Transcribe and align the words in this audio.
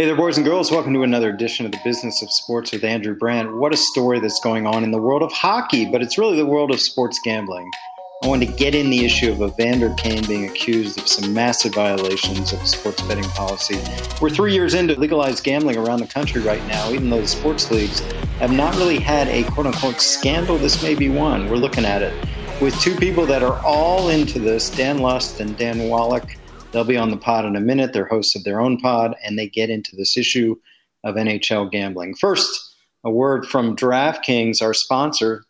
Hey 0.00 0.06
there, 0.06 0.16
boys 0.16 0.38
and 0.38 0.46
girls. 0.46 0.70
Welcome 0.70 0.94
to 0.94 1.02
another 1.02 1.28
edition 1.28 1.66
of 1.66 1.72
the 1.72 1.80
Business 1.84 2.22
of 2.22 2.32
Sports 2.32 2.72
with 2.72 2.84
Andrew 2.84 3.14
Brandt. 3.14 3.58
What 3.58 3.74
a 3.74 3.76
story 3.76 4.18
that's 4.18 4.40
going 4.40 4.66
on 4.66 4.82
in 4.82 4.92
the 4.92 4.98
world 4.98 5.20
of 5.20 5.30
hockey, 5.30 5.84
but 5.84 6.00
it's 6.00 6.16
really 6.16 6.38
the 6.38 6.46
world 6.46 6.70
of 6.70 6.80
sports 6.80 7.20
gambling. 7.22 7.70
I 8.24 8.28
wanted 8.28 8.46
to 8.46 8.54
get 8.54 8.74
in 8.74 8.88
the 8.88 9.04
issue 9.04 9.30
of 9.30 9.42
Evander 9.42 9.92
Kane 9.98 10.26
being 10.26 10.48
accused 10.48 10.98
of 10.98 11.06
some 11.06 11.34
massive 11.34 11.74
violations 11.74 12.54
of 12.54 12.66
sports 12.66 13.02
betting 13.02 13.24
policy. 13.24 13.78
We're 14.22 14.30
three 14.30 14.54
years 14.54 14.72
into 14.72 14.98
legalized 14.98 15.44
gambling 15.44 15.76
around 15.76 16.00
the 16.00 16.06
country 16.06 16.40
right 16.40 16.66
now, 16.66 16.90
even 16.90 17.10
though 17.10 17.20
the 17.20 17.28
sports 17.28 17.70
leagues 17.70 18.00
have 18.38 18.52
not 18.52 18.74
really 18.76 19.00
had 19.00 19.28
a 19.28 19.42
quote 19.50 19.66
unquote 19.66 20.00
scandal. 20.00 20.56
This 20.56 20.82
may 20.82 20.94
be 20.94 21.10
one. 21.10 21.50
We're 21.50 21.56
looking 21.56 21.84
at 21.84 22.00
it 22.00 22.14
with 22.62 22.74
two 22.80 22.96
people 22.96 23.26
that 23.26 23.42
are 23.42 23.62
all 23.62 24.08
into 24.08 24.38
this 24.38 24.70
Dan 24.70 25.00
Lust 25.00 25.40
and 25.40 25.58
Dan 25.58 25.90
Wallach. 25.90 26.38
They'll 26.72 26.84
be 26.84 26.96
on 26.96 27.10
the 27.10 27.16
pod 27.16 27.44
in 27.44 27.56
a 27.56 27.60
minute. 27.60 27.92
They're 27.92 28.06
hosts 28.06 28.36
of 28.36 28.44
their 28.44 28.60
own 28.60 28.78
pod, 28.78 29.16
and 29.24 29.38
they 29.38 29.48
get 29.48 29.70
into 29.70 29.96
this 29.96 30.16
issue 30.16 30.56
of 31.02 31.16
NHL 31.16 31.70
gambling. 31.70 32.14
First, 32.14 32.48
a 33.04 33.10
word 33.10 33.46
from 33.46 33.74
DraftKings, 33.74 34.62
our 34.62 34.74
sponsor. 34.74 35.44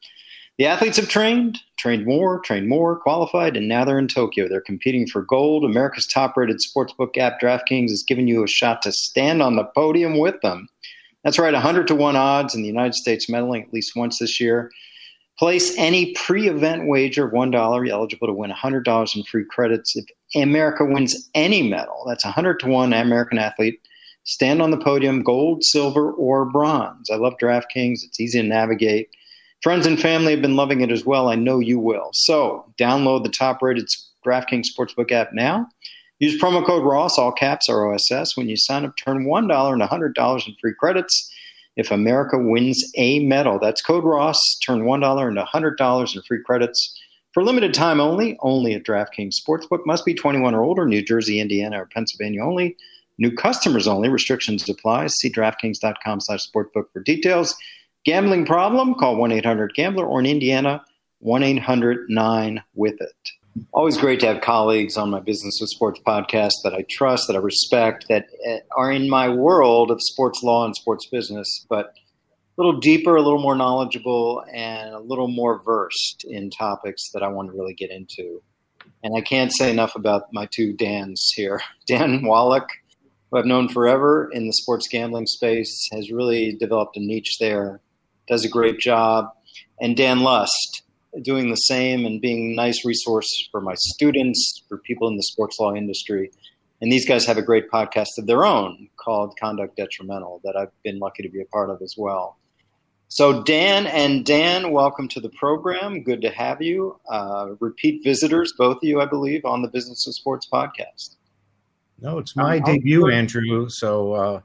The 0.59 0.67
athletes 0.67 0.97
have 0.97 1.09
trained, 1.09 1.59
trained 1.79 2.07
more, 2.07 2.41
trained 2.41 2.69
more, 2.69 2.99
qualified, 2.99 3.57
and 3.57 3.69
now 3.69 3.85
they're 3.85 3.99
in 3.99 4.09
Tokyo. 4.09 4.49
They're 4.49 4.61
competing 4.61 5.07
for 5.07 5.23
gold. 5.23 5.65
America's 5.65 6.07
top 6.07 6.37
rated 6.37 6.59
sportsbook 6.59 7.17
app, 7.19 7.41
DraftKings, 7.41 7.91
is 7.91 8.05
giving 8.07 8.29
you 8.29 8.45
a 8.45 8.49
shot 8.49 8.83
to 8.83 8.93
stand 8.93 9.43
on 9.43 9.57
the 9.57 9.65
podium 9.75 10.19
with 10.19 10.41
them. 10.43 10.69
That's 11.25 11.39
right, 11.39 11.53
100 11.53 11.87
to 11.89 11.95
1 11.95 12.17
odds 12.17 12.55
in 12.55 12.63
the 12.63 12.69
United 12.69 12.95
States 12.95 13.31
medaling 13.31 13.63
at 13.63 13.73
least 13.75 13.93
once 13.95 14.19
this 14.19 14.41
year. 14.41 14.71
Place 15.39 15.75
any 15.79 16.13
pre 16.15 16.49
event 16.49 16.87
wager 16.87 17.27
of 17.27 17.33
$1. 17.33 17.53
You're 17.53 17.95
eligible 17.95 18.27
to 18.27 18.33
win 18.33 18.51
$100 18.51 19.17
in 19.17 19.23
free 19.25 19.45
credits 19.49 19.97
if 19.97 20.05
America 20.35 20.85
wins 20.85 21.29
any 21.35 21.69
medal. 21.69 22.05
That's 22.07 22.25
100 22.25 22.61
to 22.61 22.67
1 22.69 22.93
American 22.93 23.39
athlete. 23.39 23.81
Stand 24.25 24.61
on 24.63 24.71
the 24.71 24.79
podium, 24.79 25.23
gold, 25.23 25.65
silver, 25.65 26.13
or 26.13 26.45
bronze. 26.45 27.11
I 27.11 27.17
love 27.17 27.35
DraftKings. 27.41 28.05
It's 28.05 28.21
easy 28.21 28.41
to 28.41 28.47
navigate. 28.47 29.09
Friends 29.63 29.87
and 29.87 30.01
family 30.01 30.33
have 30.33 30.43
been 30.43 30.57
loving 30.57 30.81
it 30.83 30.91
as 30.91 31.05
well. 31.05 31.29
I 31.29 31.35
know 31.35 31.59
you 31.59 31.79
will. 31.79 32.11
So 32.13 32.65
download 32.79 33.25
the 33.25 33.31
top 33.31 33.61
rated 33.61 33.89
DraftKings 34.25 34.67
Sportsbook 34.69 35.11
app 35.11 35.33
now. 35.33 35.67
Use 36.19 36.41
promo 36.41 36.65
code 36.65 36.85
ROSS, 36.85 37.19
all 37.19 37.33
caps 37.33 37.69
ROSS, 37.69 38.37
when 38.37 38.49
you 38.49 38.57
sign 38.57 38.85
up. 38.85 38.97
Turn 38.97 39.25
$1 39.25 39.73
into 39.73 39.87
$100 39.87 40.47
in 40.47 40.55
free 40.61 40.75
credits 40.79 41.33
if 41.77 41.91
America 41.91 42.37
wins 42.39 42.91
a 42.97 43.25
medal. 43.27 43.59
That's 43.59 43.81
code 43.81 44.05
Ross. 44.05 44.59
Turn 44.65 44.83
$1 44.83 45.29
into 45.29 45.43
$100 45.43 46.15
in 46.15 46.23
free 46.23 46.43
credits. 46.45 47.00
For 47.33 47.45
limited 47.45 47.73
time 47.75 48.01
only, 48.01 48.37
only 48.41 48.75
at 48.75 48.83
DraftKings 48.85 49.35
Sportsbook. 49.41 49.87
Must 49.87 50.05
be 50.05 50.15
21 50.15 50.55
or 50.55 50.65
older, 50.65 50.87
New 50.87 51.03
Jersey, 51.03 51.41
Indiana, 51.41 51.83
or 51.83 51.87
Pennsylvania 51.87 52.45
only. 52.45 52.77
New 53.19 53.33
customers 53.33 53.87
only. 53.87 54.09
Restrictions 54.09 54.69
apply. 54.69 55.07
See 55.09 55.31
DraftKings.com 55.31 56.21
slash 56.21 56.49
sportsbook 56.49 56.91
for 56.93 57.03
details. 57.05 57.55
Gambling 58.05 58.47
problem? 58.47 58.95
Call 58.95 59.17
1-800-GAMBLER 59.17 60.07
or 60.07 60.21
in 60.21 60.27
Indiana, 60.27 60.83
1-800-9-WITH-IT 61.23 63.33
always 63.73 63.97
great 63.97 64.21
to 64.21 64.27
have 64.27 64.41
colleagues 64.41 64.97
on 64.97 65.11
my 65.11 65.21
Business 65.21 65.59
with 65.61 65.71
Sports 65.71 66.01
podcast 66.07 66.53
that 66.65 66.75
I 66.75 66.85
trust, 66.89 67.27
that 67.27 67.37
I 67.37 67.41
respect, 67.41 68.07
that 68.09 68.27
uh, 68.49 68.59
are 68.77 68.91
in 68.91 69.09
my 69.09 69.29
world 69.29 69.91
of 69.91 70.01
sports 70.01 70.43
law 70.43 70.65
and 70.65 70.75
sports 70.75 71.07
business, 71.07 71.67
but 71.69 71.95
little 72.61 72.79
deeper, 72.79 73.17
a 73.17 73.23
little 73.23 73.41
more 73.41 73.57
knowledgeable, 73.57 74.45
and 74.53 74.95
a 74.95 74.99
little 74.99 75.29
more 75.29 75.63
versed 75.63 76.27
in 76.29 76.51
topics 76.51 77.11
that 77.15 77.23
I 77.23 77.29
want 77.29 77.51
to 77.51 77.57
really 77.57 77.73
get 77.73 77.91
into. 77.91 78.43
And 79.03 79.17
I 79.17 79.23
can't 79.23 79.51
say 79.51 79.71
enough 79.71 79.97
about 79.97 80.25
my 80.33 80.47
two 80.47 80.75
Dans 80.75 81.33
here. 81.35 81.63
Dan 81.87 82.23
Wallach, 82.23 82.69
who 83.31 83.39
I've 83.39 83.47
known 83.47 83.71
forever 83.71 84.29
in 84.33 84.47
the 84.47 84.53
sports 84.53 84.89
gambling 84.89 85.27
space, 85.27 85.89
has 85.93 86.11
really 86.11 86.55
developed 86.55 86.99
a 86.99 87.01
niche 87.01 87.39
there, 87.41 87.81
does 88.29 88.45
a 88.45 88.49
great 88.49 88.79
job. 88.79 89.31
And 89.81 89.97
Dan 89.97 90.21
Lust, 90.21 90.83
doing 91.23 91.49
the 91.49 91.57
same 91.57 92.05
and 92.05 92.21
being 92.21 92.53
a 92.53 92.57
nice 92.57 92.85
resource 92.85 93.49
for 93.51 93.63
my 93.63 93.75
students, 93.77 94.63
for 94.69 94.77
people 94.77 95.09
in 95.09 95.17
the 95.17 95.23
sports 95.23 95.59
law 95.59 95.75
industry. 95.75 96.31
And 96.83 96.93
these 96.93 97.09
guys 97.09 97.25
have 97.25 97.39
a 97.39 97.43
great 97.43 97.71
podcast 97.71 98.19
of 98.19 98.27
their 98.27 98.45
own 98.45 98.91
called 99.03 99.35
Conduct 99.41 99.77
Detrimental 99.77 100.43
that 100.45 100.57
I've 100.57 100.73
been 100.83 100.99
lucky 100.99 101.23
to 101.23 101.31
be 101.31 101.41
a 101.41 101.47
part 101.47 101.71
of 101.71 101.81
as 101.81 101.95
well. 101.97 102.37
So, 103.13 103.43
Dan 103.43 103.89
and 103.89 104.25
Dan, 104.25 104.71
welcome 104.71 105.09
to 105.09 105.21
the 105.21 105.31
program. 105.31 106.05
Good 106.05 106.23
to 106.23 106.31
have 106.31 106.63
you. 106.63 107.01
Uh, 107.11 107.55
repeat 107.59 108.05
visitors, 108.05 108.53
both 108.57 108.77
of 108.77 108.85
you, 108.85 109.01
I 109.01 109.05
believe, 109.05 109.45
on 109.45 109.63
the 109.63 109.69
Business 109.69 110.07
of 110.07 110.15
Sports 110.15 110.47
podcast. 110.51 111.17
No, 112.01 112.19
it's 112.19 112.37
my 112.37 112.59
um, 112.59 112.63
debut, 112.63 113.11
Andrew. 113.11 113.69
So 113.69 114.13
uh, 114.13 114.41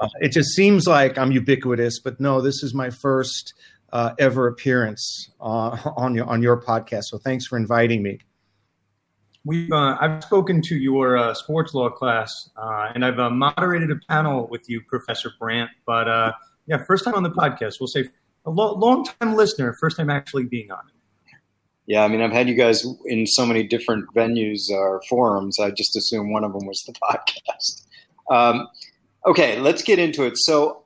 uh, 0.00 0.08
it 0.22 0.32
just 0.32 0.54
seems 0.54 0.86
like 0.86 1.18
I'm 1.18 1.30
ubiquitous, 1.30 2.00
but 2.00 2.18
no, 2.18 2.40
this 2.40 2.62
is 2.62 2.72
my 2.72 2.88
first 2.88 3.52
uh, 3.92 4.14
ever 4.18 4.46
appearance 4.46 5.30
uh, 5.38 5.76
on 5.98 6.14
your 6.14 6.24
on 6.24 6.40
your 6.40 6.58
podcast. 6.58 7.04
So 7.04 7.18
thanks 7.18 7.46
for 7.46 7.58
inviting 7.58 8.02
me. 8.02 8.20
We've 9.44 9.70
uh, 9.70 9.98
I've 10.00 10.24
spoken 10.24 10.62
to 10.62 10.74
your 10.74 11.18
uh, 11.18 11.34
sports 11.34 11.74
law 11.74 11.90
class, 11.90 12.48
uh, 12.56 12.92
and 12.94 13.04
I've 13.04 13.18
uh, 13.18 13.28
moderated 13.28 13.90
a 13.90 13.96
panel 14.08 14.48
with 14.50 14.70
you, 14.70 14.80
Professor 14.88 15.32
Brandt. 15.38 15.70
But 15.84 16.34
yeah, 16.70 16.84
first 16.84 17.04
time 17.04 17.14
on 17.14 17.24
the 17.24 17.30
podcast. 17.30 17.80
We'll 17.80 17.88
say 17.88 18.08
a 18.46 18.50
lo- 18.50 18.74
long 18.74 19.04
time 19.04 19.34
listener, 19.34 19.74
first 19.80 19.96
time 19.96 20.08
actually 20.08 20.44
being 20.44 20.70
on 20.70 20.78
it. 20.78 20.94
Yeah, 21.86 22.04
I 22.04 22.08
mean, 22.08 22.22
I've 22.22 22.30
had 22.30 22.48
you 22.48 22.54
guys 22.54 22.86
in 23.06 23.26
so 23.26 23.44
many 23.44 23.64
different 23.64 24.06
venues 24.14 24.70
or 24.70 25.02
forums. 25.08 25.58
I 25.58 25.72
just 25.72 25.96
assumed 25.96 26.30
one 26.30 26.44
of 26.44 26.52
them 26.52 26.64
was 26.64 26.80
the 26.86 26.92
podcast. 27.02 27.86
Um, 28.30 28.68
okay, 29.26 29.58
let's 29.58 29.82
get 29.82 29.98
into 29.98 30.22
it. 30.22 30.34
So 30.36 30.84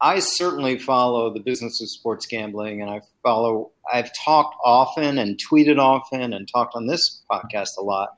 I 0.00 0.20
certainly 0.20 0.78
follow 0.78 1.30
the 1.34 1.40
business 1.40 1.82
of 1.82 1.90
sports 1.90 2.24
gambling, 2.24 2.80
and 2.80 2.90
I 2.90 3.02
follow. 3.22 3.72
I've 3.92 4.10
talked 4.24 4.56
often 4.64 5.18
and 5.18 5.38
tweeted 5.52 5.78
often 5.78 6.32
and 6.32 6.48
talked 6.50 6.74
on 6.74 6.86
this 6.86 7.22
podcast 7.30 7.76
a 7.78 7.82
lot 7.82 8.16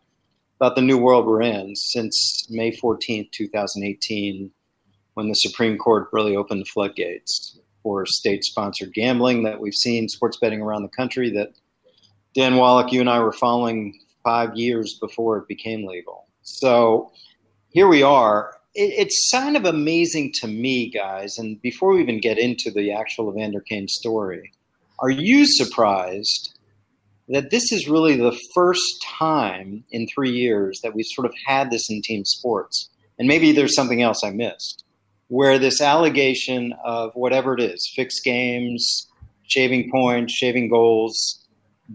about 0.61 0.77
the 0.77 0.83
new 0.83 0.99
world 0.99 1.27
we're 1.27 1.43
in 1.43 1.75
since 1.75 2.47
May 2.49 2.71
14th, 2.71 3.33
2018, 3.33 4.53
when 5.19 5.27
the 5.27 5.35
Supreme 5.35 5.77
Court 5.77 6.09
really 6.13 6.37
opened 6.37 6.61
the 6.61 6.71
floodgates 6.73 7.59
for 7.83 8.07
state-sponsored 8.07 8.95
gambling 8.95 9.43
that 9.43 9.59
we've 9.59 9.75
seen 9.75 10.09
sports 10.09 10.37
betting 10.37 10.63
around 10.63 10.85
the 10.85 10.89
country 10.89 11.29
that 11.31 11.49
Dan 12.37 12.55
Wallach, 12.55 12.93
you 12.93 13.01
and 13.01 13.11
I 13.11 13.19
were 13.19 13.33
following 13.33 13.99
five 14.23 14.55
years 14.55 14.97
before 15.01 15.39
it 15.39 15.49
became 15.49 15.85
legal. 15.85 16.29
So 16.43 17.11
here 17.71 17.89
we 17.89 18.01
are 18.01 18.55
it, 18.77 18.95
it's 18.97 19.29
kind 19.33 19.57
of 19.57 19.65
amazing 19.65 20.35
to 20.35 20.47
me, 20.47 20.89
guys. 20.89 21.37
And 21.37 21.61
before 21.63 21.95
we 21.95 22.01
even 22.01 22.21
get 22.21 22.39
into 22.39 22.71
the 22.71 22.93
actual 22.93 23.29
Evander 23.29 23.61
Kane 23.61 23.89
story, 23.89 24.53
are 25.01 25.11
you 25.11 25.47
surprised 25.47 26.57
that 27.27 27.51
this 27.51 27.73
is 27.73 27.89
really 27.89 28.15
the 28.15 28.39
first 28.55 29.05
time 29.19 29.83
in 29.91 30.07
three 30.07 30.31
years 30.31 30.79
that 30.85 30.95
we've 30.95 31.07
sort 31.09 31.27
of 31.27 31.35
had 31.45 31.73
this 31.73 31.91
in 31.91 32.03
team 32.03 32.25
sports? 32.25 32.89
And 33.19 33.27
maybe 33.27 33.51
there's 33.51 33.75
something 33.75 34.01
else 34.01 34.23
I 34.23 34.31
missed, 34.31 34.85
where 35.29 35.59
this 35.59 35.81
allegation 35.81 36.75
of 36.85 37.13
whatever 37.15 37.55
it 37.55 37.61
is, 37.61 37.91
fixed 37.95 38.25
games, 38.25 39.09
shaving 39.47 39.91
points, 39.91 40.33
shaving 40.33 40.69
goals, 40.69 41.47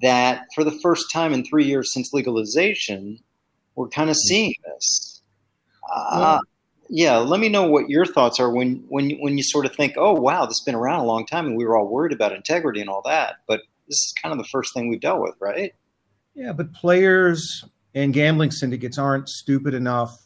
that 0.01 0.45
for 0.55 0.63
the 0.63 0.71
first 0.83 1.11
time 1.11 1.33
in 1.33 1.43
three 1.43 1.65
years 1.65 1.93
since 1.93 2.13
legalization, 2.13 3.19
we're 3.75 3.89
kind 3.89 4.09
of 4.09 4.15
seeing 4.15 4.53
this. 4.65 5.21
Uh, 5.93 6.39
yeah, 6.89 7.17
let 7.17 7.39
me 7.39 7.49
know 7.49 7.63
what 7.63 7.89
your 7.89 8.05
thoughts 8.05 8.39
are 8.39 8.51
when 8.51 8.83
when 8.87 9.11
when 9.19 9.37
you 9.37 9.43
sort 9.43 9.65
of 9.65 9.75
think, 9.75 9.93
oh 9.97 10.13
wow, 10.13 10.45
this 10.45 10.59
has 10.59 10.65
been 10.65 10.75
around 10.75 11.01
a 11.01 11.05
long 11.05 11.25
time, 11.25 11.45
and 11.45 11.57
we 11.57 11.65
were 11.65 11.77
all 11.77 11.87
worried 11.87 12.13
about 12.13 12.33
integrity 12.33 12.81
and 12.81 12.89
all 12.89 13.01
that, 13.03 13.35
but 13.47 13.61
this 13.87 13.97
is 13.97 14.13
kind 14.21 14.31
of 14.31 14.37
the 14.37 14.49
first 14.51 14.73
thing 14.73 14.89
we've 14.89 14.99
dealt 14.99 15.21
with, 15.21 15.35
right? 15.39 15.73
Yeah, 16.35 16.53
but 16.53 16.73
players 16.73 17.65
and 17.93 18.13
gambling 18.13 18.51
syndicates 18.51 18.97
aren't 18.97 19.29
stupid 19.29 19.73
enough 19.73 20.22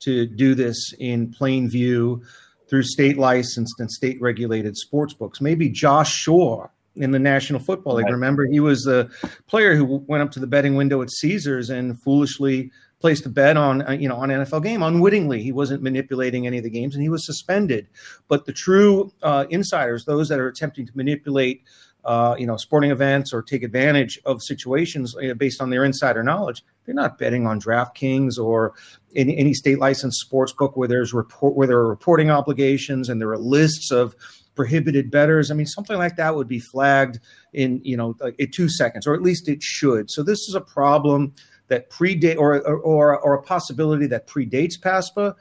to 0.00 0.26
do 0.26 0.54
this 0.54 0.92
in 0.98 1.32
plain 1.32 1.68
view 1.68 2.22
through 2.68 2.82
state 2.82 3.18
licensed 3.18 3.78
and 3.78 3.90
state 3.90 4.20
regulated 4.20 4.76
sports 4.76 5.14
books. 5.14 5.40
Maybe 5.40 5.68
Josh 5.68 6.12
Shaw 6.12 6.66
in 6.96 7.10
the 7.10 7.18
National 7.18 7.60
Football 7.60 7.96
League. 7.96 8.06
Right. 8.06 8.12
Remember, 8.12 8.46
he 8.46 8.60
was 8.60 8.82
the 8.82 9.10
player 9.46 9.74
who 9.74 10.04
went 10.06 10.22
up 10.22 10.30
to 10.32 10.40
the 10.40 10.46
betting 10.46 10.74
window 10.76 11.02
at 11.02 11.10
Caesars 11.10 11.70
and 11.70 12.00
foolishly 12.02 12.70
placed 13.00 13.26
a 13.26 13.28
bet 13.28 13.58
on 13.58 13.86
uh, 13.86 13.90
you 13.90 14.08
know 14.08 14.16
on 14.16 14.30
an 14.30 14.44
NFL 14.44 14.62
game 14.62 14.82
unwittingly. 14.82 15.42
He 15.42 15.52
wasn't 15.52 15.82
manipulating 15.82 16.46
any 16.46 16.58
of 16.58 16.64
the 16.64 16.70
games, 16.70 16.94
and 16.94 17.02
he 17.02 17.08
was 17.08 17.26
suspended. 17.26 17.86
But 18.28 18.46
the 18.46 18.52
true 18.52 19.12
uh, 19.22 19.44
insiders, 19.50 20.04
those 20.04 20.28
that 20.28 20.40
are 20.40 20.48
attempting 20.48 20.86
to 20.86 20.92
manipulate. 20.94 21.62
Uh, 22.04 22.34
you 22.38 22.46
know, 22.46 22.56
sporting 22.56 22.90
events 22.90 23.32
or 23.32 23.42
take 23.42 23.62
advantage 23.62 24.20
of 24.26 24.42
situations 24.42 25.16
uh, 25.16 25.32
based 25.34 25.62
on 25.62 25.70
their 25.70 25.84
insider 25.84 26.22
knowledge. 26.22 26.62
They're 26.84 26.94
not 26.94 27.16
betting 27.16 27.46
on 27.46 27.58
DraftKings 27.58 28.38
or 28.38 28.74
any, 29.16 29.36
any 29.38 29.54
state 29.54 29.78
licensed 29.78 30.20
sports 30.20 30.52
book 30.52 30.76
where 30.76 30.86
there's 30.86 31.14
report 31.14 31.54
where 31.54 31.66
there 31.66 31.78
are 31.78 31.88
reporting 31.88 32.30
obligations 32.30 33.08
and 33.08 33.20
there 33.20 33.30
are 33.30 33.38
lists 33.38 33.90
of 33.90 34.14
prohibited 34.54 35.10
bettors. 35.10 35.50
I 35.50 35.54
mean, 35.54 35.66
something 35.66 35.96
like 35.96 36.16
that 36.16 36.36
would 36.36 36.48
be 36.48 36.58
flagged 36.58 37.20
in 37.52 37.80
you 37.84 37.96
know 37.96 38.14
like 38.20 38.34
in 38.38 38.50
two 38.50 38.68
seconds, 38.68 39.06
or 39.06 39.14
at 39.14 39.22
least 39.22 39.48
it 39.48 39.62
should. 39.62 40.10
So 40.10 40.22
this 40.22 40.40
is 40.40 40.54
a 40.54 40.60
problem 40.60 41.32
that 41.68 41.90
predate 41.90 42.36
or, 42.36 42.60
or 42.60 43.18
or 43.18 43.34
a 43.34 43.42
possibility 43.42 44.06
that 44.08 44.26
predates 44.26 44.78
PASPA, 44.78 45.34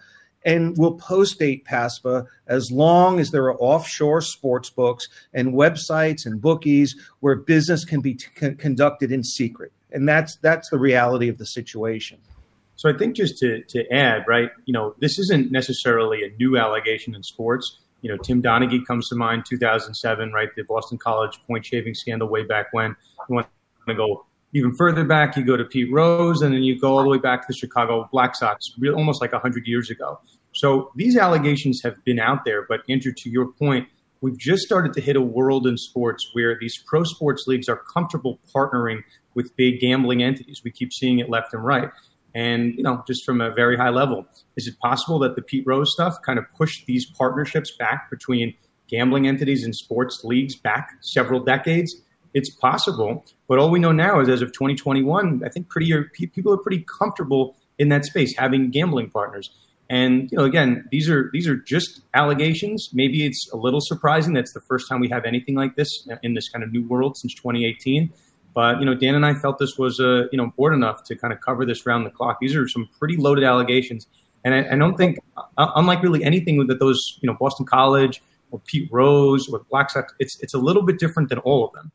and 0.46 0.78
will 0.78 0.96
post 0.96 1.40
date 1.40 1.66
PASPA 1.66 2.26
as 2.48 2.72
long 2.72 3.20
as 3.20 3.32
there 3.32 3.46
are 3.46 3.58
offshore 3.58 4.22
sports 4.22 4.70
books 4.70 5.08
and 5.34 5.54
websites 5.54 6.26
and 6.26 6.42
bookies 6.42 6.96
where 7.22 7.36
business 7.36 7.86
can 7.86 8.02
be 8.02 8.16
conducted 8.16 9.12
in 9.12 9.24
secret. 9.24 9.72
And 9.92 10.08
that's 10.08 10.38
that's 10.38 10.70
the 10.70 10.80
reality 10.80 11.30
of 11.30 11.38
the 11.38 11.46
situation. 11.46 12.18
So 12.76 12.90
I 12.90 12.98
think 12.98 13.16
just 13.16 13.38
to, 13.38 13.64
to 13.70 13.90
add, 13.94 14.26
right, 14.28 14.50
you 14.66 14.74
know, 14.74 14.96
this 15.00 15.20
isn't 15.20 15.52
necessarily 15.52 16.24
a 16.24 16.36
new 16.38 16.58
allegation 16.58 17.16
in 17.16 17.24
sports. 17.24 17.80
You 18.02 18.12
know, 18.12 18.18
Tim 18.18 18.42
Donaghy 18.42 18.86
comes 18.86 19.08
to 19.10 19.16
mind, 19.16 19.46
2007, 19.48 20.34
right, 20.34 20.50
the 20.56 20.64
Boston 20.64 20.98
College 20.98 21.40
point 21.48 21.66
shaving 21.66 21.94
scandal 21.94 22.28
way 22.28 22.44
back 22.44 22.74
when. 22.74 22.96
You 23.30 23.36
want 23.36 23.48
to 23.88 23.96
go 23.96 24.26
even 24.54 24.74
further 24.74 25.04
back, 25.04 25.36
you 25.36 25.44
go 25.44 25.58
to 25.58 25.66
Pete 25.66 25.92
Rose, 25.92 26.42
and 26.42 26.54
then 26.54 26.64
you 26.64 26.80
go 26.80 26.98
all 26.98 27.04
the 27.04 27.10
way 27.10 27.18
back 27.18 27.42
to 27.42 27.48
the 27.50 27.58
Chicago 27.58 28.08
Black 28.12 28.36
Sox, 28.36 28.72
almost 28.96 29.22
like 29.22 29.34
100 29.34 29.68
years 29.68 29.90
ago. 29.90 30.20
So 30.54 30.92
these 30.96 31.18
allegations 31.18 31.82
have 31.82 32.04
been 32.06 32.20
out 32.20 32.46
there, 32.46 32.66
but 32.68 32.82
Andrew, 32.88 33.12
to 33.18 33.30
your 33.30 33.48
point, 33.48 33.88
we've 34.22 34.38
just 34.38 34.64
started 34.64 34.94
to 34.94 35.02
hit 35.02 35.16
a 35.16 35.22
world 35.22 35.66
in 35.66 35.78
sports 35.78 36.30
where 36.34 36.58
these 36.60 36.78
pro 36.86 37.04
sports 37.04 37.46
leagues 37.48 37.68
are 37.68 37.82
comfortable 37.92 38.40
partnering 38.56 39.02
with 39.34 39.56
big 39.58 39.80
gambling 39.80 40.22
entities. 40.22 40.62
We 40.64 40.72
keep 40.72 40.94
seeing 40.94 41.20
it 41.20 41.30
left 41.30 41.54
and 41.54 41.66
right. 41.66 41.90
And, 42.36 42.74
you 42.76 42.84
know, 42.84 43.04
just 43.08 43.26
from 43.26 43.42
a 43.42 43.52
very 43.52 43.76
high 43.76 43.90
level, 43.90 44.26
is 44.56 44.68
it 44.68 44.78
possible 44.80 45.20
that 45.20 45.36
the 45.36 45.42
Pete 45.42 45.64
Rose 45.66 45.92
stuff 45.94 46.16
kind 46.26 46.40
of 46.40 46.46
pushed 46.56 46.86
these 46.86 47.06
partnerships 47.06 47.76
back 47.78 48.10
between 48.10 48.54
gambling 48.88 49.28
entities 49.28 49.64
and 49.64 49.76
sports 49.76 50.22
leagues 50.24 50.56
back 50.56 50.92
several 51.02 51.44
decades? 51.44 52.02
It's 52.34 52.50
possible. 52.50 53.26
But 53.48 53.60
all 53.60 53.70
we 53.70 53.80
know 53.80 53.92
now 53.92 54.20
is 54.20 54.30
as 54.30 54.42
of 54.42 54.52
2021, 54.52 55.44
I 55.46 55.50
think 55.50 55.70
pretty 55.70 55.94
people 56.14 56.54
are 56.54 56.58
pretty 56.58 56.86
comfortable 57.00 57.56
in 57.78 57.90
that 57.90 58.06
space 58.06 58.36
having 58.38 58.70
gambling 58.70 59.10
partners. 59.10 59.50
And 59.90 60.32
you 60.32 60.38
know, 60.38 60.46
again, 60.46 60.88
these 60.92 61.10
are 61.10 61.30
these 61.34 61.48
are 61.48 61.56
just 61.56 62.02
allegations. 62.14 62.90
Maybe 62.94 63.26
it's 63.26 63.50
a 63.52 63.58
little 63.58 63.82
surprising 63.82 64.34
that's 64.34 64.54
the 64.54 64.62
first 64.62 64.88
time 64.90 65.00
we 65.00 65.10
have 65.10 65.26
anything 65.26 65.56
like 65.56 65.76
this 65.76 66.08
in 66.24 66.34
this 66.34 66.50
kind 66.50 66.64
of 66.64 66.72
new 66.72 66.88
world 66.88 67.18
since 67.18 67.34
2018. 67.36 68.12
But 68.54 68.80
you 68.80 68.86
know, 68.86 68.96
Dan 68.96 69.16
and 69.16 69.26
I 69.26 69.34
felt 69.34 69.60
this 69.60 69.78
was 69.78 70.00
uh, 70.00 70.28
you 70.32 70.38
know 70.38 70.44
important 70.44 70.84
enough 70.84 71.04
to 71.06 71.16
kind 71.16 71.34
of 71.34 71.42
cover 71.42 71.66
this 71.66 71.86
round 71.86 72.06
the 72.06 72.12
clock. 72.12 72.38
These 72.40 72.56
are 72.56 72.68
some 72.68 72.88
pretty 72.98 73.18
loaded 73.18 73.44
allegations, 73.44 74.08
and 74.46 74.54
I, 74.54 74.74
I 74.74 74.78
don't 74.78 74.96
think, 74.96 75.20
uh, 75.38 75.72
unlike 75.76 76.02
really 76.02 76.24
anything 76.24 76.66
that 76.68 76.80
those 76.80 77.00
you 77.22 77.28
know 77.28 77.36
Boston 77.40 77.66
College 77.66 78.22
or 78.52 78.60
Pete 78.60 78.88
Rose 78.92 79.50
or 79.50 79.66
Black 79.70 79.90
Sox, 79.90 80.14
it's 80.20 80.40
it's 80.42 80.54
a 80.54 80.60
little 80.60 80.84
bit 80.84 81.00
different 81.00 81.30
than 81.30 81.40
all 81.40 81.66
of 81.66 81.74
them. 81.74 81.92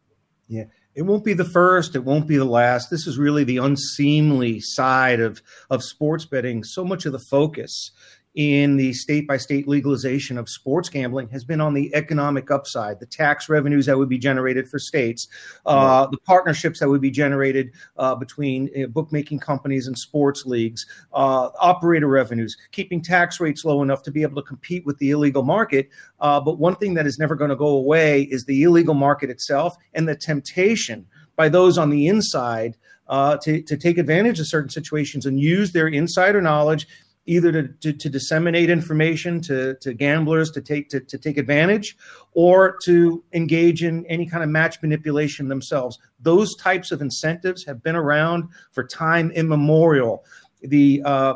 Yeah. 0.48 0.64
It 0.94 1.02
won't 1.02 1.24
be 1.24 1.34
the 1.34 1.44
first. 1.44 1.94
It 1.94 2.04
won't 2.04 2.26
be 2.26 2.38
the 2.38 2.44
last. 2.44 2.88
This 2.90 3.06
is 3.06 3.18
really 3.18 3.44
the 3.44 3.58
unseemly 3.58 4.58
side 4.60 5.20
of, 5.20 5.40
of 5.70 5.84
sports 5.84 6.24
betting. 6.24 6.64
So 6.64 6.84
much 6.84 7.06
of 7.06 7.12
the 7.12 7.20
focus 7.20 7.92
in 8.38 8.76
the 8.76 8.92
state 8.92 9.26
by 9.26 9.36
state 9.36 9.66
legalization 9.66 10.38
of 10.38 10.48
sports 10.48 10.88
gambling 10.88 11.28
has 11.28 11.42
been 11.42 11.60
on 11.60 11.74
the 11.74 11.92
economic 11.92 12.52
upside, 12.52 13.00
the 13.00 13.06
tax 13.06 13.48
revenues 13.48 13.84
that 13.86 13.98
would 13.98 14.08
be 14.08 14.16
generated 14.16 14.68
for 14.68 14.78
states, 14.78 15.26
uh, 15.66 16.06
the 16.06 16.18
partnerships 16.18 16.78
that 16.78 16.88
would 16.88 17.00
be 17.00 17.10
generated 17.10 17.72
uh, 17.96 18.14
between 18.14 18.70
uh, 18.80 18.86
bookmaking 18.86 19.40
companies 19.40 19.88
and 19.88 19.98
sports 19.98 20.46
leagues, 20.46 20.86
uh, 21.14 21.48
operator 21.60 22.06
revenues, 22.06 22.56
keeping 22.70 23.02
tax 23.02 23.40
rates 23.40 23.64
low 23.64 23.82
enough 23.82 24.04
to 24.04 24.12
be 24.12 24.22
able 24.22 24.40
to 24.40 24.46
compete 24.46 24.86
with 24.86 24.96
the 24.98 25.10
illegal 25.10 25.42
market. 25.42 25.88
Uh, 26.20 26.40
but 26.40 26.60
one 26.60 26.76
thing 26.76 26.94
that 26.94 27.08
is 27.08 27.18
never 27.18 27.34
going 27.34 27.50
to 27.50 27.56
go 27.56 27.66
away 27.66 28.22
is 28.22 28.44
the 28.44 28.62
illegal 28.62 28.94
market 28.94 29.30
itself 29.30 29.76
and 29.94 30.08
the 30.08 30.14
temptation 30.14 31.04
by 31.34 31.48
those 31.48 31.76
on 31.76 31.90
the 31.90 32.06
inside 32.06 32.76
uh, 33.08 33.36
to, 33.38 33.62
to 33.62 33.76
take 33.76 33.98
advantage 33.98 34.38
of 34.38 34.46
certain 34.46 34.70
situations 34.70 35.26
and 35.26 35.40
use 35.40 35.72
their 35.72 35.88
insider 35.88 36.40
knowledge 36.40 36.86
either 37.28 37.52
to, 37.52 37.68
to, 37.68 37.92
to, 37.92 38.08
disseminate 38.08 38.70
information 38.70 39.40
to, 39.40 39.74
to 39.74 39.92
gamblers 39.92 40.50
to 40.50 40.60
take 40.60 40.88
to, 40.88 41.00
to 41.00 41.18
take 41.18 41.36
advantage 41.36 41.96
or 42.32 42.76
to 42.84 43.22
engage 43.32 43.82
in 43.84 44.06
any 44.06 44.26
kind 44.26 44.42
of 44.42 44.48
match 44.48 44.80
manipulation 44.82 45.48
themselves 45.48 45.98
those 46.20 46.56
types 46.56 46.90
of 46.90 47.00
incentives 47.00 47.64
have 47.64 47.82
been 47.82 47.96
around 47.96 48.48
for 48.72 48.84
time 48.84 49.30
immemorial 49.32 50.24
the 50.62 51.02
uh, 51.04 51.34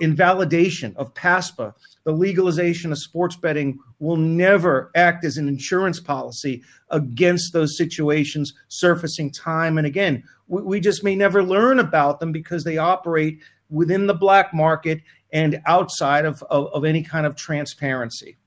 invalidation 0.00 0.94
of 0.96 1.14
PASPA, 1.14 1.74
the 2.04 2.12
legalization 2.12 2.92
of 2.92 2.98
sports 2.98 3.36
betting 3.36 3.78
will 3.98 4.16
never 4.16 4.90
act 4.94 5.24
as 5.24 5.36
an 5.36 5.48
insurance 5.48 6.00
policy 6.00 6.62
against 6.90 7.52
those 7.52 7.76
situations 7.76 8.52
surfacing 8.68 9.30
time 9.30 9.78
and 9.78 9.86
again. 9.86 10.22
We, 10.48 10.62
we 10.62 10.80
just 10.80 11.04
may 11.04 11.14
never 11.14 11.42
learn 11.42 11.78
about 11.78 12.20
them 12.20 12.32
because 12.32 12.64
they 12.64 12.78
operate 12.78 13.40
within 13.70 14.06
the 14.06 14.14
black 14.14 14.52
market 14.52 15.00
and 15.34 15.60
outside 15.66 16.24
of, 16.24 16.42
of, 16.44 16.68
of 16.68 16.84
any 16.84 17.02
kind 17.02 17.26
of 17.26 17.34
transparency. 17.36 18.38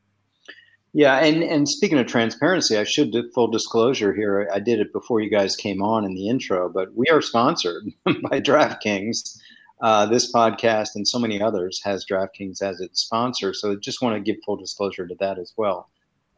Yeah, 0.94 1.18
and, 1.18 1.44
and 1.44 1.68
speaking 1.69 2.00
of 2.00 2.07
transparency, 2.07 2.78
I 2.78 2.86
should 2.86 3.12
do 3.12 3.30
full 3.36 3.50
disclosure 3.50 4.16
here. 4.16 4.50
I 4.51 4.60
did 4.60 4.80
it 4.80 4.94
before 4.94 5.19
you 5.19 5.30
guys 5.30 5.56
came 5.56 5.84
on 5.84 6.06
in 6.06 6.16
the 6.16 6.30
intro, 6.30 6.69
but 6.69 6.95
we 6.95 7.06
are 7.10 7.22
sponsored 7.22 7.84
by 8.06 8.39
DraftKings. 8.42 9.38
Uh, 9.80 10.07
this 10.07 10.31
podcast 10.34 10.95
and 10.95 11.07
so 11.07 11.19
many 11.19 11.39
others 11.39 11.80
has 11.84 12.06
DraftKings 12.10 12.63
as 12.63 12.80
its 12.80 13.01
sponsor, 13.01 13.54
so 13.54 13.74
I 13.74 13.75
just 13.75 14.01
want 14.01 14.16
to 14.16 14.22
give 14.22 14.42
full 14.44 14.56
disclosure 14.56 15.06
to 15.06 15.16
that 15.19 15.38
as 15.38 15.54
well. 15.56 15.90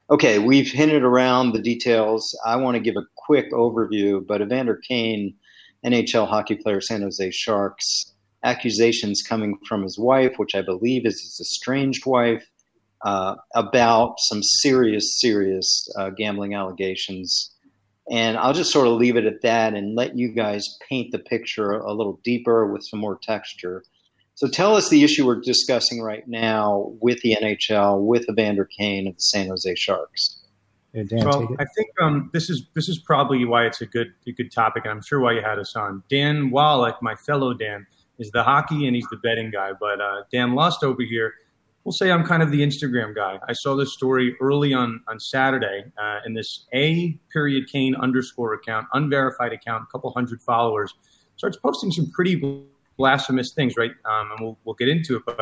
Okay, 0.10 0.40
we've 0.40 0.69
hinted 0.69 1.04
around 1.04 1.54
the 1.54 1.62
details. 1.62 2.38
I 2.44 2.56
want 2.56 2.75
to 2.75 2.81
give 2.81 2.98
a 2.98 3.06
quick 3.16 3.52
overview, 3.54 4.25
but 4.25 4.42
Evander 4.42 4.81
Kane, 4.86 5.36
NHL 5.86 6.28
hockey 6.28 6.56
player, 6.56 6.81
San 6.81 7.04
Jose 7.04 7.31
Sharks, 7.31 8.13
accusations 8.44 9.21
coming 9.21 9.57
from 9.68 9.83
his 9.83 9.97
wife, 9.97 10.33
which 10.38 10.56
I 10.56 10.62
believe 10.62 11.06
is 11.06 11.21
his 11.21 11.39
estranged 11.41 12.06
wife, 12.06 12.45
uh, 13.03 13.36
about 13.56 14.15
some 14.19 14.41
serious, 14.44 15.19
serious 15.19 15.88
uh, 15.97 16.09
gambling 16.12 16.53
allegations. 16.53 17.53
And 18.12 18.38
I'll 18.38 18.53
just 18.53 18.71
sort 18.71 18.88
of 18.88 18.94
leave 18.94 19.18
it 19.18 19.25
at 19.25 19.41
that 19.44 19.74
and 19.74 19.95
let 19.95 20.18
you 20.18 20.33
guys 20.33 20.68
paint 20.88 21.12
the 21.12 21.19
picture 21.19 21.71
a 21.71 21.94
little 21.94 22.19
deeper 22.24 22.71
with 22.71 22.83
some 22.83 23.00
more 23.00 23.19
texture. 23.21 23.83
So 24.36 24.47
tell 24.47 24.75
us 24.75 24.89
the 24.89 25.03
issue 25.03 25.25
we're 25.25 25.42
discussing 25.42 26.01
right 26.01 26.27
now 26.27 26.94
with 27.01 27.21
the 27.21 27.35
NHL, 27.42 28.01
with 28.06 28.25
Evander 28.30 28.65
Kane 28.65 29.07
of 29.07 29.15
the 29.15 29.21
San 29.21 29.50
Jose 29.50 29.75
Sharks. 29.75 30.39
Yeah, 30.94 31.03
Dan, 31.03 31.25
well, 31.25 31.56
I 31.59 31.65
think 31.75 31.89
um, 32.01 32.31
this 32.33 32.50
is 32.50 32.65
this 32.74 32.89
is 32.89 32.97
probably 33.00 33.45
why 33.45 33.65
it's 33.65 33.81
a 33.81 33.85
good 33.85 34.07
a 34.25 34.31
good 34.31 34.51
topic, 34.51 34.85
and 34.85 34.92
I'm 34.92 35.03
sure 35.03 35.19
why 35.19 35.33
you 35.33 35.42
had 35.42 35.59
us 35.59 35.75
on. 35.75 36.03
Dan 36.09 36.50
Wallach, 36.50 36.97
my 37.01 37.15
fellow 37.15 37.53
Dan, 37.53 37.85
is 38.19 38.30
the 38.31 38.44
hockey 38.44 38.86
and 38.86 38.95
he's 38.95 39.07
the 39.10 39.18
betting 39.18 39.51
guy. 39.51 39.71
But 39.80 40.01
uh, 40.01 40.24
Dan 40.31 40.54
Lust 40.54 40.83
over 40.83 41.01
here, 41.01 41.33
we'll 41.83 41.94
say 41.94 42.12
I'm 42.12 42.25
kind 42.25 42.44
of 42.44 42.51
the 42.51 42.62
Instagram 42.62 43.16
guy. 43.16 43.39
I 43.48 43.54
saw 43.54 43.75
this 43.75 43.94
story 43.94 44.36
early 44.42 44.73
on 44.73 45.02
on 45.07 45.19
Saturday 45.19 45.85
uh, 45.97 46.19
in 46.26 46.33
this 46.33 46.66
A 46.73 47.18
period 47.33 47.66
Kane 47.71 47.95
underscore 47.95 48.54
account, 48.54 48.88
unverified 48.94 49.54
account, 49.54 49.85
a 49.88 49.92
couple 49.92 50.11
hundred 50.11 50.42
followers, 50.42 50.94
starts 51.38 51.57
posting 51.57 51.92
some 51.92 52.11
pretty 52.11 52.64
blasphemous 52.97 53.54
things, 53.56 53.76
right? 53.78 53.92
Um, 54.06 54.31
and 54.31 54.40
we'll 54.42 54.57
we'll 54.66 54.76
get 54.76 54.90
into 54.90 55.16
it, 55.16 55.23
but 55.26 55.38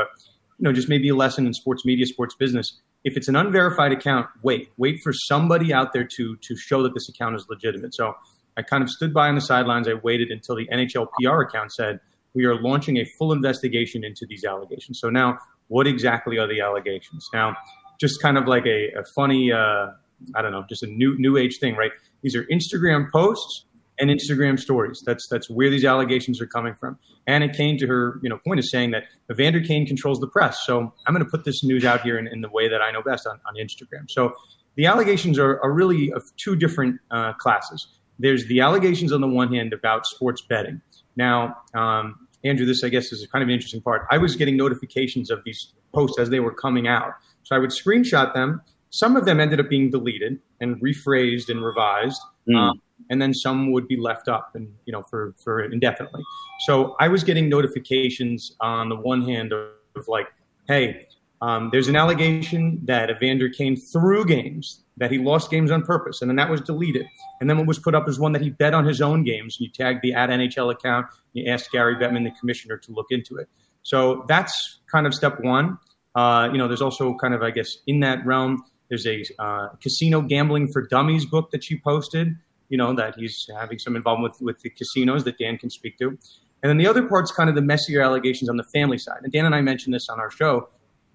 you 0.60 0.64
know, 0.64 0.74
just 0.74 0.90
maybe 0.90 1.10
a 1.10 1.16
lesson 1.16 1.46
in 1.46 1.54
sports 1.54 1.86
media, 1.86 2.06
sports 2.06 2.36
business. 2.36 2.80
If 3.04 3.16
it's 3.16 3.28
an 3.28 3.36
unverified 3.36 3.92
account, 3.92 4.28
wait, 4.42 4.70
wait 4.78 5.02
for 5.04 5.14
somebody 5.14 5.74
out 5.74 5.94
there 5.94 6.06
to 6.06 6.36
to 6.36 6.56
show 6.56 6.84
that 6.84 6.94
this 6.94 7.10
account 7.10 7.36
is 7.36 7.46
legitimate. 7.50 7.94
So 7.94 8.16
I 8.58 8.64
kind 8.64 8.84
of 8.84 8.90
stood 8.90 9.14
by 9.14 9.28
on 9.28 9.36
the 9.36 9.42
sidelines. 9.42 9.88
I 9.88 9.94
waited 9.94 10.30
until 10.32 10.56
the 10.56 10.68
NHL 10.68 11.08
PR 11.20 11.42
account 11.42 11.72
said 11.74 12.00
we 12.34 12.46
are 12.46 12.62
launching 12.62 12.98
a 12.98 13.06
full 13.18 13.32
investigation 13.32 14.04
into 14.04 14.26
these 14.28 14.44
allegations. 14.44 15.00
So 15.00 15.10
now, 15.10 15.38
what 15.68 15.88
exactly 15.88 16.38
are 16.38 16.48
the 16.48 16.62
allegations? 16.62 17.28
Now, 17.34 17.56
just 18.00 18.22
kind 18.22 18.38
of 18.38 18.48
like 18.48 18.66
a, 18.66 18.92
a 18.98 19.04
funny, 19.16 19.52
uh, 19.52 19.88
I 20.36 20.42
don't 20.42 20.52
know, 20.52 20.64
just 20.70 20.84
a 20.84 20.88
new 20.88 21.18
new 21.18 21.38
age 21.38 21.58
thing, 21.60 21.76
right? 21.76 21.92
These 22.22 22.36
are 22.36 22.44
Instagram 22.46 23.12
posts 23.12 23.66
and 24.00 24.10
Instagram 24.10 24.60
stories. 24.60 25.02
That's 25.06 25.28
that's 25.28 25.50
where 25.50 25.70
these 25.70 25.86
allegations 25.86 26.42
are 26.42 26.48
coming 26.48 26.76
from. 26.76 26.98
Anna 27.26 27.52
Kane, 27.52 27.78
to 27.80 27.88
her 27.88 28.20
you 28.22 28.30
know 28.30 28.38
point, 28.46 28.60
is 28.60 28.72
saying 28.72 28.92
that 28.92 29.04
Evander 29.32 29.62
Kane 29.62 29.86
controls 29.86 30.20
the 30.20 30.28
press. 30.28 30.60
So 30.66 30.94
I'm 31.06 31.14
going 31.14 31.26
to 31.26 31.30
put 31.30 31.46
this 31.46 31.64
news 31.64 31.86
out 31.86 32.02
here 32.02 32.18
in, 32.18 32.28
in, 32.28 32.42
the 32.42 32.50
way 32.50 32.70
that 32.70 32.82
I 32.82 32.92
know 32.92 33.02
best 33.02 33.28
on, 33.28 33.40
on 33.48 33.56
Instagram. 33.56 34.10
So 34.10 34.34
the 34.76 34.86
allegations 34.86 35.40
are, 35.40 35.62
are 35.64 35.72
really 35.72 36.12
of 36.14 36.24
two 36.38 36.56
different 36.56 37.00
uh, 37.12 37.34
classes. 37.34 37.88
There's 38.20 38.46
the 38.48 38.62
allegations 38.62 39.12
on 39.12 39.22
the 39.22 39.28
one 39.28 39.54
hand 39.54 39.74
about 39.74 40.06
sports 40.06 40.42
betting. 40.42 40.82
Now, 41.18 41.58
um, 41.74 42.28
Andrew, 42.44 42.66
this 42.66 42.84
I 42.84 42.90
guess 42.90 43.12
is 43.12 43.28
kind 43.28 43.44
of 43.44 43.50
an 43.50 43.54
interesting 43.54 43.82
part. 43.82 44.08
I 44.12 44.18
was 44.18 44.36
getting 44.36 44.56
notifications 44.56 45.30
of 45.30 45.44
these 45.44 45.74
posts 45.94 46.20
as 46.20 46.30
they 46.30 46.40
were 46.40 46.54
coming 46.54 46.88
out. 46.88 47.14
So 47.44 47.56
I 47.56 47.60
would 47.60 47.72
screenshot 47.72 48.34
them. 48.34 48.62
Some 48.90 49.18
of 49.18 49.26
them 49.26 49.40
ended 49.40 49.60
up 49.60 49.70
being 49.70 49.90
deleted 49.90 50.40
and 50.62 50.82
rephrased 50.82 51.50
and 51.50 51.64
revised. 51.64 52.22
Mm. 52.48 52.56
Um, 52.56 52.82
and 53.10 53.22
then 53.22 53.34
some 53.34 53.72
would 53.72 53.88
be 53.88 53.98
left 53.98 54.28
up 54.28 54.52
and 54.56 54.74
you 54.86 54.94
know 54.94 55.04
for 55.04 55.34
for 55.44 55.62
indefinitely. 55.64 56.24
So 56.66 56.96
I 57.00 57.08
was 57.08 57.24
getting 57.24 57.50
notifications 57.50 58.56
on 58.62 58.90
the 58.90 58.96
one 58.96 59.22
hand 59.22 59.54
of, 59.54 59.70
of 59.96 60.08
like, 60.08 60.28
hey, 60.68 61.08
um, 61.42 61.70
there's 61.72 61.88
an 61.88 61.96
allegation 61.96 62.80
that 62.86 63.10
Evander 63.10 63.50
Kane 63.50 63.76
threw 63.76 64.26
games, 64.26 64.82
that 64.98 65.12
he 65.12 65.20
lost 65.20 65.52
games 65.52 65.70
on 65.70 65.84
purpose, 65.84 66.22
and 66.22 66.30
then 66.30 66.36
that 66.38 66.50
was 66.50 66.62
deleted. 66.62 67.06
And 67.40 67.50
then 67.50 67.58
what 67.58 67.68
was 67.68 67.78
put 67.78 67.94
up 67.94 68.08
as 68.08 68.20
one 68.20 68.32
that 68.32 68.42
he 68.42 68.50
bet 68.50 68.74
on 68.74 68.86
his 68.86 69.02
own 69.02 69.24
games. 69.24 69.58
You 69.60 69.70
tagged 69.70 70.02
the 70.02 70.14
at 70.14 70.30
NHL 70.30 70.72
account, 70.72 71.06
you 71.34 71.52
asked 71.52 71.72
Gary 71.72 71.96
Bettman, 71.96 72.24
the 72.24 72.32
commissioner, 72.40 72.78
to 72.78 72.92
look 72.92 73.08
into 73.12 73.38
it. 73.38 73.48
So 73.84 74.26
that's 74.28 74.80
kind 74.92 75.06
of 75.06 75.14
step 75.14 75.40
one. 75.42 75.78
Uh, 76.16 76.50
you 76.52 76.58
know, 76.58 76.68
there's 76.68 76.82
also 76.82 77.16
kind 77.16 77.36
of, 77.36 77.44
I 77.44 77.52
guess, 77.52 77.78
in 77.86 78.00
that 78.00 78.26
realm, 78.26 78.64
there's 78.90 79.06
a 79.06 79.24
uh, 79.38 79.70
casino 79.82 80.22
gambling 80.22 80.70
for 80.72 80.82
dummies 80.88 81.26
book 81.26 81.52
that 81.52 81.64
she 81.64 81.80
posted. 81.80 82.36
You 82.70 82.78
know 82.78 82.94
that 82.96 83.16
he's 83.18 83.48
having 83.58 83.80
some 83.80 83.96
involvement 83.96 84.34
with, 84.34 84.42
with 84.42 84.60
the 84.62 84.70
casinos 84.70 85.24
that 85.26 85.38
Dan 85.38 85.58
can 85.58 85.70
speak 85.70 85.98
to. 86.00 86.18
And 86.64 86.70
then 86.70 86.78
the 86.78 86.88
other 86.88 87.08
part's 87.08 87.32
kind 87.32 87.50
of 87.50 87.56
the 87.56 87.62
messier 87.62 88.02
allegations 88.02 88.50
on 88.50 88.58
the 88.58 88.64
family 88.64 88.98
side. 88.98 89.20
And 89.24 89.32
Dan 89.32 89.46
and 89.46 89.54
I 89.54 89.62
mentioned 89.62 89.94
this 89.94 90.10
on 90.10 90.20
our 90.20 90.32
show. 90.32 90.68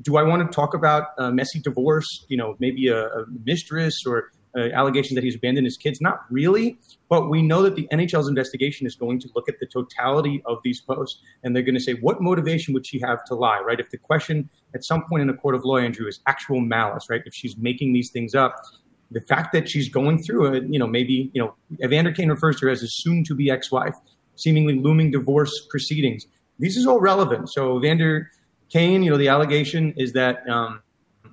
Do 0.02 0.16
I 0.16 0.22
want 0.22 0.48
to 0.50 0.54
talk 0.54 0.74
about 0.74 1.08
a 1.18 1.30
messy 1.32 1.60
divorce? 1.60 2.06
You 2.28 2.36
know, 2.36 2.56
maybe 2.58 2.88
a, 2.88 3.06
a 3.06 3.24
mistress 3.44 3.94
or 4.06 4.30
uh, 4.56 4.68
allegations 4.74 5.14
that 5.14 5.24
he's 5.24 5.36
abandoned 5.36 5.64
his 5.64 5.76
kids? 5.76 6.00
Not 6.00 6.20
really, 6.30 6.78
but 7.08 7.30
we 7.30 7.42
know 7.42 7.62
that 7.62 7.74
the 7.74 7.88
NHL's 7.92 8.28
investigation 8.28 8.86
is 8.86 8.94
going 8.94 9.20
to 9.20 9.28
look 9.34 9.48
at 9.48 9.58
the 9.60 9.66
totality 9.66 10.42
of 10.46 10.58
these 10.64 10.80
posts, 10.80 11.20
and 11.42 11.54
they're 11.54 11.62
going 11.62 11.74
to 11.74 11.80
say, 11.80 11.94
what 11.94 12.20
motivation 12.20 12.74
would 12.74 12.86
she 12.86 13.00
have 13.00 13.24
to 13.26 13.34
lie, 13.34 13.60
right? 13.60 13.80
If 13.80 13.90
the 13.90 13.98
question 13.98 14.50
at 14.74 14.84
some 14.84 15.04
point 15.08 15.22
in 15.22 15.30
a 15.30 15.34
court 15.34 15.54
of 15.54 15.64
law, 15.64 15.78
Andrew, 15.78 16.06
is 16.06 16.20
actual 16.26 16.60
malice, 16.60 17.06
right? 17.08 17.22
If 17.24 17.34
she's 17.34 17.56
making 17.56 17.92
these 17.92 18.10
things 18.10 18.34
up, 18.34 18.56
the 19.10 19.20
fact 19.20 19.52
that 19.52 19.68
she's 19.68 19.88
going 19.88 20.22
through 20.22 20.54
it, 20.54 20.64
you 20.68 20.78
know, 20.78 20.86
maybe, 20.86 21.30
you 21.34 21.42
know, 21.42 21.54
Evander 21.84 22.12
Kane 22.12 22.28
refers 22.28 22.58
to 22.60 22.66
her 22.66 22.72
as 22.72 22.80
his 22.80 22.96
soon 23.02 23.24
to 23.24 23.34
be 23.34 23.50
ex 23.50 23.70
wife, 23.70 23.94
seemingly 24.36 24.78
looming 24.78 25.10
divorce 25.10 25.52
proceedings. 25.70 26.26
This 26.58 26.76
is 26.76 26.86
all 26.86 27.00
relevant. 27.00 27.50
So, 27.52 27.78
Evander 27.78 28.30
Kane, 28.72 29.02
you 29.02 29.10
know, 29.10 29.18
the 29.18 29.28
allegation 29.28 29.92
is 29.98 30.12
that, 30.14 30.48
um, 30.48 30.80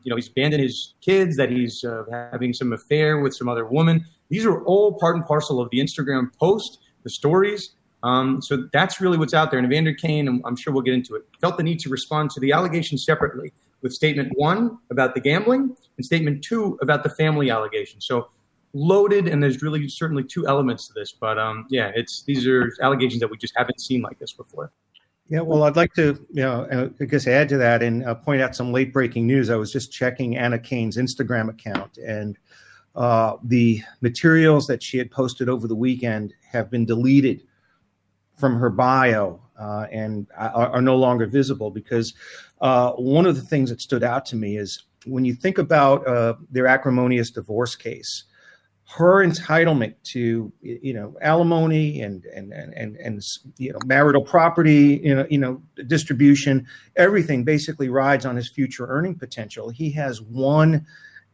you 0.03 0.10
know, 0.10 0.15
he's 0.17 0.27
abandoned 0.27 0.62
his 0.62 0.96
kids, 1.00 1.38
that 1.38 1.50
he's 1.50 1.84
uh, 1.84 2.03
having 2.34 2.53
some 2.53 2.74
affair 2.74 3.19
with 3.19 3.34
some 3.34 3.48
other 3.48 3.65
woman. 3.65 4.05
These 4.29 4.46
are 4.46 4.63
all 4.65 5.00
part 5.00 5.15
and 5.15 5.25
parcel 5.25 5.62
of 5.62 5.69
the 5.69 5.79
Instagram 5.79 6.34
post, 6.38 6.79
the 7.03 7.10
stories. 7.10 7.75
Um, 8.03 8.41
so 8.41 8.67
that's 8.74 9.00
really 9.00 9.17
what's 9.17 9.34
out 9.34 9.51
there. 9.51 9.60
And 9.60 9.72
Evander 9.72 9.93
Kane, 9.93 10.27
I'm, 10.27 10.41
I'm 10.46 10.55
sure 10.55 10.74
we'll 10.74 10.84
get 10.84 10.93
into 10.93 11.15
it, 11.15 11.24
felt 11.39 11.58
the 11.58 11.63
need 11.63 11.79
to 11.81 11.89
respond 11.89 12.31
to 12.31 12.39
the 12.41 12.51
allegations 12.51 13.05
separately 13.05 13.53
with 13.81 13.93
statement 13.93 14.31
one 14.36 14.77
about 14.91 15.15
the 15.15 15.22
gambling 15.22 15.75
and 15.98 16.05
statement 16.05 16.43
two 16.43 16.77
about 16.81 17.03
the 17.03 17.10
family 17.10 17.50
allegation. 17.50 18.01
So 18.01 18.29
loaded, 18.74 19.27
and 19.27 19.41
there's 19.41 19.62
really 19.62 19.88
certainly 19.88 20.24
two 20.24 20.48
elements 20.48 20.88
to 20.88 20.93
this. 20.93 21.13
But 21.13 21.39
um, 21.39 21.65
yeah, 21.69 21.91
it's 21.96 22.24
these 22.24 22.46
are 22.48 22.72
allegations 22.81 23.22
that 23.22 23.29
we 23.29 23.38
just 23.38 23.53
haven't 23.55 23.79
seen 23.79 24.01
like 24.01 24.19
this 24.19 24.34
before. 24.34 24.72
Yeah, 25.29 25.41
well, 25.41 25.62
I'd 25.62 25.75
like 25.75 25.93
to, 25.93 26.25
you 26.31 26.41
know, 26.41 26.63
uh, 26.71 26.89
I 27.00 27.05
guess 27.05 27.27
add 27.27 27.50
to 27.50 27.57
that 27.57 27.83
and 27.83 28.03
uh, 28.03 28.15
point 28.15 28.41
out 28.41 28.55
some 28.55 28.71
late 28.71 28.91
breaking 28.91 29.27
news. 29.27 29.51
I 29.51 29.57
was 29.57 29.71
just 29.71 29.91
checking 29.91 30.36
Anna 30.36 30.57
Kane's 30.57 30.98
Instagram 30.98 31.50
account, 31.50 32.00
and 32.00 32.36
uh, 32.95 33.38
the 33.43 33.83
materials 34.01 34.65
that 34.67 34.81
she 34.81 34.98
had 34.98 35.12
posted 35.12 35.48
over 35.48 35.67
the 35.67 35.75
weekend 35.75 36.33
have 36.51 36.71
been 36.71 36.83
deleted 36.83 37.43
from 38.38 38.57
her 38.59 38.71
bio 38.71 39.39
uh, 39.59 39.86
and 39.91 40.25
are, 40.36 40.69
are, 40.69 40.81
no 40.81 40.95
longer 40.95 41.27
visible 41.27 41.69
because 41.69 42.13
uh, 42.62 42.91
one 42.93 43.25
of 43.25 43.36
the 43.36 43.41
things 43.41 43.69
that 43.69 43.81
stood 43.81 44.03
out 44.03 44.25
to 44.25 44.36
me 44.36 44.57
is 44.57 44.86
when 45.05 45.25
you 45.25 45.33
think 45.33 45.57
about 45.57 46.07
uh, 46.07 46.33
their 46.50 46.65
acrimonious 46.65 47.29
divorce 47.29 47.75
case, 47.75 48.24
her 48.89 49.24
entitlement 49.24 49.93
to 50.03 50.51
you 50.62 50.93
know 50.93 51.15
alimony 51.22 52.01
and 52.01 52.25
and 52.25 52.51
and 52.51 52.98
and, 52.98 53.22
you 53.58 53.72
know 53.72 53.77
marital 53.86 54.24
property 54.24 55.00
you 55.03 55.13
know 55.13 55.27
you 55.29 55.38
know 55.38 55.62
distribution 55.86 56.65
everything 56.96 57.43
basically 57.43 57.88
rides 57.88 58.25
on 58.25 58.36
his 58.36 58.50
future 58.50 58.88
earning 58.88 59.13
potential 59.13 59.69
he 59.69 59.91
has 59.91 60.22
one 60.24 60.86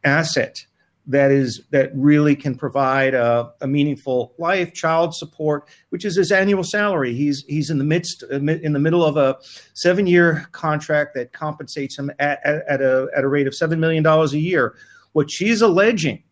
asset 0.04 0.66
that 1.08 1.32
is 1.32 1.62
that 1.70 1.92
really 1.96 2.36
can 2.36 2.56
provide 2.56 3.14
a, 3.14 3.52
a, 3.62 3.68
meaningful 3.68 4.34
life, 4.40 4.74
child 4.74 5.14
support, 5.14 5.70
which 5.90 6.04
is 6.04 6.16
his 6.16 6.32
annual 6.32 6.64
salary. 6.64 7.14
He's 7.14 7.46
he's 7.48 7.70
in 7.70 7.78
the 7.78 7.84
midst 7.84 8.24
uh, 8.24 8.38
in 8.38 8.74
the 8.74 8.80
middle 8.80 9.06
of 9.06 9.16
a 9.16 9.38
seven 9.76 10.08
year 10.08 10.48
contract 10.52 11.14
that 11.14 11.32
compensates 11.32 11.98
him 11.98 12.10
at, 12.18 12.40
at, 12.44 12.64
at 12.68 12.82
a 12.82 13.08
at 13.16 13.24
a 13.24 13.28
rate 13.28 13.46
of 13.46 13.54
seven 13.54 13.80
million 13.80 14.02
dollars 14.02 14.34
a 14.34 14.40
year. 14.40 14.76
What 15.14 15.30
she's 15.30 15.62
alleging 15.62 16.24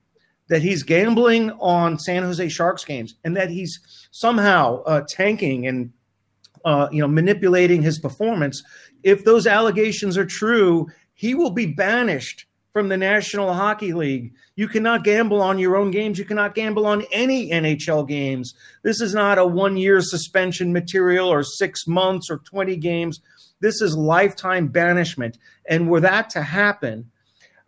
that 0.50 0.62
he's 0.62 0.83
gambling 0.83 1.51
on 1.51 1.97
San 1.97 2.23
Jose 2.23 2.50
Sharks 2.50 2.83
games 2.83 3.15
and 3.23 3.35
that 3.38 3.50
he's 3.50 3.79
somehow 4.12 4.83
uh, 4.83 5.01
tanking 5.07 5.67
and 5.67 5.91
uh, 6.65 6.88
you 6.91 7.01
know 7.01 7.07
manipulating 7.07 7.81
his 7.81 8.00
performance. 8.00 8.63
If 9.03 9.25
those 9.25 9.47
allegations 9.47 10.17
are 10.17 10.25
true, 10.25 10.88
he 11.13 11.35
will 11.35 11.51
be 11.51 11.65
banished 11.65 12.45
from 12.73 12.89
the 12.89 12.97
National 12.97 13.53
Hockey 13.53 13.93
League. 13.93 14.33
You 14.55 14.67
cannot 14.67 15.03
gamble 15.03 15.41
on 15.41 15.59
your 15.59 15.77
own 15.77 15.91
games. 15.91 16.17
You 16.17 16.25
cannot 16.25 16.55
gamble 16.55 16.88
on 16.88 17.05
any 17.12 17.51
NHL 17.51 18.07
games. 18.07 18.55
This 18.81 19.00
is 19.00 19.13
not 19.13 19.38
a 19.38 19.45
one 19.45 19.77
year 19.77 20.01
suspension 20.01 20.73
material 20.73 21.29
or 21.31 21.43
six 21.43 21.88
months 21.88 22.29
or 22.31 22.39
20 22.39 22.75
games. 22.77 23.21
This 23.62 23.79
is 23.79 23.95
lifetime 23.95 24.67
banishment. 24.67 25.38
And 25.69 25.89
were 25.89 26.01
that 26.01 26.31
to 26.31 26.41
happen, 26.41 27.12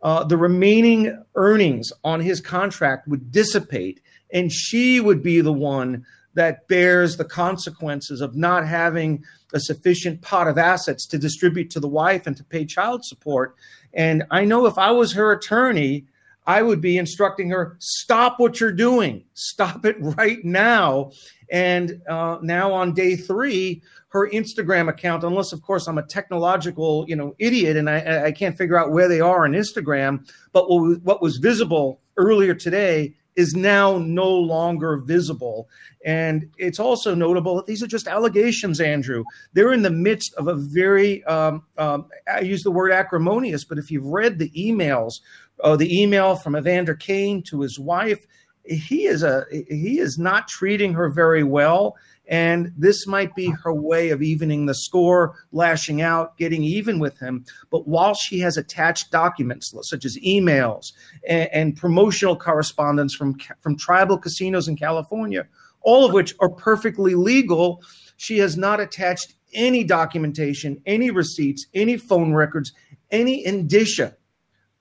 uh, 0.06 0.24
the 0.24 0.38
remaining 0.38 1.20
earnings 1.34 1.92
on 2.04 2.20
his 2.22 2.40
contract 2.40 3.08
would 3.08 3.32
dissipate, 3.32 4.00
and 4.32 4.52
she 4.52 5.00
would 5.00 5.24
be 5.24 5.42
the 5.42 5.52
one 5.52 6.06
that 6.36 6.68
bears 6.68 7.18
the 7.18 7.26
consequences 7.26 8.22
of 8.22 8.36
not 8.36 8.68
having 8.68 9.24
a 9.52 9.60
sufficient 9.60 10.22
pot 10.22 10.48
of 10.48 10.60
assets 10.60 11.08
to 11.08 11.18
distribute 11.18 11.72
to 11.72 11.80
the 11.80 11.88
wife 11.88 12.28
and 12.28 12.38
to 12.38 12.44
pay 12.44 12.66
child 12.66 13.04
support. 13.04 13.56
And 13.96 14.26
I 14.30 14.46
know 14.46 14.68
if 14.68 14.78
I 14.78 14.92
was 14.92 15.14
her 15.14 15.32
attorney, 15.32 16.06
I 16.48 16.62
would 16.62 16.82
be 16.82 16.98
instructing 16.98 17.50
her 17.50 17.78
stop 17.80 18.40
what 18.40 18.60
you're 18.60 18.72
doing, 18.72 19.24
stop 19.34 19.86
it 19.86 19.96
right 20.00 20.44
now. 20.44 21.12
And 21.52 22.02
uh, 22.10 22.38
now 22.42 22.72
on 22.74 22.94
day 22.94 23.16
three, 23.16 23.82
her 24.10 24.30
Instagram 24.30 24.90
account, 24.90 25.24
unless 25.24 25.52
of 25.52 25.62
course 25.62 25.88
I'm 25.88 25.98
a 25.98 26.04
technological 26.04 27.06
you 27.08 27.16
know 27.16 27.36
idiot 27.40 27.78
and 27.78 27.90
I, 27.90 28.26
I 28.26 28.32
can't 28.32 28.58
figure 28.58 28.78
out 28.78 28.92
where 28.92 29.08
they 29.08 29.22
are 29.22 29.46
on 29.46 29.52
Instagram, 29.52 30.30
but 30.54 30.66
what, 30.70 31.22
was 31.22 31.38
visible 31.38 32.02
earlier 32.18 32.54
today 32.54 33.16
is 33.36 33.54
now 33.54 33.98
no 33.98 34.30
longer 34.30 34.98
visible. 34.98 35.68
And 36.06 36.50
it's 36.58 36.80
also 36.80 37.14
notable 37.14 37.56
that 37.58 37.66
these 37.66 37.84
are 37.84 37.88
just 37.88 38.08
allegations, 38.08 38.80
Andrew. 38.80 39.24
They're 39.54 39.74
in 39.74 39.82
the 39.82 39.90
midst 39.90 40.34
of 40.36 40.48
a 40.48 40.56
very, 40.56 41.24
um, 41.26 41.64
um, 41.78 42.08
I 42.32 42.42
use 42.42 42.64
the 42.64 42.72
word 42.72 42.92
acrimonious, 42.92 43.66
but 43.66 43.78
if 43.78 43.92
you've 43.92 44.06
read 44.06 44.40
the 44.40 44.50
emails, 44.52 45.16
uh, 45.64 45.76
the 45.76 46.02
email 46.02 46.36
from 46.36 46.56
Evander 46.56 46.96
Kane 46.96 47.44
to 47.44 47.62
his 47.62 47.80
wife, 47.80 48.26
he 48.66 49.06
is 49.06 49.24
a 49.24 49.46
he 49.52 50.00
is 50.00 50.18
not 50.18 50.48
treating 50.48 50.94
her 50.94 51.10
very 51.10 51.44
well 51.44 51.96
and 52.28 52.72
this 52.78 53.06
might 53.06 53.36
be 53.36 53.52
her 53.64 53.74
way 53.74 54.10
of 54.10 54.22
evening 54.22 54.66
the 54.66 54.74
score, 54.74 55.36
lashing 55.52 56.02
out, 56.02 56.38
getting 56.38 56.64
even 56.64 57.00
with 57.00 57.20
him. 57.20 57.46
But 57.70 57.88
while 57.88 58.14
she 58.14 58.40
has 58.40 58.58
attached 58.58 59.12
documents 59.12 59.74
such 59.84 60.06
as 60.06 60.18
emails 60.18 60.94
and, 61.28 61.50
and 61.52 61.78
promotional 61.78 62.36
correspondence 62.36 63.14
from 63.14 63.38
from 63.62 63.78
tribal 63.78 64.18
casinos 64.18 64.68
in 64.68 64.76
California, 64.76 65.48
all 65.82 66.06
of 66.06 66.14
which 66.14 66.34
are 66.40 66.50
perfectly 66.50 67.16
legal, 67.16 67.84
she 68.18 68.40
has 68.40 68.58
not 68.58 68.80
attached 68.80 69.36
any 69.54 69.84
documentation, 69.84 70.82
any 70.86 71.12
receipts, 71.12 71.68
any 71.74 71.98
phone 71.98 72.34
records, 72.34 72.74
any 73.12 73.46
indicia 73.46 74.16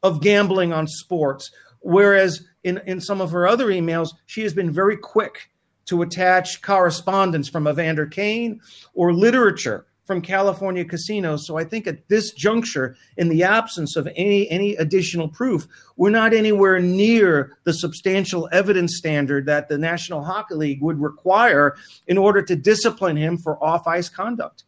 of 0.05 0.21
gambling 0.21 0.73
on 0.73 0.87
sports. 0.87 1.51
Whereas 1.81 2.45
in, 2.63 2.81
in 2.87 3.01
some 3.01 3.21
of 3.21 3.33
her 3.33 3.49
other 3.49 3.67
emails, 3.67 4.11
she 4.27 4.43
has 4.43 4.55
been 4.55 4.71
very 4.71 4.97
quick 4.97 5.51
to 5.87 6.03
attach 6.03 6.63
correspondence 6.63 7.49
from 7.49 7.67
Evander 7.67 8.07
Kane 8.07 8.61
or 8.95 9.13
literature 9.13 9.87
from 10.05 10.21
California 10.21 10.85
casinos. 10.85 11.47
So 11.47 11.57
I 11.57 11.65
think 11.65 11.87
at 11.87 12.09
this 12.09 12.33
juncture, 12.33 12.97
in 13.17 13.31
the 13.31 13.43
absence 13.43 13.97
of 13.97 14.07
any 14.17 14.49
any 14.51 14.75
additional 14.77 15.29
proof, 15.29 15.67
we're 15.97 16.11
not 16.11 16.35
anywhere 16.35 16.79
near 16.79 17.57
the 17.65 17.73
substantial 17.73 18.49
evidence 18.53 18.97
standard 18.97 19.47
that 19.47 19.69
the 19.69 19.79
National 19.79 20.23
Hockey 20.23 20.55
League 20.55 20.83
would 20.83 21.01
require 21.01 21.77
in 22.07 22.19
order 22.19 22.43
to 22.43 22.57
discipline 22.57 23.17
him 23.17 23.39
for 23.39 23.63
off 23.65 23.87
ice 23.87 24.11
conduct. 24.11 24.65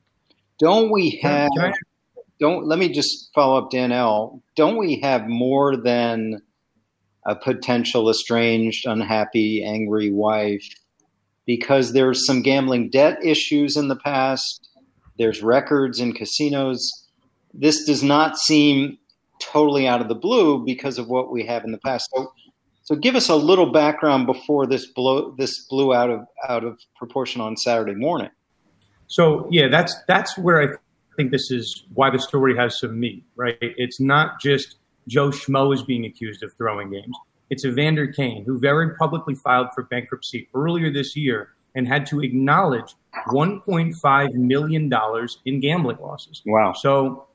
Don't 0.58 0.90
we 0.90 1.18
have? 1.22 1.50
Don't 2.38 2.66
let 2.66 2.78
me 2.78 2.88
just 2.88 3.30
follow 3.34 3.58
up, 3.58 3.70
Dan 3.70 3.92
L. 3.92 4.42
Don't 4.56 4.76
we 4.76 5.00
have 5.00 5.26
more 5.26 5.76
than 5.76 6.42
a 7.26 7.34
potential 7.34 8.08
estranged, 8.08 8.86
unhappy, 8.86 9.64
angry 9.64 10.10
wife 10.10 10.66
because 11.46 11.92
there's 11.92 12.26
some 12.26 12.42
gambling 12.42 12.90
debt 12.90 13.18
issues 13.24 13.76
in 13.76 13.88
the 13.88 13.96
past. 13.96 14.68
There's 15.18 15.42
records 15.42 16.00
in 16.00 16.12
casinos. 16.12 16.88
This 17.54 17.84
does 17.84 18.02
not 18.02 18.36
seem 18.36 18.98
totally 19.40 19.86
out 19.86 20.00
of 20.00 20.08
the 20.08 20.14
blue 20.14 20.64
because 20.64 20.98
of 20.98 21.08
what 21.08 21.30
we 21.30 21.46
have 21.46 21.64
in 21.64 21.72
the 21.72 21.78
past. 21.78 22.10
So, 22.14 22.32
so 22.82 22.96
give 22.96 23.14
us 23.14 23.28
a 23.28 23.36
little 23.36 23.72
background 23.72 24.26
before 24.26 24.66
this 24.66 24.86
blow 24.86 25.34
this 25.38 25.66
blew 25.66 25.94
out 25.94 26.10
of 26.10 26.20
out 26.48 26.64
of 26.64 26.78
proportion 26.96 27.40
on 27.40 27.56
Saturday 27.56 27.94
morning. 27.94 28.30
So 29.06 29.48
yeah, 29.50 29.68
that's 29.68 29.94
that's 30.06 30.36
where 30.36 30.62
I 30.62 30.76
think 31.16 31.32
this 31.32 31.50
is 31.50 31.84
why 31.94 32.10
the 32.10 32.18
story 32.18 32.56
has 32.56 32.78
some 32.78 32.98
meat, 32.98 33.24
right? 33.36 33.56
It's 33.60 34.00
not 34.00 34.40
just 34.40 34.76
Joe 35.08 35.30
Schmo 35.30 35.72
is 35.74 35.82
being 35.82 36.04
accused 36.04 36.42
of 36.42 36.52
throwing 36.54 36.90
games. 36.90 37.16
It's 37.50 37.64
Evander 37.64 38.08
Kane, 38.08 38.44
who 38.44 38.58
very 38.58 38.94
publicly 38.96 39.34
filed 39.34 39.68
for 39.74 39.84
bankruptcy 39.84 40.48
earlier 40.54 40.92
this 40.92 41.16
year 41.16 41.50
and 41.74 41.86
had 41.86 42.06
to 42.06 42.20
acknowledge 42.20 42.94
$1.5 43.28 44.34
million 44.34 44.92
in 45.44 45.60
gambling 45.60 45.98
losses. 45.98 46.42
Wow. 46.46 46.72
So 46.72 47.28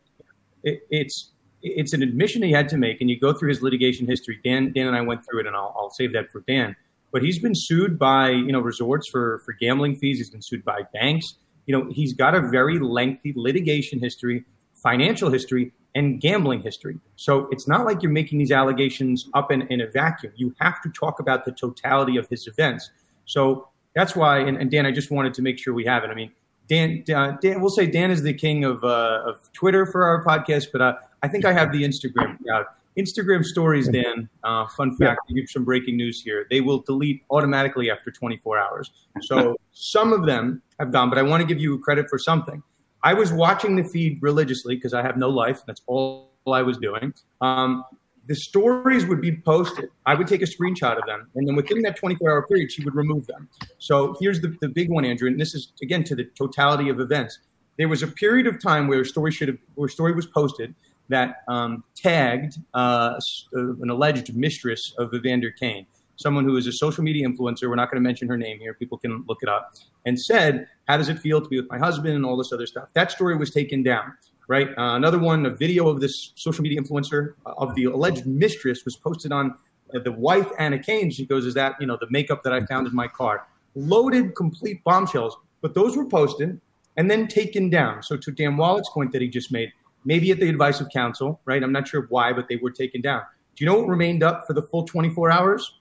it, 0.64 0.82
it's 0.90 1.32
it's 1.64 1.94
an 1.94 2.02
admission 2.02 2.42
he 2.42 2.52
had 2.52 2.68
to 2.70 2.78
make, 2.78 3.02
and 3.02 3.10
you 3.10 3.20
go 3.20 3.34
through 3.34 3.50
his 3.50 3.62
litigation 3.62 4.08
history. 4.08 4.40
Dan, 4.44 4.74
Dan 4.74 4.88
and 4.88 4.96
I 4.96 5.02
went 5.02 5.24
through 5.24 5.42
it, 5.42 5.46
and 5.46 5.56
I'll, 5.56 5.76
I'll 5.78 5.92
save 5.92 6.12
that 6.14 6.32
for 6.32 6.42
Dan. 6.48 6.76
But 7.12 7.22
he's 7.22 7.38
been 7.38 7.54
sued 7.54 8.00
by 8.00 8.30
you 8.30 8.52
know 8.52 8.60
resorts 8.60 9.08
for 9.08 9.40
for 9.46 9.54
gambling 9.54 9.96
fees. 9.96 10.18
He's 10.18 10.30
been 10.30 10.42
sued 10.42 10.66
by 10.66 10.82
banks. 10.94 11.36
You 11.72 11.78
know, 11.78 11.90
he's 11.90 12.12
got 12.12 12.36
a 12.36 12.42
very 12.42 12.80
lengthy 12.80 13.32
litigation 13.34 13.98
history, 13.98 14.44
financial 14.74 15.32
history, 15.32 15.72
and 15.96 16.20
gambling 16.20 16.62
history. 16.62 17.00
So 17.16 17.48
it's 17.50 17.66
not 17.66 17.86
like 17.86 18.04
you're 18.04 18.12
making 18.12 18.40
these 18.40 18.52
allegations 18.52 19.30
up 19.34 19.54
in, 19.54 19.62
in 19.68 19.80
a 19.80 19.88
vacuum. 19.88 20.34
You 20.36 20.54
have 20.60 20.82
to 20.82 20.90
talk 20.90 21.22
about 21.22 21.46
the 21.46 21.54
totality 21.54 22.18
of 22.18 22.28
his 22.28 22.46
events. 22.46 22.92
So 23.26 23.70
that's 23.96 24.18
why, 24.18 24.40
and, 24.40 24.58
and 24.58 24.70
Dan, 24.70 24.86
I 24.86 24.92
just 24.92 25.12
wanted 25.12 25.34
to 25.36 25.42
make 25.42 25.58
sure 25.58 25.74
we 25.74 25.86
have 25.86 26.04
it. 26.04 26.10
I 26.10 26.14
mean, 26.14 26.32
Dan, 26.68 27.06
uh, 27.16 27.38
Dan, 27.42 27.62
we'll 27.62 27.70
say 27.70 27.88
Dan 27.88 28.12
is 28.12 28.22
the 28.22 28.34
king 28.34 28.66
of 28.66 28.84
uh, 28.84 29.24
of 29.26 29.50
Twitter 29.54 29.86
for 29.86 30.04
our 30.04 30.26
podcast, 30.26 30.74
but 30.74 30.82
uh, 30.82 30.96
I 31.24 31.30
think 31.30 31.46
I 31.46 31.54
have 31.54 31.72
the 31.72 31.84
Instagram 31.84 32.38
crowd. 32.44 32.66
Instagram 32.98 33.44
stories, 33.44 33.88
Dan. 33.88 34.30
Uh, 34.44 34.68
fun 34.68 34.96
fact: 34.98 35.22
yeah. 35.28 35.36
give 35.36 35.50
some 35.50 35.64
breaking 35.64 35.98
news 35.98 36.22
here. 36.22 36.48
They 36.50 36.62
will 36.62 36.82
delete 36.82 37.24
automatically 37.30 37.90
after 37.90 38.12
24 38.12 38.60
hours. 38.60 38.92
So 39.22 39.56
some 39.72 40.14
of 40.14 40.26
them 40.26 40.62
have 40.80 40.92
gone, 40.92 41.10
but 41.10 41.18
I 41.18 41.22
want 41.22 41.42
to 41.42 41.48
give 41.48 41.60
you 41.60 41.80
credit 41.80 42.08
for 42.10 42.20
something. 42.20 42.62
I 43.04 43.14
was 43.14 43.34
watching 43.34 43.76
the 43.76 43.84
feed 43.84 44.20
religiously 44.22 44.76
because 44.76 44.94
I 44.94 45.02
have 45.02 45.18
no 45.18 45.30
life. 45.30 45.62
That's 45.66 45.82
all 45.88 46.32
I 46.48 46.62
was 46.62 46.78
doing. 46.78 47.14
Um, 47.40 47.84
the 48.28 48.36
stories 48.36 49.06
would 49.08 49.22
be 49.22 49.38
posted. 49.38 49.90
I 50.06 50.14
would 50.14 50.28
take 50.28 50.42
a 50.42 50.46
screenshot 50.46 50.98
of 50.98 51.06
them, 51.06 51.28
and 51.36 51.48
then 51.48 51.56
within 51.56 51.82
that 51.84 51.96
24 51.98 52.30
hour 52.30 52.48
period, 52.48 52.72
she 52.72 52.84
would 52.84 52.96
remove 52.96 53.26
them. 53.28 53.50
So 53.80 54.16
here's 54.20 54.42
the, 54.42 54.56
the 54.62 54.70
big 54.70 54.90
one, 54.90 55.06
Andrew, 55.06 55.28
and 55.28 55.40
this 55.40 55.56
is 55.56 55.74
again 55.82 56.04
to 56.06 56.16
the 56.16 56.26
totality 56.38 56.90
of 56.90 57.00
events. 57.00 57.40
There 57.78 57.88
was 57.88 58.04
a 58.04 58.08
period 58.08 58.48
of 58.48 58.62
time 58.62 58.88
where 58.88 59.02
a 59.02 59.06
story 59.06 59.32
should 59.32 59.48
have, 59.48 59.58
where 59.76 59.88
a 59.88 59.90
story 59.90 60.14
was 60.14 60.28
posted 60.28 60.76
that 61.12 61.44
um, 61.48 61.84
tagged 61.96 62.58
uh, 62.74 63.20
an 63.54 63.90
alleged 63.90 64.36
mistress 64.36 64.94
of 64.98 65.14
Evander 65.14 65.52
Kane, 65.52 65.86
someone 66.16 66.44
who 66.44 66.58
is 66.58 66.68
a 66.68 66.72
social 66.72 67.04
media 67.04 67.28
influencer. 67.28 67.70
We're 67.70 67.76
not 67.76 67.92
going 67.92 68.02
to 68.02 68.08
mention 68.08 68.28
her 68.28 68.38
name 68.38 68.60
here; 68.60 68.74
people 68.74 68.98
can 68.98 69.24
look 69.28 69.40
it 69.42 69.50
up. 69.50 69.76
And 70.06 70.20
said, 70.20 70.68
"How 70.88 70.98
does 70.98 71.10
it 71.10 71.20
feel 71.20 71.42
to 71.42 71.48
be 71.48 71.62
with 71.62 71.70
my 71.70 71.78
husband?" 71.78 72.16
and 72.16 72.26
all 72.26 72.36
this 72.36 72.52
other 72.52 72.66
stuff. 72.66 72.90
That 72.94 73.12
story 73.12 73.38
was 73.38 73.52
taken 73.52 73.84
down 73.84 74.14
right? 74.52 74.68
Uh, 74.78 74.96
another 74.96 75.18
one, 75.18 75.46
a 75.46 75.50
video 75.50 75.88
of 75.88 76.02
this 76.02 76.34
social 76.36 76.62
media 76.62 76.82
influencer 76.82 77.36
uh, 77.46 77.54
of 77.58 77.74
the 77.76 77.86
alleged 77.86 78.26
mistress 78.26 78.84
was 78.84 78.98
posted 78.98 79.32
on 79.32 79.56
uh, 79.96 80.00
the 80.00 80.12
wife 80.12 80.50
Anna 80.60 80.78
Kane. 80.78 81.10
She 81.10 81.26
goes, 81.26 81.46
"Is 81.46 81.54
that 81.54 81.76
you 81.80 81.88
know 81.88 81.98
the 82.00 82.08
makeup 82.10 82.44
that 82.44 82.52
I 82.52 82.66
found 82.66 82.86
in 82.86 82.94
my 82.94 83.08
car?" 83.08 83.48
Loaded, 83.76 84.36
complete 84.36 84.84
bombshells. 84.84 85.38
But 85.62 85.74
those 85.74 85.96
were 85.96 86.06
posted 86.06 86.60
and 86.98 87.10
then 87.10 87.28
taken 87.28 87.70
down. 87.70 88.04
So 88.04 88.18
to 88.18 88.32
Dan 88.32 88.58
Wallach's 88.58 88.90
point 88.90 89.14
that 89.14 89.22
he 89.22 89.30
just 89.30 89.52
made, 89.54 89.72
maybe 90.06 90.32
at 90.32 90.40
the 90.40 90.50
advice 90.50 90.80
of 90.82 90.90
counsel, 90.90 91.42
right? 91.46 91.62
I'm 91.62 91.72
not 91.72 91.88
sure 91.88 92.06
why, 92.10 92.34
but 92.34 92.48
they 92.48 92.58
were 92.58 92.72
taken 92.72 93.02
down. 93.02 93.22
Do 93.56 93.64
you 93.64 93.70
know 93.70 93.80
what 93.80 93.88
remained 93.88 94.24
up 94.24 94.46
for 94.48 94.54
the 94.54 94.62
full 94.62 94.86
24 94.86 95.32
hours? 95.32 95.80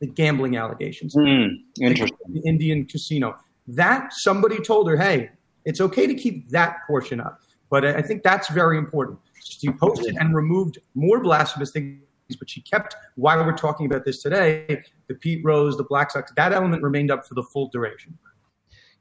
The 0.00 0.06
gambling 0.06 0.56
allegations. 0.56 1.14
Mm, 1.14 1.56
interesting. 1.80 2.18
The 2.28 2.42
Indian 2.44 2.86
casino. 2.86 3.36
That 3.68 4.12
somebody 4.12 4.60
told 4.60 4.88
her, 4.88 4.96
hey, 4.96 5.30
it's 5.64 5.80
okay 5.80 6.06
to 6.06 6.14
keep 6.14 6.48
that 6.50 6.78
portion 6.86 7.20
up. 7.20 7.40
But 7.70 7.84
I 7.84 8.02
think 8.02 8.22
that's 8.22 8.50
very 8.50 8.76
important. 8.76 9.18
She 9.42 9.70
posted 9.70 10.16
and 10.16 10.34
removed 10.34 10.78
more 10.94 11.20
blasphemous 11.20 11.70
things, 11.70 12.00
but 12.38 12.50
she 12.50 12.60
kept, 12.60 12.94
while 13.14 13.44
we're 13.44 13.56
talking 13.56 13.86
about 13.86 14.04
this 14.04 14.20
today, 14.22 14.84
the 15.08 15.14
Pete 15.14 15.44
Rose, 15.44 15.76
the 15.76 15.84
Black 15.84 16.10
Sox, 16.10 16.32
that 16.36 16.52
element 16.52 16.82
remained 16.82 17.10
up 17.10 17.26
for 17.26 17.34
the 17.34 17.42
full 17.42 17.68
duration. 17.68 18.18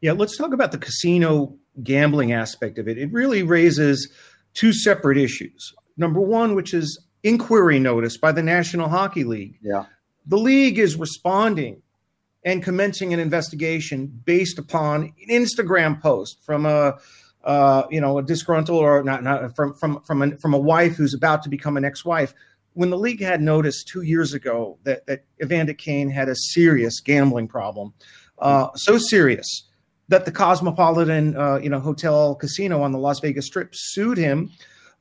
Yeah, 0.02 0.14
let's 0.14 0.38
talk 0.38 0.54
about 0.54 0.72
the 0.72 0.78
casino 0.78 1.56
gambling 1.84 2.32
aspect 2.32 2.80
of 2.80 2.88
it. 2.88 2.98
It 2.98 3.12
really 3.12 3.44
raises 3.44 4.12
two 4.54 4.74
separate 4.74 5.18
issues. 5.18 5.74
Number 5.98 6.20
one, 6.20 6.56
which 6.56 6.74
is 6.74 7.04
inquiry 7.24 7.80
notice 7.80 8.18
by 8.18 8.32
the 8.32 8.44
National 8.44 8.90
Hockey 8.90 9.24
League. 9.24 9.58
Yeah. 9.62 9.86
The 10.26 10.38
league 10.38 10.80
is 10.80 10.96
responding 10.96 11.82
and 12.44 12.64
commencing 12.64 13.14
an 13.14 13.20
investigation 13.20 14.08
based 14.26 14.58
upon 14.58 15.04
an 15.04 15.28
Instagram 15.30 16.02
post 16.02 16.44
from 16.44 16.66
a 16.66 16.98
uh, 17.44 17.88
you 17.90 18.00
know, 18.00 18.20
a 18.20 18.24
disgruntled 18.24 18.84
or 18.84 19.04
not, 19.04 19.24
not 19.24 19.56
from 19.56 19.74
from 19.74 20.02
from 20.02 20.22
a, 20.22 20.38
from 20.38 20.54
a 20.54 20.60
wife 20.60 20.96
who's 20.96 21.14
about 21.14 21.42
to 21.44 21.50
become 21.50 21.76
an 21.76 21.84
ex-wife. 21.84 22.34
When 22.74 22.90
the 22.90 22.98
league 22.98 23.22
had 23.22 23.42
noticed 23.42 23.88
two 23.88 24.04
years 24.04 24.34
ago 24.34 24.78
that 24.84 25.06
that 25.08 25.26
Evander 25.42 25.74
Kane 25.74 26.10
had 26.10 26.30
a 26.30 26.36
serious 26.36 27.00
gambling 27.00 27.48
problem, 27.48 27.94
uh, 28.40 28.68
so 28.76 28.98
serious 28.98 29.64
that 30.12 30.26
the 30.26 30.32
Cosmopolitan, 30.32 31.38
uh, 31.38 31.56
you 31.56 31.70
know, 31.70 31.80
hotel 31.80 32.36
casino 32.36 32.84
on 32.84 32.92
the 32.92 33.00
Las 33.00 33.22
Vegas 33.22 33.48
Strip 33.48 33.70
sued 33.74 34.18
him 34.18 34.52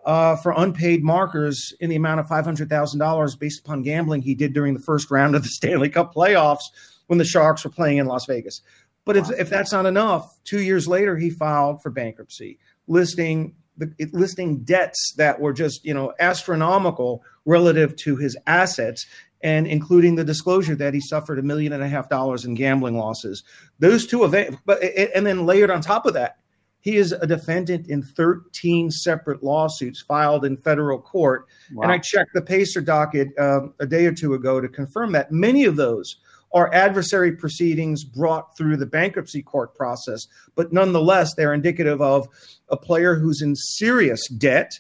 uh, 0.07 0.37
for 0.37 0.55
unpaid 0.57 1.03
markers 1.03 1.73
in 1.81 1.91
the 1.91 1.97
amount 1.97 2.21
of 2.21 2.29
five 2.29 2.45
hundred 2.45 2.69
thousand 2.69 3.01
dollars 3.01 3.37
based 3.37 3.61
upon 3.61 3.83
gambling 3.83 4.23
he 4.23 4.35
did 4.35 4.53
during 4.53 4.73
the 4.73 4.81
first 4.81 5.11
round 5.11 5.35
of 5.35 5.43
the 5.43 5.49
Stanley 5.51 5.91
Cup 5.91 6.15
playoffs 6.15 6.63
when 7.09 7.19
the 7.19 7.25
Sharks 7.25 7.65
were 7.65 7.71
playing 7.71 7.99
in 7.99 8.07
Las 8.07 8.25
Vegas. 8.27 8.63
But 9.05 9.17
if, 9.17 9.31
if 9.33 9.51
that's 9.51 9.73
not 9.73 9.87
enough, 9.87 10.39
two 10.45 10.61
years 10.61 10.87
later 10.87 11.17
he 11.17 11.31
filed 11.31 11.83
for 11.83 11.91
bankruptcy, 11.91 12.59
listing 12.87 13.57
the, 13.77 13.93
listing 14.13 14.63
debts 14.63 15.15
that 15.17 15.41
were 15.41 15.53
just 15.53 15.85
you 15.85 15.93
know 15.93 16.13
astronomical 16.21 17.25
relative 17.45 17.97
to 17.97 18.17
his 18.17 18.37
assets, 18.47 19.07
and 19.43 19.67
including 19.67 20.15
the 20.15 20.25
disclosure 20.25 20.75
that 20.75 20.95
he 20.95 21.01
suffered 21.01 21.39
a 21.39 21.43
million 21.43 21.73
and 21.73 21.83
a 21.83 21.89
half 21.89 22.09
dollars 22.09 22.45
in 22.45 22.55
gambling 22.55 22.97
losses. 22.97 23.43
Those 23.79 24.07
two 24.07 24.25
events, 24.25 24.59
but 24.67 24.83
and 24.83 25.27
then 25.27 25.47
layered 25.47 25.71
on 25.71 25.81
top 25.81 26.07
of 26.07 26.15
that, 26.15 26.37
he 26.81 26.97
is 26.97 27.13
a 27.13 27.27
defendant 27.27 27.89
in 27.89 28.03
13 28.03 28.91
separate 28.91 29.43
lawsuits 29.43 30.03
filed 30.03 30.45
in 30.45 30.57
federal 30.57 30.99
court. 30.99 31.47
Wow. 31.73 31.83
And 31.83 31.93
I 31.93 31.99
checked 31.99 32.31
the 32.35 32.43
Pacer 32.43 32.81
docket 32.81 33.29
uh, 33.39 33.69
a 33.79 33.87
day 33.87 34.07
or 34.07 34.13
two 34.13 34.35
ago 34.35 34.61
to 34.61 34.69
confirm 34.69 35.13
that 35.13 35.31
many 35.31 35.65
of 35.65 35.77
those 35.77 36.17
are 36.53 36.73
adversary 36.75 37.33
proceedings 37.33 38.03
brought 38.03 38.57
through 38.57 38.77
the 38.77 38.87
bankruptcy 38.87 39.43
court 39.43 39.75
process, 39.75 40.27
but 40.57 40.73
nonetheless, 40.73 41.35
they're 41.37 41.55
indicative 41.55 42.01
of 42.03 42.27
a 42.69 42.77
player 42.77 43.15
who's 43.15 43.41
in 43.41 43.55
serious 43.55 44.27
debt, 44.31 44.73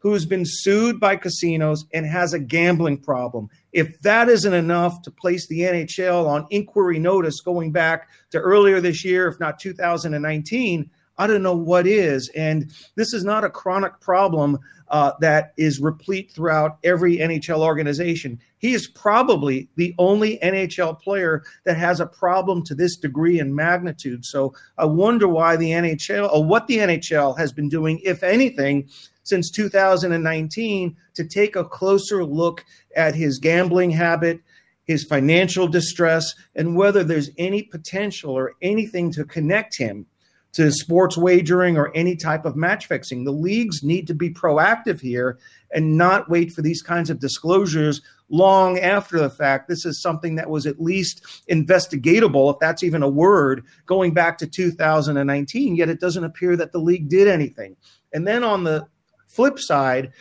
who's 0.00 0.26
been 0.26 0.44
sued 0.44 1.00
by 1.00 1.16
casinos 1.16 1.84
and 1.92 2.06
has 2.06 2.32
a 2.32 2.38
gambling 2.38 2.98
problem. 2.98 3.48
If 3.72 4.00
that 4.02 4.28
isn't 4.28 4.54
enough 4.54 5.02
to 5.02 5.10
place 5.10 5.46
the 5.46 5.60
NHL 5.60 6.26
on 6.26 6.46
inquiry 6.50 6.98
notice 6.98 7.40
going 7.40 7.72
back 7.72 8.08
to 8.30 8.38
earlier 8.38 8.80
this 8.80 9.04
year, 9.04 9.28
if 9.28 9.38
not 9.40 9.58
2019, 9.58 10.90
I 11.18 11.26
don't 11.26 11.42
know 11.42 11.56
what 11.56 11.86
is. 11.86 12.30
And 12.34 12.72
this 12.94 13.12
is 13.12 13.24
not 13.24 13.44
a 13.44 13.50
chronic 13.50 14.00
problem 14.00 14.58
uh, 14.90 15.12
that 15.20 15.52
is 15.56 15.80
replete 15.80 16.30
throughout 16.30 16.78
every 16.84 17.18
NHL 17.18 17.58
organization. 17.58 18.38
He 18.58 18.72
is 18.72 18.88
probably 18.88 19.68
the 19.76 19.94
only 19.98 20.38
NHL 20.38 21.00
player 21.00 21.42
that 21.64 21.76
has 21.76 22.00
a 22.00 22.06
problem 22.06 22.64
to 22.64 22.74
this 22.74 22.96
degree 22.96 23.38
and 23.38 23.54
magnitude. 23.54 24.24
So 24.24 24.54
I 24.78 24.86
wonder 24.86 25.28
why 25.28 25.56
the 25.56 25.70
NHL, 25.70 26.32
or 26.32 26.44
what 26.44 26.66
the 26.68 26.78
NHL 26.78 27.36
has 27.38 27.52
been 27.52 27.68
doing, 27.68 28.00
if 28.04 28.22
anything, 28.22 28.88
since 29.28 29.50
2019 29.50 30.96
to 31.14 31.24
take 31.24 31.56
a 31.56 31.64
closer 31.64 32.24
look 32.24 32.64
at 32.96 33.14
his 33.14 33.38
gambling 33.38 33.90
habit, 33.90 34.40
his 34.84 35.04
financial 35.04 35.68
distress, 35.68 36.34
and 36.54 36.76
whether 36.76 37.04
there's 37.04 37.30
any 37.38 37.62
potential 37.62 38.30
or 38.32 38.54
anything 38.62 39.12
to 39.12 39.24
connect 39.24 39.76
him 39.76 40.06
to 40.52 40.72
sports 40.72 41.16
wagering 41.16 41.76
or 41.76 41.92
any 41.94 42.16
type 42.16 42.44
of 42.44 42.56
match 42.56 42.86
fixing. 42.86 43.24
The 43.24 43.32
leagues 43.32 43.82
need 43.82 44.06
to 44.06 44.14
be 44.14 44.30
proactive 44.30 45.00
here 45.00 45.38
and 45.72 45.98
not 45.98 46.30
wait 46.30 46.52
for 46.52 46.62
these 46.62 46.82
kinds 46.82 47.10
of 47.10 47.20
disclosures 47.20 48.00
long 48.30 48.78
after 48.78 49.18
the 49.18 49.30
fact. 49.30 49.68
This 49.68 49.84
is 49.84 50.02
something 50.02 50.36
that 50.36 50.48
was 50.48 50.66
at 50.66 50.80
least 50.80 51.44
investigatable, 51.50 52.52
if 52.52 52.58
that's 52.58 52.82
even 52.82 53.02
a 53.02 53.08
word, 53.08 53.64
going 53.86 54.12
back 54.12 54.38
to 54.38 54.46
2019, 54.46 55.76
yet 55.76 55.88
it 55.88 56.00
doesn't 56.00 56.24
appear 56.24 56.56
that 56.56 56.72
the 56.72 56.78
league 56.78 57.08
did 57.08 57.28
anything. 57.28 57.76
And 58.12 58.26
then 58.26 58.42
on 58.42 58.64
the 58.64 58.86
flip 59.28 59.58
side, 59.58 60.12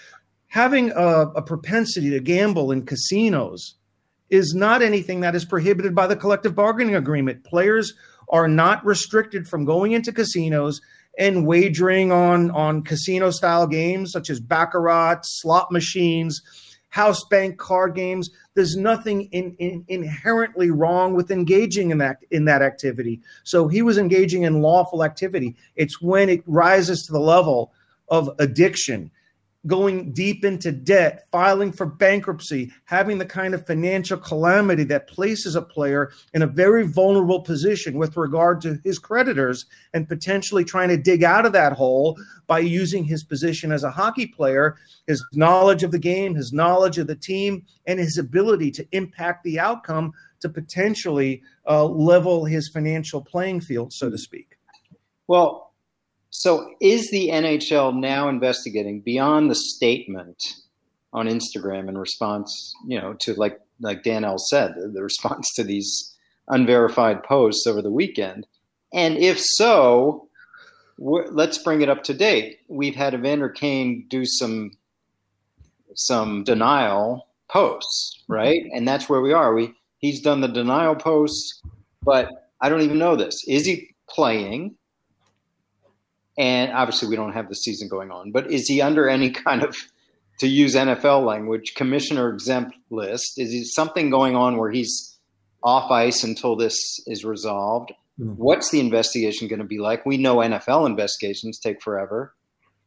having 0.48 0.91
a, 0.91 1.32
a 1.36 1.41
propensity 1.41 2.10
to 2.12 2.20
gamble 2.20 2.72
in 2.72 2.86
casinos 2.86 3.76
is 4.30 4.54
not 4.54 4.82
anything 4.82 5.22
that 5.22 5.36
is 5.36 5.46
prohibited 5.46 5.96
by 5.96 6.08
the 6.08 6.15
collective 6.15 6.54
bargaining 6.54 6.96
agreement. 6.96 7.43
Players 7.43 7.93
are 8.30 8.48
not 8.48 8.86
restricted 8.86 9.48
from 9.48 9.65
going 9.65 9.93
into 9.93 10.12
casinos 10.12 10.82
and 11.17 11.48
wagering 11.48 12.12
on 12.12 12.52
on 12.52 12.84
casino 12.84 13.32
style 13.32 13.65
games 13.65 14.12
such 14.12 14.30
as 14.30 14.39
baccarat, 14.39 15.22
slot 15.24 15.72
machines, 15.72 16.41
house 16.89 17.24
bank 17.26 17.58
card 17.58 17.96
games. 17.96 18.30
There's 18.54 18.76
nothing 18.76 19.24
in, 19.32 19.56
in, 19.60 19.86
inherently 19.88 20.72
wrong 20.72 21.13
with 21.15 21.32
engaging 21.32 21.91
in 21.91 21.98
that 22.00 22.17
in 22.32 22.46
that 22.46 22.62
activity. 22.62 23.22
So 23.43 23.67
he 23.67 23.82
was 23.82 23.98
engaging 23.98 24.43
in 24.43 24.62
lawful 24.62 25.04
activity. 25.04 25.56
It's 25.76 26.02
when 26.02 26.30
it 26.30 26.43
rises 26.46 27.04
to 27.04 27.13
the 27.13 27.20
level 27.20 27.72
of 28.10 28.30
addiction 28.39 29.12
going 29.67 30.13
deep 30.13 30.46
into 30.46 30.72
debt, 30.72 31.28
filing 31.32 31.72
for 31.72 31.86
bankruptcy, 31.86 32.72
having 32.86 33.17
the 33.17 33.26
kind 33.26 33.54
of 33.54 33.67
financial 33.67 34.17
calamity 34.17 34.84
that 34.86 35.08
places 35.08 35.56
a 35.56 35.62
player 35.62 36.12
in 36.34 36.41
a 36.41 36.48
very 36.48 36.88
vulnerable 36.88 37.41
position 37.41 37.98
with 37.98 38.15
regard 38.15 38.62
to 38.62 38.80
his 38.84 38.98
creditors 38.98 39.65
and 39.93 40.08
potentially 40.08 40.63
trying 40.63 40.88
to 40.88 40.98
dig 40.98 41.24
out 41.24 41.46
of 41.46 41.52
that 41.52 41.74
hole 41.74 42.17
by 42.48 42.60
using 42.60 43.04
his 43.04 43.24
position 43.24 43.72
as 43.72 43.84
a 43.84 43.91
hockey 43.91 44.26
player, 44.26 44.78
his 45.06 45.24
knowledge 45.34 45.84
of 45.84 45.91
the 45.91 46.00
game, 46.00 46.34
his 46.34 46.54
knowledge 46.54 46.98
of 46.98 47.08
the 47.08 47.15
team, 47.15 47.65
and 47.88 48.00
his 48.00 48.17
ability 48.17 48.72
to 48.72 48.88
impact 48.93 49.43
the 49.43 49.60
outcome 49.60 50.13
to 50.39 50.48
potentially 50.48 51.41
uh, 51.67 51.84
level 51.84 52.46
his 52.46 52.70
financial 52.70 53.22
playing 53.22 53.60
field, 53.60 53.91
so 53.91 54.10
to 54.10 54.17
speak. 54.17 54.58
Well, 55.28 55.66
so 56.29 56.73
is 56.81 57.09
the 57.09 57.29
NHL 57.29 57.95
now 57.95 58.29
investigating 58.29 59.01
beyond 59.01 59.49
the 59.49 59.55
statement 59.55 60.41
on 61.13 61.27
Instagram 61.27 61.89
in 61.89 61.97
response, 61.97 62.73
you 62.85 62.99
know, 62.99 63.13
to 63.13 63.33
like 63.35 63.59
like 63.79 64.03
Dan 64.03 64.23
L 64.23 64.37
said, 64.37 64.75
the, 64.75 64.87
the 64.87 65.03
response 65.03 65.47
to 65.55 65.63
these 65.63 66.15
unverified 66.47 67.23
posts 67.23 67.65
over 67.67 67.81
the 67.81 67.91
weekend? 67.91 68.47
And 68.93 69.17
if 69.17 69.39
so, 69.39 70.27
let's 70.97 71.57
bring 71.57 71.81
it 71.81 71.89
up 71.89 72.03
to 72.03 72.13
date. 72.13 72.59
We've 72.67 72.95
had 72.95 73.13
Evander 73.13 73.49
Kane 73.49 74.05
do 74.09 74.25
some 74.25 74.71
some 75.95 76.43
denial 76.43 77.27
posts, 77.49 78.23
right? 78.27 78.63
And 78.73 78.87
that's 78.87 79.09
where 79.09 79.21
we 79.21 79.33
are. 79.33 79.53
We 79.53 79.73
he's 79.99 80.21
done 80.21 80.41
the 80.41 80.47
denial 80.47 80.95
posts, 80.95 81.61
but 82.03 82.49
I 82.61 82.69
don't 82.69 82.81
even 82.81 82.99
know 82.99 83.15
this. 83.15 83.43
Is 83.47 83.65
he 83.65 83.95
playing? 84.09 84.75
And 86.38 86.71
obviously, 86.71 87.08
we 87.08 87.15
don't 87.15 87.34
have 87.34 87.50
the 87.50 87.56
season 87.56 87.88
going 87.88 88.12
on, 88.12 88.32
but 88.32 88.52
is 88.52 88.67
he 88.67 88.82
under 88.82 89.10
any 89.10 89.32
kind 89.32 89.63
of, 89.63 89.76
to 90.39 90.47
use 90.47 90.76
NFL 90.76 91.26
language, 91.26 91.73
commissioner 91.76 92.32
exempt 92.32 92.76
list? 92.91 93.39
Is 93.39 93.52
he 93.52 93.63
something 93.63 94.10
going 94.10 94.36
on 94.36 94.58
where 94.58 94.69
he's 94.69 95.17
off 95.63 95.89
ice 95.89 96.23
until 96.23 96.56
this 96.56 96.78
is 97.08 97.26
resolved? 97.26 97.91
Mm-hmm. 98.19 98.34
What's 98.34 98.69
the 98.69 98.80
investigation 98.80 99.47
going 99.47 99.60
to 99.60 99.65
be 99.65 99.80
like? 99.80 100.06
We 100.06 100.17
know 100.17 100.38
NFL 100.38 100.86
investigations 100.86 101.60
take 101.60 101.82
forever, 101.82 102.36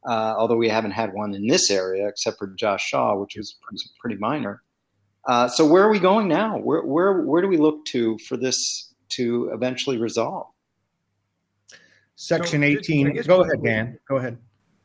uh, 0.09 0.35
although 0.37 0.57
we 0.57 0.69
haven't 0.69 0.93
had 0.93 1.13
one 1.13 1.35
in 1.35 1.47
this 1.47 1.71
area 1.71 2.09
except 2.09 2.39
for 2.39 2.49
Josh 2.49 2.87
Shaw, 2.87 3.17
which 3.17 3.35
was 3.37 3.57
pretty, 3.63 3.85
pretty 4.01 4.17
minor. 4.17 4.63
Uh, 5.27 5.49
so 5.49 5.67
where 5.67 5.85
are 5.85 5.91
we 5.91 6.01
going 6.01 6.29
now? 6.29 6.57
Where, 6.59 6.83
where, 6.83 7.21
where 7.23 7.43
do 7.43 7.49
we 7.49 7.59
look 7.59 7.85
to 7.87 8.17
for 8.29 8.37
this 8.37 8.93
to 9.11 9.51
eventually 9.53 9.99
resolve? 9.99 10.47
Section 12.21 12.61
so 12.61 12.67
18. 12.67 13.17
Just, 13.17 13.29
Go 13.29 13.43
ahead, 13.43 13.65
Dan. 13.65 13.99
Go 14.07 14.17
ahead. 14.17 14.37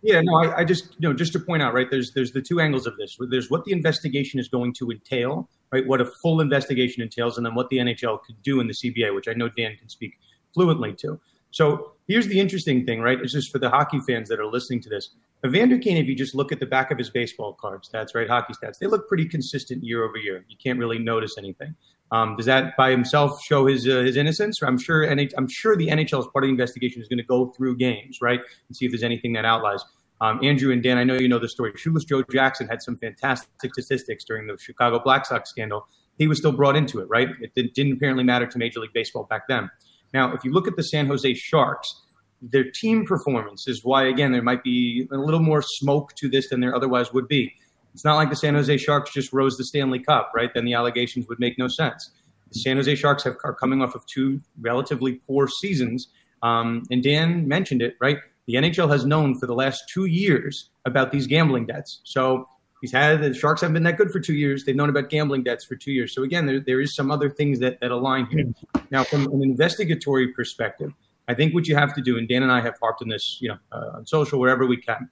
Yeah, 0.02 0.22
no, 0.24 0.36
I, 0.38 0.60
I, 0.60 0.64
just 0.64 0.96
you 0.98 1.10
know 1.10 1.14
just 1.14 1.34
to 1.34 1.40
point 1.40 1.62
out, 1.62 1.74
right? 1.74 1.88
There's 1.92 2.14
there's 2.14 2.32
the 2.32 2.42
two 2.42 2.62
angles 2.62 2.88
of 2.88 2.96
this. 2.96 3.18
There's 3.30 3.50
what 3.50 3.66
the 3.66 3.74
investigation 3.74 4.40
is 4.40 4.48
going 4.48 4.74
to 4.76 4.90
entail, 4.90 5.50
right? 5.70 5.86
What 5.86 6.00
a 6.00 6.06
full 6.06 6.40
investigation 6.40 7.04
entails, 7.04 7.36
and 7.36 7.46
then 7.46 7.54
what 7.54 7.68
the 7.68 7.78
NHL 7.78 8.24
could 8.24 8.42
do 8.42 8.62
in 8.62 8.68
the 8.68 8.74
CBA, 8.74 9.14
which 9.14 9.28
I 9.28 9.34
know 9.34 9.50
Dan 9.50 9.76
can 9.76 9.90
speak 9.90 10.14
fluently 10.54 10.94
to. 11.00 11.20
So 11.52 11.92
here's 12.08 12.28
the 12.28 12.40
interesting 12.40 12.86
thing, 12.86 13.02
right? 13.02 13.20
It's 13.20 13.34
just 13.34 13.52
for 13.52 13.60
the 13.60 13.70
hockey 13.70 14.00
fans 14.08 14.30
that 14.30 14.40
are 14.40 14.46
listening 14.46 14.82
to 14.84 14.90
this. 14.90 15.10
Evander 15.46 15.78
Kane, 15.78 15.98
if 15.98 16.08
you 16.08 16.16
just 16.16 16.36
look 16.36 16.54
at 16.54 16.62
the 16.62 16.66
back 16.66 16.90
of 16.90 16.98
his 16.98 17.10
baseball 17.10 17.54
card 17.54 17.84
stats, 17.84 18.16
right, 18.16 18.30
hockey 18.30 18.54
stats, 18.54 18.78
they 18.80 18.88
look 18.88 19.10
pretty 19.10 19.26
consistent 19.26 19.84
year 19.84 20.06
over 20.06 20.18
year. 20.18 20.46
You 20.48 20.56
can't 20.64 20.80
really 20.80 21.00
notice 21.00 21.38
anything. 21.38 21.76
Um, 22.16 22.38
does 22.38 22.46
that 22.46 22.78
by 22.78 22.92
himself 22.92 23.42
show 23.44 23.66
his 23.66 23.86
uh, 23.88 24.00
his 24.00 24.16
innocence? 24.16 24.62
I'm 24.62 24.78
sure, 24.78 25.06
NH- 25.06 25.34
I'm 25.38 25.50
sure 25.50 25.76
the 25.76 25.90
NHL 25.90 26.20
is 26.22 26.28
part 26.32 26.46
of 26.46 26.48
the 26.48 26.50
investigation 26.50 27.02
is 27.02 27.10
going 27.10 27.18
to 27.18 27.26
go 27.26 27.48
through 27.48 27.76
games, 27.76 28.20
right, 28.22 28.40
and 28.68 28.76
see 28.76 28.86
if 28.86 28.92
there's 28.92 29.04
anything 29.04 29.34
that 29.34 29.44
outlies. 29.44 29.84
Um, 30.22 30.40
Andrew 30.42 30.72
and 30.72 30.82
Dan, 30.82 30.98
I 30.98 31.04
know 31.04 31.16
you 31.16 31.28
know 31.28 31.40
the 31.40 31.50
story. 31.50 31.74
Shoeless 31.76 32.06
Joe 32.06 32.24
Jackson 32.32 32.68
had 32.70 32.82
some 32.82 32.96
fantastic 32.96 33.50
statistics 33.74 34.24
during 34.24 34.48
the 34.48 34.58
Chicago 34.58 35.02
Black 35.04 35.26
Sox 35.26 35.50
scandal. 35.50 35.88
He 36.18 36.30
was 36.30 36.38
still 36.38 36.54
brought 36.54 36.78
into 36.78 37.02
it, 37.02 37.10
right? 37.10 37.28
It 37.42 37.74
didn't 37.74 37.92
apparently 37.94 38.24
matter 38.24 38.48
to 38.48 38.58
Major 38.58 38.80
League 38.80 38.94
Baseball 38.94 39.26
back 39.30 39.50
then. 39.50 39.70
Now, 40.14 40.34
if 40.34 40.46
you 40.46 40.54
look 40.54 40.70
at 40.70 40.78
the 40.78 40.84
San 40.84 41.08
Jose 41.08 41.34
Sharks, 41.34 42.02
their 42.42 42.64
team 42.72 43.06
performance 43.06 43.68
is 43.68 43.82
why, 43.84 44.08
again, 44.08 44.32
there 44.32 44.42
might 44.42 44.64
be 44.64 45.06
a 45.12 45.18
little 45.18 45.42
more 45.42 45.62
smoke 45.62 46.16
to 46.16 46.30
this 46.30 46.50
than 46.50 46.62
there 46.62 46.74
otherwise 46.74 47.12
would 47.12 47.28
be. 47.28 47.54
It's 47.96 48.04
not 48.04 48.18
like 48.18 48.30
the 48.30 48.36
San 48.36 48.56
Jose 48.56 48.76
Sharks 48.76 49.14
just 49.14 49.32
rose 49.32 49.56
the 49.56 49.64
Stanley 49.64 50.00
Cup, 50.00 50.34
right? 50.36 50.54
Then 50.54 50.66
the 50.66 50.74
allegations 50.74 51.30
would 51.30 51.40
make 51.40 51.58
no 51.58 51.70
sense. 51.70 52.12
The 52.52 52.60
San 52.60 52.76
Jose 52.76 52.94
Sharks 52.96 53.24
have, 53.24 53.38
are 53.46 53.54
coming 53.54 53.82
off 53.82 53.96
of 53.96 54.06
two 54.06 54.42
relatively 54.60 55.14
poor 55.28 55.48
seasons. 55.48 56.10
Um, 56.44 56.84
and 56.92 57.02
Dan 57.02 57.48
mentioned 57.48 57.82
it, 57.82 57.96
right? 58.02 58.18
The 58.48 58.56
NHL 58.56 58.92
has 58.92 59.06
known 59.06 59.40
for 59.40 59.48
the 59.48 59.56
last 59.56 59.82
two 59.94 60.08
years 60.08 60.70
about 60.84 61.14
these 61.14 61.26
gambling 61.26 61.68
debts. 61.68 62.02
So 62.04 62.50
he's 62.82 62.92
had 62.92 63.22
the 63.22 63.34
Sharks 63.34 63.62
haven't 63.62 63.76
been 63.76 63.84
that 63.84 63.96
good 63.96 64.12
for 64.12 64.20
two 64.20 64.36
years. 64.36 64.66
They've 64.66 64.76
known 64.76 64.90
about 64.90 65.10
gambling 65.10 65.44
debts 65.44 65.64
for 65.64 65.78
two 65.78 65.94
years. 65.94 66.14
So 66.14 66.22
again, 66.24 66.48
there, 66.48 66.60
there 66.60 66.82
is 66.82 66.94
some 66.94 67.12
other 67.12 67.30
things 67.30 67.60
that, 67.60 67.80
that 67.80 67.92
align 67.92 68.26
here. 68.26 68.44
Now, 68.92 69.06
from 69.06 69.26
an 69.28 69.42
investigatory 69.42 70.34
perspective, 70.34 70.92
I 71.30 71.34
think 71.34 71.54
what 71.54 71.66
you 71.66 71.78
have 71.78 71.94
to 71.96 72.02
do, 72.02 72.18
and 72.18 72.28
Dan 72.28 72.44
and 72.44 72.52
I 72.52 72.60
have 72.60 72.78
harped 72.82 73.02
on 73.02 73.08
this, 73.08 73.38
you 73.40 73.48
know, 73.48 73.58
uh, 73.72 73.98
on 74.00 74.06
social 74.06 74.38
wherever 74.38 74.66
we 74.66 74.76
can, 74.76 75.10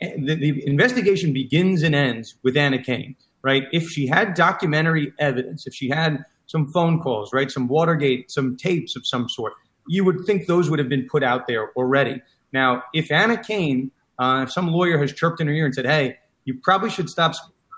the, 0.00 0.34
the 0.34 0.66
investigation 0.66 1.32
begins 1.32 1.82
and 1.82 1.94
ends 1.94 2.34
with 2.42 2.56
Anna 2.56 2.82
Kane, 2.82 3.16
right? 3.42 3.64
If 3.72 3.88
she 3.90 4.06
had 4.06 4.34
documentary 4.34 5.12
evidence, 5.18 5.66
if 5.66 5.74
she 5.74 5.88
had 5.88 6.24
some 6.46 6.66
phone 6.72 7.00
calls, 7.00 7.32
right, 7.32 7.50
some 7.50 7.68
Watergate, 7.68 8.30
some 8.30 8.56
tapes 8.56 8.96
of 8.96 9.06
some 9.06 9.28
sort, 9.28 9.52
you 9.86 10.04
would 10.04 10.24
think 10.24 10.46
those 10.46 10.70
would 10.70 10.78
have 10.78 10.88
been 10.88 11.06
put 11.08 11.22
out 11.22 11.46
there 11.46 11.70
already. 11.72 12.20
Now, 12.52 12.82
if 12.94 13.10
Anna 13.10 13.42
Kane, 13.42 13.90
uh, 14.18 14.44
if 14.46 14.52
some 14.52 14.68
lawyer 14.68 14.98
has 14.98 15.12
chirped 15.12 15.40
in 15.40 15.46
her 15.46 15.52
ear 15.52 15.64
and 15.64 15.74
said, 15.74 15.86
"Hey, 15.86 16.18
you 16.44 16.54
probably 16.62 16.90
should 16.90 17.08
stop 17.08 17.34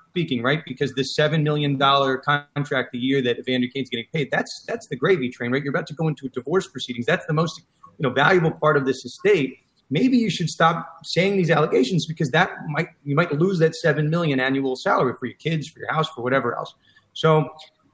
speaking," 0.08 0.42
right, 0.42 0.62
because 0.64 0.94
this 0.94 1.14
seven 1.14 1.42
million 1.42 1.76
dollar 1.76 2.18
contract 2.18 2.94
a 2.94 2.98
year 2.98 3.20
that 3.22 3.38
Evander 3.38 3.68
Kane's 3.72 3.90
getting 3.90 4.06
paid, 4.12 4.30
that's 4.30 4.86
the 4.88 4.96
gravy 4.96 5.28
train, 5.28 5.52
right? 5.52 5.62
You're 5.62 5.72
about 5.72 5.86
to 5.88 5.94
go 5.94 6.08
into 6.08 6.28
divorce 6.28 6.66
proceedings. 6.66 7.06
That's 7.06 7.26
the 7.26 7.34
most 7.34 7.60
you 7.98 8.08
know 8.08 8.10
valuable 8.10 8.52
part 8.52 8.76
of 8.76 8.86
this 8.86 9.04
estate 9.04 9.58
maybe 9.92 10.16
you 10.16 10.30
should 10.30 10.48
stop 10.48 11.04
saying 11.04 11.36
these 11.36 11.50
allegations 11.50 12.06
because 12.06 12.30
that 12.30 12.50
might 12.68 12.88
you 13.04 13.14
might 13.14 13.30
lose 13.32 13.58
that 13.58 13.76
seven 13.76 14.08
million 14.08 14.40
annual 14.40 14.74
salary 14.74 15.14
for 15.20 15.26
your 15.26 15.36
kids, 15.36 15.68
for 15.68 15.80
your 15.80 15.92
house, 15.92 16.08
for 16.08 16.22
whatever 16.22 16.56
else. 16.56 16.74
So 17.12 17.50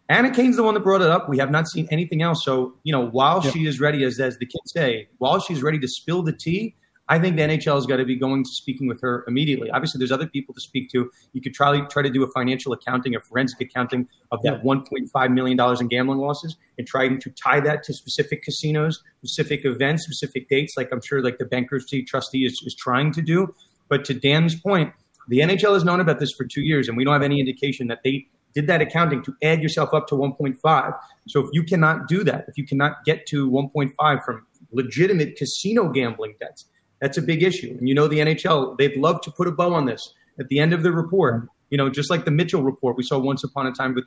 Anna 0.09 0.31
Kane's 0.31 0.57
the 0.57 0.63
one 0.63 0.75
that 0.75 0.81
brought 0.81 1.03
it 1.03 1.11
up. 1.11 1.29
We 1.29 1.37
have 1.39 1.51
not 1.51 1.69
seen 1.69 1.87
anything 1.91 2.23
else. 2.23 2.45
So, 2.45 2.75
you 2.85 2.93
know, 2.93 3.09
while 3.09 3.43
she 3.43 3.67
is 3.67 3.79
ready, 3.79 4.05
as, 4.05 4.19
as 4.21 4.39
the 4.39 4.47
kids 4.47 4.73
say, 4.73 5.09
while 5.19 5.39
she's 5.39 5.63
ready 5.63 5.79
to 5.81 5.89
spill 5.89 6.23
the 6.23 6.33
tea, 6.33 6.75
I 7.11 7.18
think 7.18 7.37
the 7.37 7.42
NHL 7.42 7.75
has 7.75 7.87
got 7.87 7.97
to 7.97 8.05
be 8.05 8.16
going 8.16 8.44
to 8.44 8.51
speaking 8.51 8.87
with 8.87 9.01
her 9.01 9.25
immediately. 9.27 9.71
Obviously, 9.71 9.99
there's 9.99 10.12
other 10.12 10.27
people 10.27 10.55
to 10.55 10.61
speak 10.61 10.90
to. 10.90 11.11
You 11.33 11.40
could 11.40 11.55
try, 11.55 11.81
try 11.87 12.03
to 12.03 12.11
do 12.11 12.23
a 12.23 12.31
financial 12.33 12.73
accounting, 12.73 13.14
a 13.16 13.21
forensic 13.21 13.61
accounting 13.62 14.09
of 14.31 14.42
that 14.42 14.62
$1.5 14.62 15.33
million 15.33 15.59
in 15.81 15.88
gambling 15.88 16.18
losses 16.18 16.57
and 16.77 16.87
trying 16.87 17.18
to 17.21 17.31
tie 17.31 17.61
that 17.61 17.83
to 17.85 17.94
specific 17.94 18.42
casinos, 18.42 19.03
specific 19.25 19.64
events, 19.64 20.05
specific 20.05 20.49
dates, 20.49 20.75
like 20.77 20.90
I'm 20.92 21.01
sure 21.01 21.23
like 21.23 21.38
the 21.38 21.47
bankruptcy 21.47 22.03
trustee 22.03 22.44
is, 22.44 22.62
is 22.66 22.75
trying 22.79 23.12
to 23.12 23.23
do. 23.23 23.55
But 23.88 24.05
to 24.07 24.14
Dan's 24.14 24.61
point, 24.61 24.92
the 25.29 25.38
NHL 25.38 25.75
has 25.75 25.85
known 25.85 26.01
about 26.01 26.21
this 26.21 26.33
for 26.33 26.44
two 26.44 26.62
years, 26.62 26.88
and 26.88 26.97
we 26.97 27.05
don't 27.05 27.14
have 27.14 27.23
any 27.23 27.40
indication 27.40 27.87
that 27.88 28.01
they 28.05 28.27
did 28.55 28.66
that 28.66 28.81
accounting 28.81 29.23
to 29.23 29.35
add 29.42 29.62
yourself 29.62 29.94
up 29.94 30.09
to 30.09 30.14
1.5. 30.14 30.99
So 31.29 31.40
if 31.40 31.51
you 31.53 31.62
cannot 31.62 32.09
do 32.09 32.25
that, 32.25 32.44
if 32.49 32.57
you 32.57 32.66
cannot 32.66 33.05
get 33.05 33.27
to 33.27 33.51
1.5 33.51 34.25
from 34.25 34.47
legitimate 34.73 35.37
casino 35.37 35.88
gambling 35.88 36.35
debts, 36.40 36.66
that's 37.01 37.19
a 37.19 37.23
big 37.23 37.43
issue. 37.43 37.77
And 37.79 37.89
you 37.89 37.95
know, 37.95 38.09
the 38.09 38.19
NHL, 38.19 38.77
they'd 38.79 38.97
love 38.97 39.21
to 39.23 39.31
put 39.31 39.47
a 39.47 39.53
bow 39.53 39.73
on 39.73 39.87
this 39.87 40.15
at 40.39 40.49
the 40.49 40.59
end 40.59 40.73
of 40.73 40.83
the 40.83 40.93
report. 40.93 41.49
You 41.71 41.79
know, 41.79 41.91
just 41.91 42.11
like 42.11 42.25
the 42.25 42.31
Mitchell 42.31 42.63
report 42.63 42.97
we 42.97 43.03
saw 43.03 43.19
once 43.19 43.45
upon 43.45 43.67
a 43.67 43.73
time 43.73 43.95
with 43.95 44.05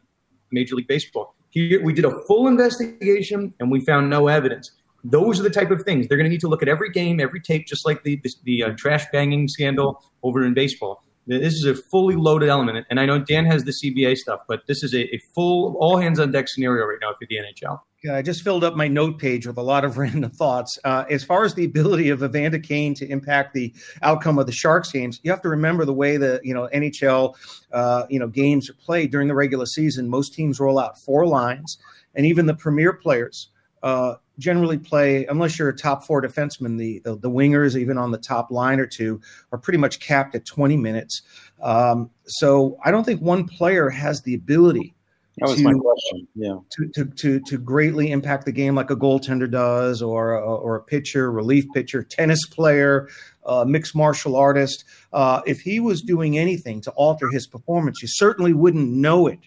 Major 0.52 0.76
League 0.76 0.88
Baseball. 0.88 1.36
Here, 1.52 1.84
we 1.84 1.94
did 1.94 2.06
a 2.06 2.24
full 2.26 2.48
investigation 2.48 3.54
and 3.60 3.72
we 3.72 3.82
found 3.82 4.10
no 4.10 4.28
evidence. 4.28 4.72
Those 5.04 5.40
are 5.40 5.44
the 5.44 5.50
type 5.50 5.72
of 5.72 5.82
things 5.84 6.08
they're 6.08 6.18
going 6.18 6.26
to 6.26 6.30
need 6.30 6.42
to 6.42 6.48
look 6.48 6.62
at 6.62 6.70
every 6.70 6.92
game, 6.92 7.20
every 7.20 7.42
tape, 7.42 7.66
just 7.68 7.86
like 7.86 8.04
the 8.04 8.18
the, 8.18 8.34
the 8.44 8.64
uh, 8.64 8.70
trash 8.78 9.06
banging 9.12 9.48
scandal 9.48 10.04
over 10.24 10.46
in 10.46 10.54
baseball. 10.54 11.04
This 11.28 11.54
is 11.54 11.66
a 11.66 11.76
fully 11.76 12.16
loaded 12.16 12.50
element, 12.50 12.86
and 12.90 13.00
I 13.00 13.06
know 13.06 13.20
Dan 13.20 13.46
has 13.46 13.64
the 13.64 13.72
CBA 13.72 14.18
stuff, 14.18 14.42
but 14.48 14.66
this 14.68 14.84
is 14.84 14.94
a, 14.94 15.04
a 15.16 15.20
full 15.34 15.78
all 15.80 15.98
hands 15.98 16.20
on 16.20 16.32
deck 16.32 16.48
scenario 16.48 16.86
right 16.86 16.98
now 17.00 17.12
for 17.12 17.28
the 17.30 17.38
NHL. 17.38 17.80
I 18.10 18.22
just 18.22 18.42
filled 18.42 18.64
up 18.64 18.76
my 18.76 18.88
note 18.88 19.20
page 19.20 19.46
with 19.46 19.58
a 19.58 19.62
lot 19.62 19.86
of 19.86 19.98
random 20.00 20.32
thoughts. 20.32 20.80
Uh, 20.84 21.06
as 21.10 21.24
far 21.24 21.44
as 21.44 21.54
the 21.54 21.66
ability 21.66 22.10
of 22.10 22.24
Evander 22.24 22.60
Kane 22.60 22.94
to 22.96 23.08
impact 23.08 23.54
the 23.54 23.74
outcome 24.02 24.40
of 24.40 24.46
the 24.48 24.52
Sharks 24.52 24.92
games, 24.92 25.20
you 25.24 25.32
have 25.32 25.42
to 25.42 25.50
remember 25.50 25.86
the 25.86 25.94
way 25.94 26.18
the 26.18 26.40
you 26.44 26.54
know 26.54 26.68
NHL 26.74 27.36
uh, 27.72 28.06
you 28.10 28.20
know 28.20 28.28
games 28.28 28.70
are 28.70 28.74
played 28.74 29.12
during 29.12 29.28
the 29.28 29.36
regular 29.36 29.66
season. 29.66 30.10
Most 30.10 30.34
teams 30.34 30.60
roll 30.60 30.80
out 30.80 30.98
four 31.00 31.28
lines, 31.28 31.78
and 32.16 32.26
even 32.26 32.46
the 32.46 32.56
premier 32.56 32.94
players 32.94 33.50
uh, 33.84 34.16
generally 34.40 34.78
play 34.78 35.26
unless 35.26 35.60
you're 35.60 35.70
a 35.70 35.76
top 35.76 36.04
four 36.04 36.22
defenseman. 36.22 36.78
The, 36.78 37.00
the, 37.00 37.16
the 37.16 37.30
wingers, 37.30 37.76
even 37.76 37.98
on 37.98 38.12
the 38.12 38.18
top 38.18 38.52
line 38.52 38.80
or 38.80 38.88
two, 38.88 39.22
are 39.52 39.58
pretty 39.58 39.78
much 39.78 40.00
capped 40.00 40.36
at 40.36 40.46
20 40.46 40.78
minutes. 40.78 41.22
Um, 41.62 42.10
so 42.26 42.78
I 42.84 42.92
don't 42.92 43.04
think 43.04 43.22
one 43.22 43.48
player 43.48 43.90
has 43.90 44.22
the 44.22 44.34
ability 44.34 44.96
that 45.38 45.50
was 45.50 45.58
to, 45.58 45.63
my 45.63 45.74
question. 45.74 46.28
Yeah. 46.36 46.58
To, 46.72 46.88
to, 46.96 47.06
to, 47.06 47.39
to 47.39 47.58
greatly 47.58 48.12
impact 48.12 48.46
the 48.46 48.52
game 48.52 48.76
like 48.76 48.89
a 48.89 48.96
goaltender 48.96 49.50
does, 49.50 50.02
or 50.02 50.34
a, 50.34 50.41
or 50.41 50.76
a 50.76 50.84
pitcher, 50.84 51.32
relief 51.32 51.65
pitcher, 51.74 52.04
tennis 52.04 52.46
player, 52.48 53.08
uh, 53.46 53.65
mixed 53.65 53.96
martial 53.96 54.36
artist. 54.36 54.84
Uh, 55.13 55.41
if 55.46 55.62
he 55.62 55.80
was 55.80 56.02
doing 56.02 56.38
anything 56.38 56.82
to 56.82 56.91
alter 56.91 57.30
his 57.32 57.48
performance, 57.48 58.02
you 58.02 58.08
certainly 58.10 58.54
wouldn't 58.54 58.89
know 58.89 59.28
it 59.28 59.39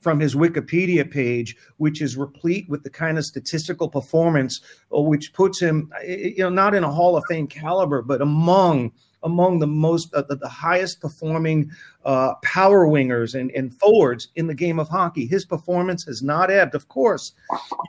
from 0.00 0.20
his 0.20 0.34
Wikipedia 0.34 1.10
page, 1.10 1.56
which 1.78 2.00
is 2.00 2.16
replete 2.16 2.68
with 2.68 2.82
the 2.82 2.90
kind 2.90 3.18
of 3.18 3.24
statistical 3.24 3.88
performance 3.88 4.60
uh, 4.94 5.00
which 5.00 5.32
puts 5.32 5.60
him, 5.60 5.90
you 6.06 6.36
know, 6.38 6.50
not 6.50 6.74
in 6.74 6.84
a 6.84 6.92
Hall 6.92 7.16
of 7.16 7.24
Fame 7.28 7.46
caliber, 7.46 8.02
but 8.02 8.20
among 8.20 8.92
among 9.24 9.58
the 9.58 9.66
most 9.66 10.14
uh, 10.14 10.22
the, 10.22 10.36
the, 10.36 10.48
highest 10.48 11.00
performing 11.00 11.70
uh, 12.04 12.34
power 12.42 12.86
wingers 12.86 13.34
and, 13.38 13.50
and 13.52 13.74
forwards 13.80 14.28
in 14.36 14.46
the 14.46 14.54
game 14.54 14.78
of 14.78 14.88
hockey. 14.88 15.26
His 15.26 15.44
performance 15.44 16.04
has 16.04 16.22
not 16.22 16.50
ebbed. 16.50 16.74
Of 16.74 16.88
course, 16.88 17.32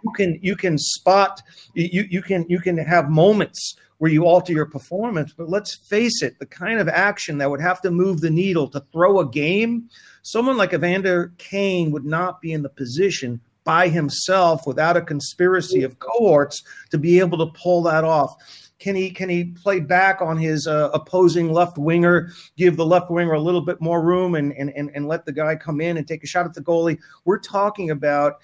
you 0.04 0.12
can 0.16 0.40
you 0.42 0.56
can 0.56 0.78
spot 0.78 1.42
you 1.74 2.06
you 2.10 2.22
can 2.22 2.46
you 2.50 2.60
can 2.60 2.78
have 2.78 3.10
moments 3.10 3.76
where 3.98 4.12
you 4.12 4.26
alter 4.26 4.52
your 4.52 4.66
performance, 4.66 5.34
but 5.36 5.50
let's 5.50 5.76
face 5.76 6.22
it, 6.22 6.38
the 6.40 6.46
kind 6.46 6.80
of 6.80 6.90
action 6.90 7.38
that 7.38 7.50
would 7.50 7.62
have 7.62 7.82
to 7.82 7.92
move 7.92 8.20
the 8.20 8.30
needle 8.30 8.68
to 8.70 8.84
throw 8.92 9.20
a 9.20 9.30
game, 9.30 9.90
someone 10.22 10.58
like 10.58 10.74
Evander 10.74 11.32
Kane 11.38 11.92
would 11.92 12.04
not 12.06 12.42
be 12.42 12.52
in 12.52 12.62
the 12.62 12.70
position 12.70 13.40
by 13.64 13.88
himself 13.88 14.68
without 14.68 14.98
a 14.98 15.02
conspiracy 15.02 15.84
of 15.84 16.00
cohorts 16.00 16.62
to 16.92 16.98
be 16.98 17.20
able 17.20 17.38
to 17.38 17.52
pull 17.60 17.82
that 17.84 18.04
off. 18.04 18.36
Can 18.78 18.96
he 18.96 19.10
can 19.10 19.30
he 19.30 19.46
play 19.46 19.80
back 19.80 20.22
on 20.22 20.38
his 20.38 20.68
uh, 20.68 20.90
opposing 20.94 21.52
left 21.52 21.78
winger, 21.78 22.30
give 22.58 22.76
the 22.76 22.86
left 22.86 23.10
winger 23.10 23.34
a 23.34 23.40
little 23.40 23.62
bit 23.62 23.80
more 23.80 24.02
room, 24.02 24.36
and, 24.36 24.52
and 24.54 24.70
and 24.76 24.92
and 24.94 25.08
let 25.08 25.26
the 25.26 25.32
guy 25.32 25.56
come 25.56 25.80
in 25.80 25.98
and 25.98 26.08
take 26.08 26.24
a 26.24 26.28
shot 26.28 26.46
at 26.46 26.54
the 26.54 26.62
goalie? 26.62 27.00
We're 27.24 27.40
talking 27.40 27.90
about 27.90 28.40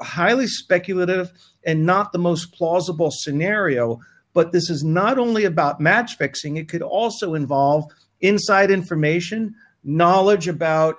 highly 0.00 0.46
speculative 0.46 1.32
and 1.64 1.84
not 1.84 2.12
the 2.12 2.18
most 2.18 2.52
plausible 2.52 3.10
scenario. 3.10 4.00
But 4.32 4.52
this 4.52 4.68
is 4.70 4.82
not 4.84 5.18
only 5.18 5.44
about 5.44 5.80
match 5.80 6.16
fixing; 6.16 6.56
it 6.56 6.68
could 6.68 6.82
also 6.82 7.34
involve 7.34 7.84
inside 8.20 8.70
information, 8.70 9.54
knowledge 9.84 10.48
about 10.48 10.96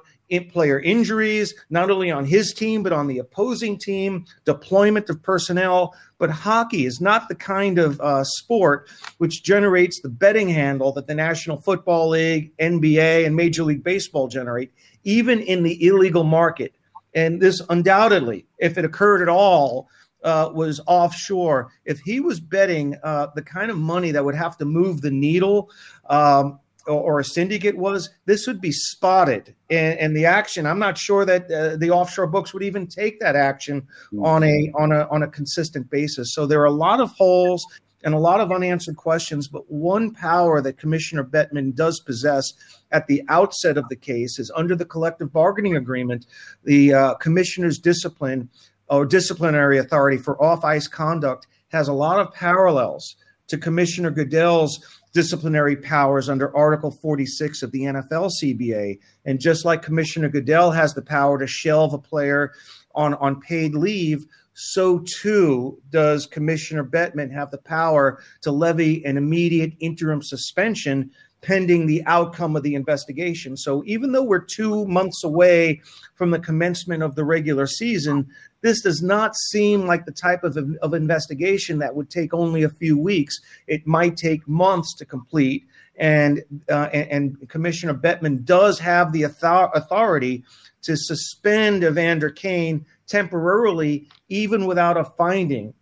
player 0.51 0.79
injuries, 0.79 1.53
not 1.69 1.89
only 1.89 2.11
on 2.11 2.25
his 2.25 2.53
team, 2.53 2.83
but 2.83 2.93
on 2.93 3.07
the 3.07 3.19
opposing 3.19 3.77
team, 3.77 4.25
deployment 4.45 5.09
of 5.09 5.21
personnel. 5.21 5.95
But 6.17 6.29
hockey 6.29 6.85
is 6.85 6.99
not 6.99 7.29
the 7.29 7.35
kind 7.35 7.79
of 7.79 7.99
uh, 8.01 8.23
sport 8.23 8.89
which 9.17 9.43
generates 9.43 10.01
the 10.01 10.09
betting 10.09 10.49
handle 10.49 10.91
that 10.93 11.07
the 11.07 11.15
National 11.15 11.61
Football 11.61 12.09
League, 12.09 12.55
NBA, 12.57 13.25
and 13.25 13.35
Major 13.35 13.63
League 13.63 13.83
Baseball 13.83 14.27
generate, 14.27 14.71
even 15.03 15.39
in 15.39 15.63
the 15.63 15.85
illegal 15.85 16.23
market. 16.23 16.73
And 17.13 17.41
this 17.41 17.61
undoubtedly, 17.69 18.45
if 18.57 18.77
it 18.77 18.85
occurred 18.85 19.21
at 19.21 19.29
all, 19.29 19.89
uh, 20.23 20.49
was 20.53 20.81
offshore. 20.87 21.71
If 21.85 21.99
he 21.99 22.19
was 22.19 22.39
betting 22.39 22.95
uh, 23.03 23.27
the 23.35 23.41
kind 23.41 23.71
of 23.71 23.77
money 23.77 24.11
that 24.11 24.25
would 24.25 24.35
have 24.35 24.57
to 24.57 24.65
move 24.65 25.01
the 25.01 25.11
needle, 25.11 25.69
um, 26.09 26.59
or 26.87 27.19
a 27.19 27.23
syndicate 27.23 27.77
was, 27.77 28.09
this 28.25 28.47
would 28.47 28.61
be 28.61 28.71
spotted. 28.71 29.53
And, 29.69 29.99
and 29.99 30.15
the 30.15 30.25
action, 30.25 30.65
I'm 30.65 30.79
not 30.79 30.97
sure 30.97 31.25
that 31.25 31.51
uh, 31.51 31.77
the 31.77 31.91
offshore 31.91 32.27
books 32.27 32.53
would 32.53 32.63
even 32.63 32.87
take 32.87 33.19
that 33.19 33.35
action 33.35 33.81
mm-hmm. 33.81 34.23
on 34.23 34.43
a 34.43 34.71
on 34.75 34.91
a 34.91 35.07
on 35.09 35.23
a 35.23 35.27
consistent 35.27 35.89
basis. 35.89 36.33
So 36.33 36.45
there 36.45 36.61
are 36.61 36.65
a 36.65 36.71
lot 36.71 36.99
of 36.99 37.11
holes 37.11 37.65
and 38.03 38.13
a 38.13 38.19
lot 38.19 38.39
of 38.39 38.51
unanswered 38.51 38.95
questions. 38.95 39.47
But 39.47 39.69
one 39.71 40.11
power 40.11 40.61
that 40.61 40.77
Commissioner 40.77 41.23
Bettman 41.23 41.75
does 41.75 41.99
possess 41.99 42.53
at 42.91 43.07
the 43.07 43.23
outset 43.27 43.77
of 43.77 43.89
the 43.89 43.95
case 43.95 44.39
is 44.39 44.51
under 44.55 44.75
the 44.75 44.85
collective 44.85 45.33
bargaining 45.33 45.75
agreement, 45.75 46.25
the 46.63 46.93
uh, 46.93 47.13
commissioner's 47.15 47.79
discipline 47.79 48.49
or 48.89 49.05
disciplinary 49.05 49.77
authority 49.77 50.17
for 50.17 50.41
off 50.41 50.63
ice 50.63 50.87
conduct 50.87 51.47
has 51.69 51.87
a 51.87 51.93
lot 51.93 52.19
of 52.19 52.33
parallels 52.33 53.15
to 53.47 53.57
Commissioner 53.57 54.11
Goodell's 54.11 54.79
disciplinary 55.17 55.75
powers 55.75 56.29
under 56.29 56.55
Article 56.55 56.91
46 56.91 57.63
of 57.63 57.71
the 57.71 57.81
NFL 57.81 58.29
CBA. 58.39 58.99
And 59.25 59.39
just 59.39 59.65
like 59.65 59.81
Commissioner 59.81 60.29
Goodell 60.29 60.69
has 60.69 60.93
the 60.93 61.01
power 61.01 61.39
to 61.39 61.47
shelve 61.47 61.95
a 61.95 61.97
player 61.97 62.51
on, 62.93 63.15
on 63.15 63.41
paid 63.41 63.73
leave, 63.73 64.27
so 64.53 64.99
too 64.99 65.81
does 65.89 66.27
Commissioner 66.27 66.83
Bettman 66.83 67.33
have 67.33 67.49
the 67.49 67.57
power 67.57 68.21
to 68.41 68.51
levy 68.51 69.03
an 69.05 69.17
immediate 69.17 69.73
interim 69.79 70.21
suspension 70.21 71.09
pending 71.41 71.85
the 71.85 72.03
outcome 72.05 72.55
of 72.55 72.63
the 72.63 72.75
investigation. 72.75 73.55
So 73.55 73.83
even 73.85 74.11
though 74.11 74.23
we're 74.23 74.39
two 74.39 74.85
months 74.87 75.23
away 75.23 75.81
from 76.15 76.31
the 76.31 76.39
commencement 76.39 77.03
of 77.03 77.15
the 77.15 77.23
regular 77.23 77.67
season, 77.67 78.27
this 78.61 78.81
does 78.81 79.01
not 79.01 79.35
seem 79.35 79.85
like 79.85 80.05
the 80.05 80.11
type 80.11 80.43
of, 80.43 80.57
of 80.81 80.93
investigation 80.93 81.79
that 81.79 81.95
would 81.95 82.09
take 82.09 82.33
only 82.33 82.63
a 82.63 82.69
few 82.69 82.97
weeks. 82.97 83.39
It 83.67 83.85
might 83.85 84.17
take 84.17 84.47
months 84.47 84.95
to 84.95 85.05
complete. 85.05 85.67
And, 85.95 86.43
uh, 86.69 86.89
and, 86.93 87.37
and, 87.39 87.49
Commissioner 87.49 87.95
Bettman 87.95 88.45
does 88.45 88.77
have 88.79 89.11
the 89.13 89.25
author- 89.25 89.71
authority 89.73 90.43
to 90.83 90.95
suspend 90.95 91.83
Evander 91.83 92.29
Kane 92.29 92.85
temporarily, 93.07 94.07
even 94.29 94.67
without 94.67 94.95
a 94.97 95.05
finding 95.05 95.73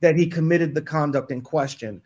that 0.00 0.16
he 0.16 0.26
committed 0.26 0.74
the 0.74 0.82
conduct 0.82 1.30
in 1.30 1.40
question. 1.40 2.02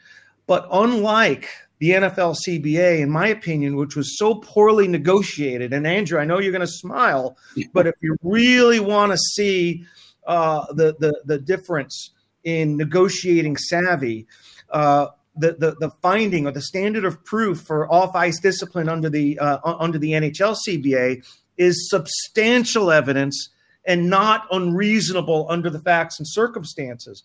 But 0.46 0.68
unlike 0.70 1.48
the 1.84 1.90
NFL 1.90 2.34
CBA, 2.48 3.00
in 3.00 3.10
my 3.10 3.28
opinion, 3.28 3.76
which 3.76 3.94
was 3.94 4.16
so 4.16 4.36
poorly 4.36 4.88
negotiated, 4.88 5.74
and 5.74 5.86
Andrew, 5.86 6.18
I 6.18 6.24
know 6.24 6.38
you're 6.38 6.50
going 6.50 6.62
to 6.62 6.66
smile, 6.66 7.36
but 7.74 7.86
if 7.86 7.94
you 8.00 8.16
really 8.22 8.80
want 8.80 9.12
to 9.12 9.18
see 9.18 9.84
uh, 10.26 10.64
the, 10.72 10.96
the 10.98 11.20
the 11.26 11.38
difference 11.38 12.10
in 12.42 12.78
negotiating 12.78 13.58
savvy. 13.58 14.26
Uh, 14.70 15.08
the, 15.36 15.52
the, 15.58 15.74
the 15.80 15.90
finding 16.00 16.46
or 16.46 16.52
the 16.52 16.62
standard 16.62 17.04
of 17.04 17.22
proof 17.24 17.60
for 17.60 17.92
off 17.92 18.14
ice 18.14 18.38
discipline 18.38 18.88
under 18.88 19.10
the 19.10 19.38
uh, 19.38 19.58
under 19.64 19.98
the 19.98 20.12
NHL 20.12 20.56
CBA 20.66 21.26
is 21.58 21.90
substantial 21.90 22.90
evidence 22.90 23.50
and 23.84 24.08
not 24.08 24.46
unreasonable 24.50 25.46
under 25.50 25.68
the 25.68 25.80
facts 25.80 26.18
and 26.18 26.26
circumstances. 26.26 27.24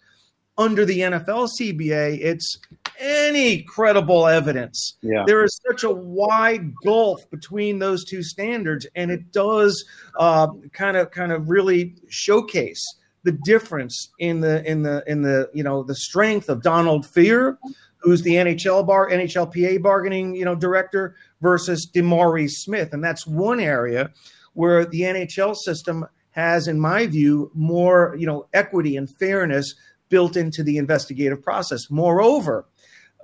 Under 0.58 0.84
the 0.84 1.00
NFL 1.00 1.48
CBA, 1.58 2.20
it's 2.20 2.60
any 3.00 3.64
credible 3.64 4.28
evidence. 4.28 4.98
Yeah. 5.02 5.24
There 5.26 5.44
is 5.44 5.60
such 5.68 5.84
a 5.84 5.90
wide 5.90 6.74
gulf 6.84 7.30
between 7.30 7.80
those 7.80 8.04
two 8.04 8.24
standards, 8.24 8.86
and 8.96 9.12
it 9.12 9.32
does 9.32 9.84
uh, 10.20 10.48
kind 10.74 10.98
of 10.98 11.12
kind 11.12 11.32
of 11.32 11.50
really 11.50 11.96
showcase 12.10 12.84
the 13.24 13.32
difference 13.32 14.10
in 14.20 14.42
the 14.42 14.64
in 14.70 14.84
the 14.84 15.04
in 15.08 15.22
the 15.22 15.50
you 15.54 15.64
know 15.64 15.84
the 15.84 15.96
strength 15.96 16.50
of 16.50 16.62
Donald 16.62 17.06
Fehr, 17.06 17.58
who's 17.98 18.22
the 18.22 18.36
NHL 18.36 18.86
bar 18.86 19.10
NHLPA 19.10 19.82
bargaining 19.82 20.36
you 20.36 20.46
know 20.46 20.56
director, 20.56 21.16
versus 21.42 21.90
DeMaurice 21.94 22.52
Smith, 22.52 22.94
and 22.94 23.04
that's 23.04 23.26
one 23.26 23.60
area 23.60 24.12
where 24.54 24.86
the 24.86 25.02
NHL 25.02 25.56
system 25.56 26.06
has, 26.32 26.68
in 26.68 26.80
my 26.80 27.08
view, 27.08 27.52
more 27.54 28.16
you 28.18 28.28
know 28.28 28.48
equity 28.54 28.98
and 28.98 29.10
fairness 29.18 29.76
built 30.10 30.36
into 30.36 30.64
the 30.64 30.78
investigative 30.78 31.42
process. 31.42 31.90
Moreover, 31.90 32.66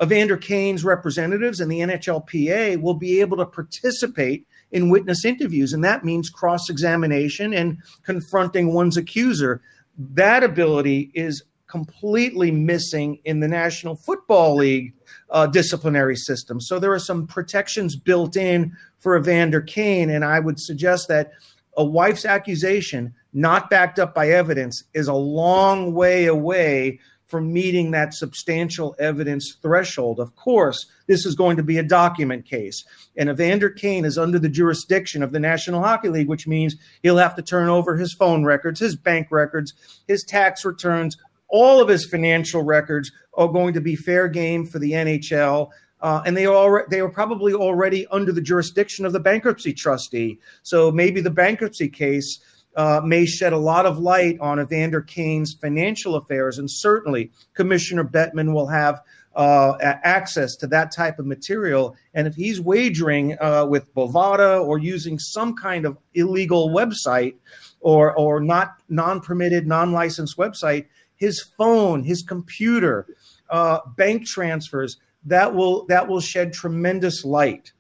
Evander 0.04 0.38
Kane's 0.38 0.84
representatives 0.84 1.60
and 1.60 1.72
the 1.72 1.80
NHLPA 1.80 2.82
will 2.82 2.96
be 2.96 3.22
able 3.22 3.38
to 3.38 3.46
participate 3.46 4.46
in 4.72 4.90
witness 4.90 5.24
interviews, 5.24 5.72
and 5.72 5.84
that 5.84 6.04
means 6.04 6.30
cross 6.30 6.70
examination 6.70 7.54
and 7.54 7.78
confronting 8.04 8.74
one's 8.74 8.98
accuser. 8.98 9.62
That 9.98 10.44
ability 10.44 11.12
is 11.14 11.44
completely 11.68 12.52
missing 12.52 13.20
in 13.26 13.40
the 13.40 13.48
National 13.48 13.96
Football 13.96 14.56
League 14.56 14.94
uh, 15.30 15.48
disciplinary 15.48 16.16
system. 16.16 16.60
So 16.60 16.78
there 16.78 16.94
are 16.94 17.00
some 17.00 17.26
protections 17.26 17.96
built 17.96 18.36
in 18.36 18.76
for 19.00 19.18
Evander 19.18 19.62
Kane, 19.62 20.10
and 20.10 20.26
I 20.26 20.40
would 20.40 20.60
suggest 20.60 21.08
that 21.08 21.32
a 21.78 21.84
wife's 21.84 22.26
accusation, 22.26 23.14
not 23.34 23.70
backed 23.70 24.00
up 24.00 24.14
by 24.14 24.30
evidence, 24.30 24.84
is 24.94 25.08
a 25.08 25.14
long 25.14 25.94
way 25.94 26.26
away 26.26 27.00
from 27.28 27.52
meeting 27.52 27.92
that 27.92 28.14
substantial 28.14 28.96
evidence 29.00 29.58
threshold. 29.62 30.20
Of 30.20 30.36
course, 30.36 30.86
this 31.08 31.26
is 31.26 31.36
going 31.36 31.58
to 31.58 31.64
be 31.64 31.78
a 31.78 31.84
document 31.84 32.46
case. 32.46 32.86
And 33.18 33.30
Evander 33.30 33.70
Kane 33.70 34.06
is 34.06 34.18
under 34.18 34.38
the 34.38 34.50
jurisdiction 34.50 35.24
of 35.24 35.32
the 35.32 35.40
National 35.40 35.82
Hockey 35.82 36.10
League, 36.10 36.28
which 36.28 36.48
means 36.48 36.76
he'll 37.02 37.18
have 37.18 37.36
to 37.36 37.42
turn 37.42 37.70
over 37.70 37.96
his 37.96 38.14
phone 38.14 38.44
records, 38.46 38.80
his 38.80 38.96
bank 38.96 39.28
records, 39.32 39.74
his 40.08 40.24
tax 40.24 40.64
returns, 40.64 41.18
all 41.48 41.80
of 41.80 41.88
his 41.88 42.06
financial 42.06 42.64
records 42.64 43.12
are 43.36 43.48
going 43.48 43.74
to 43.74 43.82
be 43.82 43.96
fair 43.96 44.28
game 44.28 44.66
for 44.66 44.80
the 44.80 44.92
NHL. 44.92 45.70
Uh, 46.02 46.22
and 46.26 46.36
they 46.36 46.46
are 46.46 46.86
they 46.90 47.00
are 47.00 47.10
probably 47.10 47.54
already 47.54 48.06
under 48.08 48.32
the 48.32 48.42
jurisdiction 48.42 49.06
of 49.06 49.14
the 49.14 49.20
bankruptcy 49.20 49.74
trustee. 49.74 50.38
So 50.62 50.92
maybe 50.92 51.22
the 51.22 51.32
bankruptcy 51.32 51.88
case 51.88 52.40
uh, 52.76 53.02
may 53.04 53.26
shed 53.26 53.54
a 53.54 53.58
lot 53.58 53.86
of 53.86 53.98
light 54.00 54.38
on 54.40 54.60
Evander 54.60 55.02
Kane's 55.02 55.54
financial 55.54 56.16
affairs, 56.16 56.58
and 56.58 56.70
certainly 56.70 57.32
Commissioner 57.54 58.04
Bettman 58.04 58.54
will 58.54 58.68
have 58.68 59.02
uh, 59.36 59.74
access 59.82 60.56
to 60.56 60.68
that 60.68 60.92
type 60.92 61.20
of 61.20 61.26
material. 61.26 61.96
And 62.14 62.28
if 62.28 62.36
he's 62.36 62.62
wagering 62.62 63.38
uh, 63.40 63.66
with 63.66 63.94
Bovada 63.94 64.64
or 64.66 64.78
using 64.78 65.20
some 65.20 65.56
kind 65.56 65.86
of 65.86 65.98
illegal 66.14 66.70
website 66.70 67.36
or 67.82 68.18
or 68.18 68.40
not 68.40 68.82
non-permitted, 68.90 69.68
non-licensed 69.68 70.38
website, 70.38 70.88
his 71.16 71.42
phone, 71.58 72.04
his 72.04 72.24
computer, 72.24 73.08
uh, 73.50 73.80
bank 73.98 74.26
transfers, 74.26 74.98
that 75.26 75.54
will 75.54 75.86
that 75.88 76.08
will 76.08 76.22
shed 76.22 76.54
tremendous 76.54 77.26
light 77.26 77.74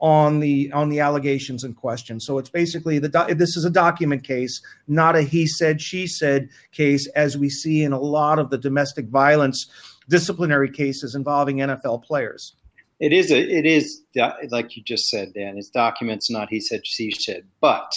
on 0.00 0.40
the 0.40 0.70
on 0.72 0.88
the 0.88 1.00
allegations 1.00 1.64
in 1.64 1.74
question. 1.74 2.20
So 2.20 2.38
it's 2.38 2.50
basically 2.50 2.98
the 2.98 3.08
this 3.36 3.56
is 3.56 3.64
a 3.64 3.70
document 3.70 4.24
case, 4.24 4.60
not 4.86 5.16
a 5.16 5.22
he 5.22 5.46
said 5.46 5.80
she 5.80 6.06
said 6.06 6.48
case, 6.72 7.08
as 7.14 7.38
we 7.38 7.48
see 7.48 7.82
in 7.82 7.92
a 7.92 8.00
lot 8.00 8.38
of 8.38 8.50
the 8.50 8.58
domestic 8.58 9.06
violence 9.06 9.66
disciplinary 10.08 10.70
cases 10.70 11.14
involving 11.14 11.56
NFL 11.58 12.04
players. 12.04 12.54
It 13.00 13.12
is 13.12 13.30
a 13.30 13.38
it 13.38 13.66
is 13.66 14.02
like 14.50 14.76
you 14.76 14.82
just 14.82 15.08
said, 15.08 15.34
Dan. 15.34 15.58
It's 15.58 15.70
documents, 15.70 16.30
not 16.30 16.48
he 16.48 16.60
said 16.60 16.82
she 16.84 17.10
said. 17.10 17.44
But 17.60 17.90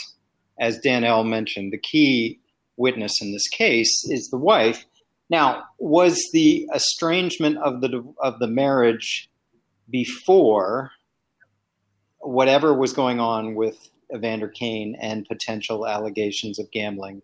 as 0.59 0.79
Dan 0.79 1.03
L 1.03 1.23
mentioned, 1.23 1.71
the 1.71 1.77
key 1.77 2.39
witness 2.77 3.21
in 3.21 3.31
this 3.31 3.47
case 3.47 4.03
is 4.05 4.29
the 4.29 4.37
wife. 4.37 4.85
Now, 5.29 5.63
was 5.77 6.17
the 6.31 6.67
estrangement 6.73 7.57
of 7.57 7.81
the 7.81 8.03
of 8.21 8.39
the 8.39 8.47
marriage 8.47 9.29
before 9.89 10.91
whatever 12.27 12.73
was 12.73 12.93
going 12.93 13.19
on 13.19 13.55
with 13.55 13.89
Evander 14.13 14.47
Kane 14.47 14.95
and 14.99 15.27
potential 15.27 15.87
allegations 15.87 16.59
of 16.59 16.69
gambling? 16.71 17.21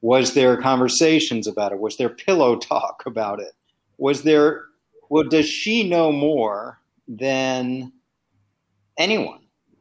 Was 0.00 0.34
there 0.34 0.60
conversations 0.60 1.46
about 1.46 1.72
it? 1.72 1.80
Was 1.80 1.96
there 1.96 2.08
pillow 2.08 2.56
talk 2.56 3.02
about 3.06 3.40
it? 3.40 3.52
Was 3.98 4.22
there? 4.22 4.64
Well, 5.10 5.24
does 5.24 5.48
she 5.48 5.88
know 5.88 6.12
more 6.12 6.78
than 7.06 7.92
anyone? 8.98 9.40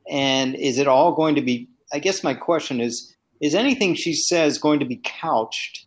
And 0.10 0.56
is 0.56 0.80
it 0.80 0.88
all 0.88 1.14
going 1.14 1.36
to 1.36 1.42
be? 1.42 1.70
I 1.94 2.00
guess 2.00 2.24
my 2.24 2.34
question 2.34 2.82
is: 2.82 3.16
Is 3.42 3.56
anything 3.56 3.94
she 3.94 4.14
says 4.14 4.58
going 4.58 4.80
to 4.80 4.86
be 4.86 5.02
couched 5.04 5.86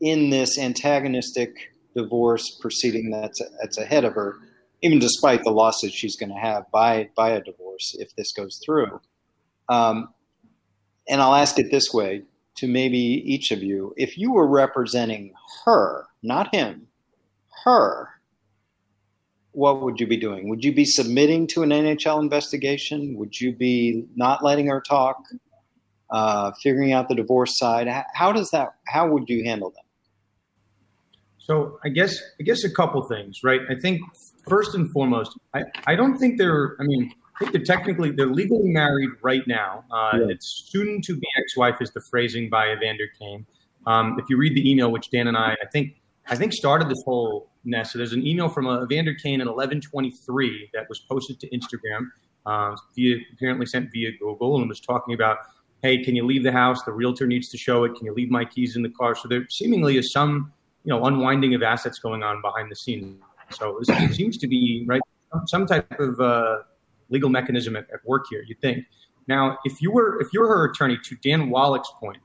in 0.00 0.30
this 0.30 0.58
antagonistic 0.58 1.72
divorce 1.96 2.56
proceeding 2.60 3.10
that's 3.10 3.40
that's 3.60 3.78
ahead 3.78 4.04
of 4.04 4.14
her? 4.14 4.38
Even 4.82 4.98
despite 4.98 5.44
the 5.44 5.50
losses 5.50 5.92
she's 5.92 6.16
going 6.16 6.30
to 6.30 6.38
have 6.38 6.70
by 6.70 7.08
by 7.16 7.30
a 7.30 7.42
divorce 7.42 7.96
if 7.98 8.14
this 8.16 8.32
goes 8.32 8.60
through. 8.64 9.00
Um, 9.68 10.12
and 11.08 11.20
I'll 11.20 11.34
ask 11.34 11.58
it 11.58 11.70
this 11.70 11.92
way 11.92 12.22
to 12.56 12.68
maybe 12.68 12.98
each 12.98 13.50
of 13.50 13.62
you: 13.62 13.94
if 13.96 14.16
you 14.18 14.32
were 14.32 14.46
representing 14.46 15.32
her, 15.64 16.06
not 16.22 16.54
him, 16.54 16.88
her, 17.64 18.08
what 19.52 19.82
would 19.82 19.98
you 19.98 20.06
be 20.06 20.16
doing? 20.16 20.48
Would 20.48 20.64
you 20.64 20.72
be 20.72 20.84
submitting 20.84 21.46
to 21.48 21.62
an 21.62 21.70
NHL 21.70 22.20
investigation? 22.20 23.16
Would 23.16 23.40
you 23.40 23.52
be 23.52 24.04
not 24.14 24.44
letting 24.44 24.68
her 24.68 24.80
talk? 24.80 25.16
Uh, 26.10 26.52
figuring 26.62 26.92
out 26.92 27.08
the 27.08 27.14
divorce 27.14 27.58
side. 27.58 27.86
How 28.14 28.32
does 28.32 28.50
that? 28.52 28.74
How 28.86 29.08
would 29.08 29.28
you 29.28 29.44
handle 29.44 29.70
that? 29.70 29.84
So 31.38 31.78
I 31.82 31.88
guess 31.88 32.18
I 32.38 32.44
guess 32.44 32.62
a 32.62 32.70
couple 32.70 33.02
things, 33.02 33.42
right? 33.42 33.62
I 33.68 33.74
think 33.74 34.00
first 34.48 34.74
and 34.74 34.90
foremost, 34.90 35.38
I, 35.54 35.62
I 35.86 35.94
don't 35.94 36.18
think 36.18 36.38
they're. 36.38 36.76
I 36.80 36.84
mean, 36.84 37.12
I 37.36 37.38
think 37.38 37.52
they're 37.52 37.76
technically 37.76 38.10
they're 38.10 38.26
legally 38.26 38.70
married 38.70 39.10
right 39.22 39.46
now. 39.46 39.84
Uh, 39.90 40.18
yeah. 40.18 40.26
It's 40.30 40.68
soon 40.70 41.00
to 41.02 41.16
be 41.16 41.26
ex-wife 41.38 41.76
is 41.80 41.90
the 41.92 42.00
phrasing 42.00 42.50
by 42.50 42.72
Evander 42.72 43.08
Kane. 43.18 43.46
Um, 43.86 44.18
if 44.18 44.28
you 44.28 44.36
read 44.36 44.54
the 44.54 44.70
email, 44.70 44.90
which 44.90 45.10
Dan 45.10 45.28
and 45.28 45.36
I, 45.36 45.52
I 45.62 45.66
think 45.72 45.94
I 46.28 46.36
think 46.36 46.52
started 46.52 46.88
this 46.88 47.02
whole 47.04 47.50
mess. 47.64 47.92
So 47.92 47.98
there's 47.98 48.12
an 48.12 48.26
email 48.26 48.48
from 48.48 48.66
uh, 48.66 48.84
Evander 48.84 49.14
Kane 49.14 49.40
at 49.40 49.46
11:23 49.46 50.70
that 50.74 50.88
was 50.88 51.00
posted 51.00 51.40
to 51.40 51.48
Instagram, 51.50 52.08
uh, 52.44 52.76
via 52.94 53.16
apparently 53.32 53.66
sent 53.66 53.90
via 53.92 54.10
Google, 54.18 54.56
and 54.56 54.68
was 54.68 54.80
talking 54.80 55.14
about, 55.14 55.38
hey, 55.82 56.02
can 56.02 56.16
you 56.16 56.26
leave 56.26 56.42
the 56.42 56.52
house? 56.52 56.82
The 56.82 56.92
realtor 56.92 57.26
needs 57.26 57.48
to 57.50 57.58
show 57.58 57.84
it. 57.84 57.94
Can 57.94 58.04
you 58.06 58.14
leave 58.14 58.30
my 58.30 58.44
keys 58.44 58.76
in 58.76 58.82
the 58.82 58.90
car? 58.90 59.14
So 59.14 59.28
there 59.28 59.46
seemingly 59.48 59.96
is 59.96 60.12
some 60.12 60.52
you 60.84 60.90
know 60.90 61.04
unwinding 61.04 61.54
of 61.54 61.62
assets 61.62 61.98
going 61.98 62.22
on 62.22 62.42
behind 62.42 62.70
the 62.70 62.76
scenes. 62.76 63.20
So 63.50 63.78
it 63.80 64.14
seems 64.14 64.36
to 64.38 64.46
be 64.46 64.84
right 64.86 65.00
some 65.46 65.66
type 65.66 65.98
of 65.98 66.20
uh, 66.20 66.58
legal 67.10 67.30
mechanism 67.30 67.76
at, 67.76 67.88
at 67.92 68.04
work 68.04 68.26
here. 68.30 68.44
You 68.46 68.54
think 68.60 68.84
now 69.26 69.58
if 69.64 69.80
you 69.80 69.90
were 69.90 70.20
if 70.20 70.28
you 70.32 70.40
were 70.40 70.48
her 70.48 70.64
attorney, 70.70 70.98
to 71.04 71.16
Dan 71.16 71.50
Wallach's 71.50 71.92
point, 72.00 72.18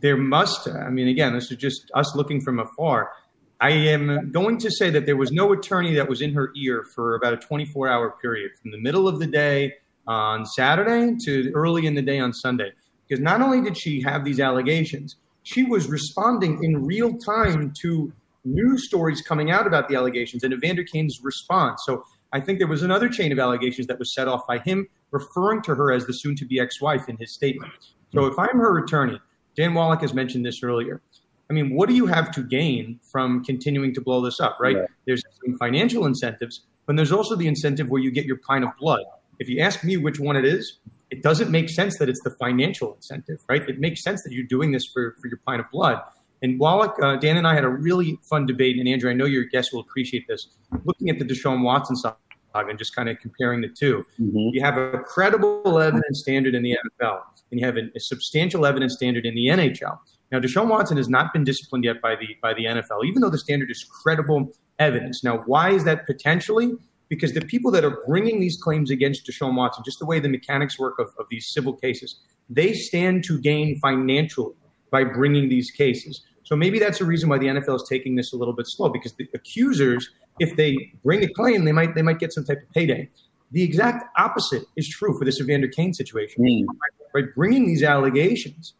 there 0.00 0.16
must. 0.16 0.68
I 0.68 0.90
mean, 0.90 1.08
again, 1.08 1.34
this 1.34 1.50
is 1.50 1.58
just 1.58 1.90
us 1.94 2.14
looking 2.16 2.40
from 2.40 2.58
afar. 2.58 3.12
I 3.60 3.70
am 3.70 4.32
going 4.32 4.58
to 4.58 4.70
say 4.70 4.90
that 4.90 5.06
there 5.06 5.16
was 5.16 5.30
no 5.30 5.52
attorney 5.52 5.94
that 5.94 6.08
was 6.08 6.20
in 6.20 6.32
her 6.34 6.52
ear 6.56 6.84
for 6.94 7.14
about 7.14 7.32
a 7.32 7.36
24 7.36 7.88
hour 7.88 8.10
period 8.20 8.52
from 8.60 8.72
the 8.72 8.78
middle 8.78 9.06
of 9.06 9.20
the 9.20 9.26
day 9.26 9.74
on 10.06 10.44
Saturday 10.44 11.16
to 11.24 11.52
early 11.54 11.86
in 11.86 11.94
the 11.94 12.02
day 12.02 12.18
on 12.18 12.32
Sunday. 12.32 12.72
Because 13.06 13.22
not 13.22 13.40
only 13.40 13.60
did 13.60 13.78
she 13.78 14.02
have 14.02 14.24
these 14.24 14.40
allegations, 14.40 15.16
she 15.44 15.62
was 15.62 15.86
responding 15.86 16.62
in 16.64 16.84
real 16.84 17.16
time 17.18 17.72
to 17.82 18.12
news 18.44 18.86
stories 18.86 19.20
coming 19.20 19.50
out 19.50 19.66
about 19.66 19.88
the 19.88 19.96
allegations 19.96 20.42
and 20.42 20.52
Evander 20.52 20.84
Kane's 20.84 21.20
response. 21.22 21.82
So 21.84 22.04
I 22.32 22.40
think 22.40 22.58
there 22.58 22.68
was 22.68 22.82
another 22.82 23.08
chain 23.08 23.32
of 23.32 23.38
allegations 23.38 23.86
that 23.88 23.98
was 23.98 24.14
set 24.14 24.28
off 24.28 24.46
by 24.46 24.58
him 24.58 24.88
referring 25.10 25.62
to 25.62 25.74
her 25.74 25.92
as 25.92 26.06
the 26.06 26.12
soon 26.12 26.34
to 26.36 26.44
be 26.44 26.58
ex 26.58 26.80
wife 26.80 27.08
in 27.08 27.16
his 27.18 27.32
statement. 27.32 27.72
So 28.14 28.26
if 28.26 28.38
I'm 28.38 28.58
her 28.58 28.78
attorney, 28.78 29.20
Dan 29.56 29.74
Wallach 29.74 30.00
has 30.00 30.14
mentioned 30.14 30.44
this 30.44 30.62
earlier. 30.62 31.02
I 31.50 31.54
mean, 31.54 31.74
what 31.74 31.88
do 31.88 31.94
you 31.94 32.06
have 32.06 32.30
to 32.32 32.42
gain 32.42 32.98
from 33.10 33.44
continuing 33.44 33.92
to 33.94 34.00
blow 34.00 34.22
this 34.22 34.40
up, 34.40 34.56
right? 34.58 34.76
There's 35.06 35.22
some 35.44 35.58
financial 35.58 36.06
incentives, 36.06 36.62
but 36.86 36.96
there's 36.96 37.12
also 37.12 37.36
the 37.36 37.46
incentive 37.46 37.90
where 37.90 38.00
you 38.00 38.10
get 38.10 38.24
your 38.24 38.38
pint 38.38 38.64
of 38.64 38.70
blood. 38.78 39.02
If 39.38 39.48
you 39.48 39.60
ask 39.60 39.84
me 39.84 39.98
which 39.98 40.18
one 40.18 40.36
it 40.36 40.46
is, 40.46 40.78
it 41.10 41.22
doesn't 41.22 41.50
make 41.50 41.68
sense 41.68 41.98
that 41.98 42.08
it's 42.08 42.22
the 42.22 42.30
financial 42.30 42.94
incentive, 42.94 43.40
right? 43.48 43.68
It 43.68 43.78
makes 43.78 44.02
sense 44.02 44.22
that 44.22 44.32
you're 44.32 44.46
doing 44.46 44.72
this 44.72 44.86
for, 44.86 45.14
for 45.20 45.28
your 45.28 45.40
pint 45.46 45.60
of 45.60 45.70
blood. 45.70 46.00
And 46.42 46.58
Wallach, 46.58 46.96
uh, 47.02 47.16
Dan 47.16 47.36
and 47.36 47.46
I 47.46 47.54
had 47.54 47.64
a 47.64 47.68
really 47.68 48.18
fun 48.22 48.46
debate, 48.46 48.78
and 48.78 48.88
Andrew, 48.88 49.10
I 49.10 49.14
know 49.14 49.26
your 49.26 49.44
guests 49.44 49.72
will 49.72 49.80
appreciate 49.80 50.26
this. 50.26 50.48
Looking 50.84 51.08
at 51.08 51.18
the 51.18 51.24
Deshaun 51.24 51.62
Watson 51.62 51.96
saga 51.96 52.16
and 52.54 52.78
just 52.78 52.94
kind 52.94 53.08
of 53.08 53.18
comparing 53.18 53.62
the 53.62 53.68
2 53.68 54.04
mm-hmm. 54.20 54.36
you 54.52 54.60
have 54.60 54.76
a 54.76 54.98
credible 54.98 55.78
evidence 55.78 56.20
standard 56.20 56.54
in 56.54 56.62
the 56.62 56.72
NFL, 57.00 57.20
and 57.50 57.60
you 57.60 57.64
have 57.64 57.76
a, 57.76 57.88
a, 57.96 58.00
substantial 58.00 58.66
evidence 58.66 58.94
standard 58.94 59.24
in 59.24 59.34
the 59.34 59.46
NHL. 59.46 59.98
Now, 60.30 60.38
Deshaun 60.38 60.68
Watson 60.68 60.98
has 60.98 61.08
not 61.08 61.32
been 61.32 61.44
disciplined 61.44 61.84
yet 61.84 62.02
by 62.02 62.16
the 62.16 62.36
by 62.42 62.52
the 62.52 62.64
NFL, 62.64 63.06
even 63.06 63.22
though 63.22 63.30
the 63.30 63.38
standard 63.38 63.70
is 63.70 63.84
credible 63.84 64.52
evidence. 64.78 65.24
Now, 65.24 65.38
why 65.46 65.70
is 65.70 65.84
that 65.84 66.06
potentially? 66.06 66.76
because 67.12 67.34
the 67.34 67.42
people 67.42 67.70
that 67.70 67.84
are 67.84 68.02
bringing 68.06 68.40
these 68.40 68.56
claims 68.56 68.90
against 68.90 69.26
Deshaun 69.26 69.54
Watson, 69.54 69.84
just 69.84 69.98
the 69.98 70.06
way 70.06 70.18
the 70.18 70.30
mechanics 70.30 70.78
work 70.78 70.98
of, 70.98 71.08
of 71.18 71.26
these 71.30 71.46
civil 71.46 71.74
cases, 71.74 72.20
they 72.48 72.72
stand 72.72 73.22
to 73.24 73.38
gain 73.38 73.78
financially 73.80 74.54
by 74.90 75.04
bringing 75.04 75.50
these 75.50 75.70
cases. 75.70 76.22
So 76.52 76.56
maybe 76.56 76.78
that's 76.78 77.00
a 77.00 77.06
reason 77.06 77.30
why 77.30 77.38
the 77.38 77.46
NFL 77.46 77.76
is 77.76 77.86
taking 77.88 78.14
this 78.16 78.34
a 78.34 78.36
little 78.36 78.52
bit 78.52 78.66
slow 78.68 78.90
because 78.90 79.14
the 79.14 79.26
accusers, 79.32 80.10
if 80.38 80.54
they 80.54 80.92
bring 81.02 81.24
a 81.24 81.28
claim, 81.32 81.64
they 81.64 81.72
might 81.72 81.94
they 81.94 82.02
might 82.02 82.18
get 82.18 82.30
some 82.30 82.44
type 82.44 82.58
of 82.62 82.70
payday. 82.74 83.08
The 83.52 83.62
exact 83.62 84.04
opposite 84.18 84.64
is 84.76 84.86
true 84.86 85.18
for 85.18 85.24
this 85.24 85.40
Evander 85.40 85.68
Kane 85.68 85.94
situation. 85.94 86.44
Mm. 86.44 86.66
By, 86.66 87.22
by 87.22 87.26
bringing 87.34 87.68
these 87.68 87.82
allegations, 87.82 88.74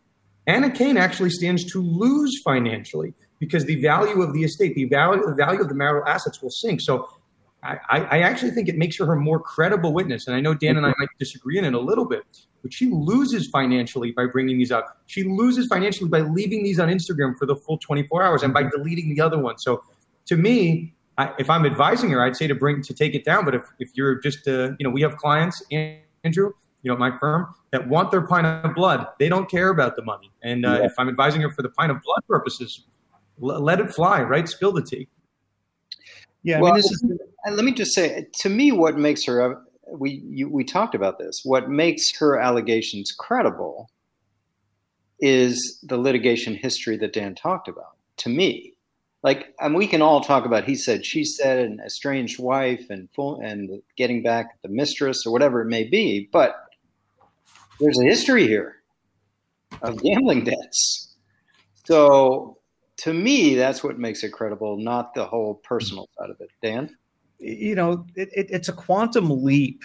Anna 0.47 0.71
Kane 0.71 0.99
actually 0.99 1.31
stands 1.31 1.65
to 1.73 1.81
lose 1.81 2.43
financially 2.45 3.15
because 3.39 3.65
the 3.65 3.81
value 3.81 4.21
of 4.21 4.35
the 4.35 4.45
estate, 4.45 4.75
the 4.75 4.85
value, 4.85 5.23
the 5.25 5.35
value 5.35 5.63
of 5.63 5.71
the 5.71 5.75
marital 5.75 6.07
assets 6.07 6.43
will 6.43 6.51
sink. 6.51 6.83
So 6.83 7.09
I, 7.63 7.79
I 7.89 8.19
actually 8.23 8.51
think 8.51 8.69
it 8.69 8.77
makes 8.77 8.99
her 8.99 9.13
a 9.13 9.17
more 9.17 9.39
credible 9.39 9.93
witness. 9.93 10.27
And 10.27 10.35
I 10.35 10.41
know 10.41 10.53
Dan 10.53 10.77
and 10.77 10.85
I 10.85 10.93
might 10.99 11.09
disagree 11.19 11.59
in 11.59 11.65
it 11.65 11.75
a 11.75 11.79
little 11.79 12.05
bit, 12.05 12.25
but 12.61 12.73
she 12.73 12.91
loses 12.91 13.49
financially 13.49 14.11
by 14.11 14.27
bringing 14.27 14.59
these 14.59 14.73
up. 14.73 15.01
She 15.07 15.23
loses 15.23 15.69
financially 15.69 16.11
by 16.11 16.21
leaving 16.21 16.65
these 16.65 16.81
on 16.81 16.89
Instagram 16.89 17.39
for 17.39 17.47
the 17.47 17.55
full 17.55 17.79
24 17.79 18.23
hours 18.23 18.43
and 18.43 18.53
by 18.53 18.65
deleting 18.65 19.15
the 19.15 19.21
other 19.21 19.39
one. 19.39 19.59
So 19.59 19.85
to 20.27 20.37
me, 20.37 20.93
I, 21.19 21.33
if 21.39 21.49
I'm 21.49 21.65
advising 21.65 22.11
her, 22.11 22.25
I'd 22.25 22.37
say 22.37 22.49
to 22.49 22.55
bring 22.55 22.83
to 22.83 22.95
take 22.95 23.15
it 23.15 23.25
down. 23.25 23.45
But 23.45 23.55
if, 23.55 23.63
if 23.79 23.91
you're 23.95 24.17
just, 24.17 24.49
uh, 24.49 24.73
you 24.79 24.85
know, 24.85 24.91
we 24.91 25.03
have 25.03 25.17
clients, 25.17 25.63
Andrew, 26.25 26.53
you 26.83 26.91
know, 26.91 26.97
my 26.97 27.17
firm 27.17 27.55
that 27.71 27.89
want 27.89 28.11
their 28.11 28.27
pint 28.27 28.47
of 28.47 28.75
blood. 28.75 29.07
They 29.21 29.29
don't 29.29 29.49
care 29.49 29.69
about 29.69 29.95
the 29.95 30.03
money. 30.03 30.33
And 30.43 30.67
uh, 30.67 30.79
yeah. 30.81 30.87
if 30.87 30.95
I'm 30.99 31.09
advising 31.09 31.41
her 31.43 31.51
for 31.51 31.63
the 31.63 31.69
pint 31.69 31.93
of 31.93 32.03
blood 32.03 32.23
purposes, 32.29 32.87
l- 33.41 33.61
let 33.61 33.79
it 33.79 33.95
fly, 33.95 34.23
right? 34.23 34.49
Spill 34.49 34.73
the 34.73 34.83
tea. 34.83 35.07
Yeah, 36.43 36.61
well, 36.61 36.73
I 36.73 36.77
mean, 36.77 36.83
this 36.83 36.91
is. 36.91 37.05
Let 37.51 37.65
me 37.65 37.73
just 37.73 37.95
say, 37.95 38.27
to 38.41 38.49
me, 38.49 38.73
what 38.73 38.97
makes 38.97 39.25
her 39.27 39.43
uh, 39.43 39.61
we 39.97 40.23
you, 40.25 40.49
we 40.49 40.65
talked 40.65 40.95
about 40.95 41.19
this. 41.19 41.41
What 41.45 41.69
makes 41.69 42.17
her 42.19 42.39
allegations 42.39 43.13
credible 43.17 43.91
is 45.21 45.79
the 45.83 45.97
litigation 45.97 46.55
history 46.55 46.97
that 46.99 47.13
Dan 47.13 47.35
talked 47.35 47.69
about. 47.69 47.97
To 48.19 48.29
me, 48.29 48.75
like, 49.23 49.55
and 49.61 49.75
we 49.75 49.87
can 49.87 50.03
all 50.03 50.21
talk 50.21 50.45
about 50.45 50.65
he 50.65 50.75
said, 50.75 51.05
she 51.07 51.25
said, 51.25 51.59
an 51.59 51.81
estranged 51.85 52.39
wife, 52.39 52.91
and 52.91 53.09
full 53.15 53.41
and 53.41 53.83
getting 53.97 54.23
back 54.23 54.61
the 54.63 54.69
mistress 54.69 55.25
or 55.27 55.33
whatever 55.33 55.61
it 55.63 55.67
may 55.67 55.85
be. 55.85 56.29
But 56.33 56.57
there's 57.81 57.99
a 57.99 58.05
history 58.05 58.47
here 58.47 58.77
of 59.81 60.03
gambling 60.03 60.45
debts. 60.45 61.15
So 61.85 62.59
to 62.99 63.13
me, 63.13 63.55
that's 63.55 63.83
what 63.83 63.99
makes 63.99 64.23
it 64.23 64.31
credible, 64.31 64.77
not 64.77 65.15
the 65.15 65.25
whole 65.25 65.55
personal 65.55 66.09
side 66.19 66.31
of 66.31 66.37
it. 66.41 66.51
Dan? 66.63 66.97
You 67.39 67.75
know, 67.75 68.07
it, 68.15 68.29
it, 68.33 68.47
it's 68.51 68.69
a 68.69 68.73
quantum 68.73 69.45
leap 69.45 69.83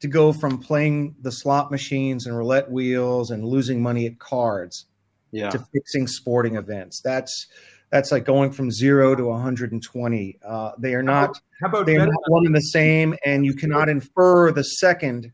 to 0.00 0.08
go 0.08 0.32
from 0.32 0.58
playing 0.58 1.14
the 1.22 1.32
slot 1.32 1.70
machines 1.70 2.26
and 2.26 2.36
roulette 2.36 2.70
wheels 2.70 3.30
and 3.30 3.44
losing 3.44 3.82
money 3.82 4.06
at 4.06 4.18
cards 4.18 4.86
yeah. 5.30 5.50
to 5.50 5.58
fixing 5.72 6.06
sporting 6.06 6.56
events. 6.56 7.00
That's 7.00 7.46
that's 7.90 8.10
like 8.10 8.24
going 8.24 8.52
from 8.52 8.70
zero 8.70 9.14
to 9.14 9.26
120. 9.26 10.38
Uh, 10.44 10.72
they 10.78 10.94
are 10.94 11.02
not. 11.02 11.38
How 11.60 11.68
about 11.68 11.86
they 11.86 11.96
are 11.96 12.06
not 12.06 12.22
one 12.28 12.46
and 12.46 12.54
the 12.54 12.60
same, 12.60 13.14
and 13.24 13.44
you 13.44 13.54
cannot 13.54 13.88
infer 13.88 14.50
the 14.50 14.64
second 14.64 15.30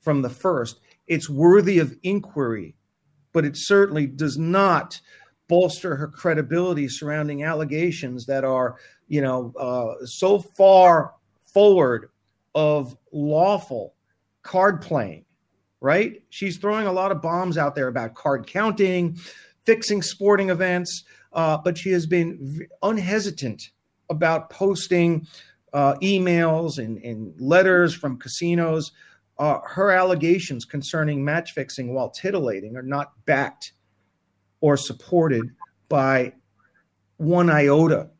from 0.00 0.22
the 0.22 0.30
first. 0.30 0.80
It's 1.06 1.28
worthy 1.28 1.78
of 1.78 1.96
inquiry, 2.02 2.76
but 3.32 3.44
it 3.44 3.54
certainly 3.56 4.06
does 4.06 4.38
not 4.38 5.00
bolster 5.48 5.96
her 5.96 6.08
credibility 6.08 6.88
surrounding 6.88 7.42
allegations 7.42 8.26
that 8.26 8.44
are, 8.44 8.76
you 9.08 9.20
know, 9.20 9.52
uh, 9.58 10.04
so 10.04 10.38
far 10.38 11.14
forward 11.52 12.10
of 12.54 12.96
lawful 13.12 13.94
card 14.42 14.80
playing. 14.80 15.24
Right? 15.80 16.22
She's 16.30 16.56
throwing 16.56 16.88
a 16.88 16.92
lot 16.92 17.12
of 17.12 17.22
bombs 17.22 17.56
out 17.56 17.76
there 17.76 17.86
about 17.86 18.14
card 18.14 18.48
counting, 18.48 19.16
fixing 19.64 20.02
sporting 20.02 20.50
events, 20.50 21.04
uh, 21.32 21.58
but 21.58 21.78
she 21.78 21.90
has 21.90 22.04
been 22.04 22.38
v- 22.40 22.66
unhesitant 22.82 23.70
about 24.10 24.50
posting 24.50 25.26
uh, 25.72 25.94
emails 25.96 26.78
and, 26.78 26.98
and 27.04 27.40
letters 27.40 27.94
from 27.94 28.18
casinos. 28.18 28.90
Uh, 29.38 29.60
her 29.64 29.92
allegations 29.92 30.64
concerning 30.64 31.24
match 31.24 31.52
fixing 31.52 31.94
while 31.94 32.10
titillating 32.10 32.76
are 32.76 32.82
not 32.82 33.12
backed 33.24 33.72
or 34.60 34.76
supported 34.76 35.50
by 35.88 36.32
one 37.16 37.50
iota 37.50 38.10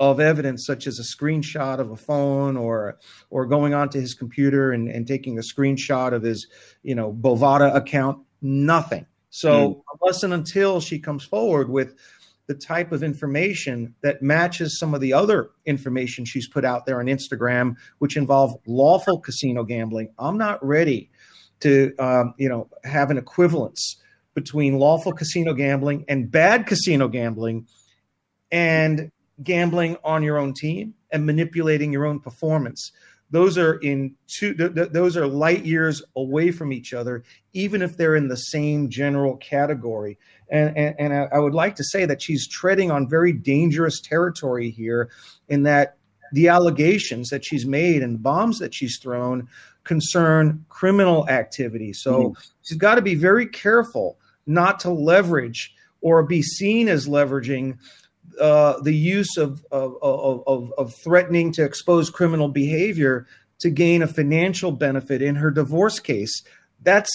of 0.00 0.18
evidence, 0.18 0.66
such 0.66 0.86
as 0.86 0.98
a 0.98 1.02
screenshot 1.02 1.78
of 1.78 1.90
a 1.90 1.96
phone 1.96 2.56
or 2.56 2.98
or 3.30 3.46
going 3.46 3.72
onto 3.72 4.00
his 4.00 4.14
computer 4.14 4.72
and, 4.72 4.88
and 4.88 5.06
taking 5.06 5.38
a 5.38 5.42
screenshot 5.42 6.12
of 6.12 6.22
his, 6.22 6.48
you 6.82 6.94
know, 6.94 7.12
Bovada 7.12 7.74
account. 7.74 8.18
Nothing. 8.40 9.06
So 9.30 9.82
unless 10.00 10.24
and 10.24 10.34
until 10.34 10.80
she 10.80 10.98
comes 10.98 11.24
forward 11.24 11.70
with 11.70 11.94
the 12.48 12.54
type 12.54 12.92
of 12.92 13.02
information 13.02 13.94
that 14.02 14.20
matches 14.20 14.78
some 14.78 14.94
of 14.94 15.00
the 15.00 15.12
other 15.12 15.50
information 15.64 16.24
she's 16.24 16.48
put 16.48 16.64
out 16.64 16.84
there 16.84 17.00
on 17.00 17.06
Instagram, 17.06 17.76
which 17.98 18.16
involve 18.16 18.58
lawful 18.66 19.20
casino 19.20 19.62
gambling, 19.62 20.10
I'm 20.18 20.36
not 20.36 20.64
ready 20.64 21.10
to, 21.60 21.94
um, 21.98 22.34
you 22.36 22.48
know, 22.48 22.68
have 22.84 23.10
an 23.10 23.16
equivalence 23.16 24.02
between 24.34 24.78
lawful 24.78 25.12
casino 25.12 25.52
gambling 25.54 26.04
and 26.08 26.30
bad 26.30 26.66
casino 26.66 27.08
gambling, 27.08 27.66
and 28.50 29.10
gambling 29.42 29.96
on 30.04 30.22
your 30.22 30.38
own 30.38 30.54
team 30.54 30.94
and 31.10 31.26
manipulating 31.26 31.92
your 31.92 32.04
own 32.04 32.20
performance. 32.20 32.92
Those 33.30 33.56
are 33.56 33.74
in 33.74 34.14
two. 34.26 34.54
Th- 34.54 34.74
th- 34.74 34.90
those 34.90 35.16
are 35.16 35.26
light 35.26 35.64
years 35.64 36.02
away 36.16 36.50
from 36.50 36.70
each 36.70 36.92
other, 36.92 37.24
even 37.54 37.80
if 37.80 37.96
they're 37.96 38.14
in 38.14 38.28
the 38.28 38.36
same 38.36 38.90
general 38.90 39.38
category. 39.38 40.18
And, 40.50 40.76
and, 40.76 40.94
and 40.98 41.14
I, 41.14 41.28
I 41.32 41.38
would 41.38 41.54
like 41.54 41.76
to 41.76 41.84
say 41.84 42.04
that 42.04 42.20
she's 42.20 42.46
treading 42.46 42.90
on 42.90 43.08
very 43.08 43.32
dangerous 43.32 44.02
territory 44.02 44.68
here, 44.68 45.08
in 45.48 45.62
that 45.62 45.96
the 46.32 46.48
allegations 46.48 47.30
that 47.30 47.42
she's 47.42 47.64
made 47.64 48.02
and 48.02 48.22
bombs 48.22 48.58
that 48.58 48.74
she's 48.74 48.98
thrown 48.98 49.48
concern 49.84 50.64
criminal 50.68 51.26
activity. 51.28 51.94
So 51.94 52.12
mm-hmm. 52.12 52.40
she's 52.62 52.78
got 52.78 52.96
to 52.96 53.02
be 53.02 53.14
very 53.14 53.46
careful 53.46 54.18
not 54.46 54.80
to 54.80 54.90
leverage 54.90 55.74
or 56.00 56.22
be 56.22 56.42
seen 56.42 56.88
as 56.88 57.06
leveraging 57.06 57.78
uh, 58.40 58.80
the 58.80 58.94
use 58.94 59.36
of, 59.36 59.64
of, 59.70 59.94
of, 60.02 60.42
of, 60.46 60.72
of 60.78 60.94
threatening 60.94 61.52
to 61.52 61.64
expose 61.64 62.10
criminal 62.10 62.48
behavior 62.48 63.26
to 63.60 63.70
gain 63.70 64.02
a 64.02 64.06
financial 64.06 64.72
benefit 64.72 65.22
in 65.22 65.36
her 65.36 65.50
divorce 65.50 66.00
case. 66.00 66.42
That's 66.82 67.10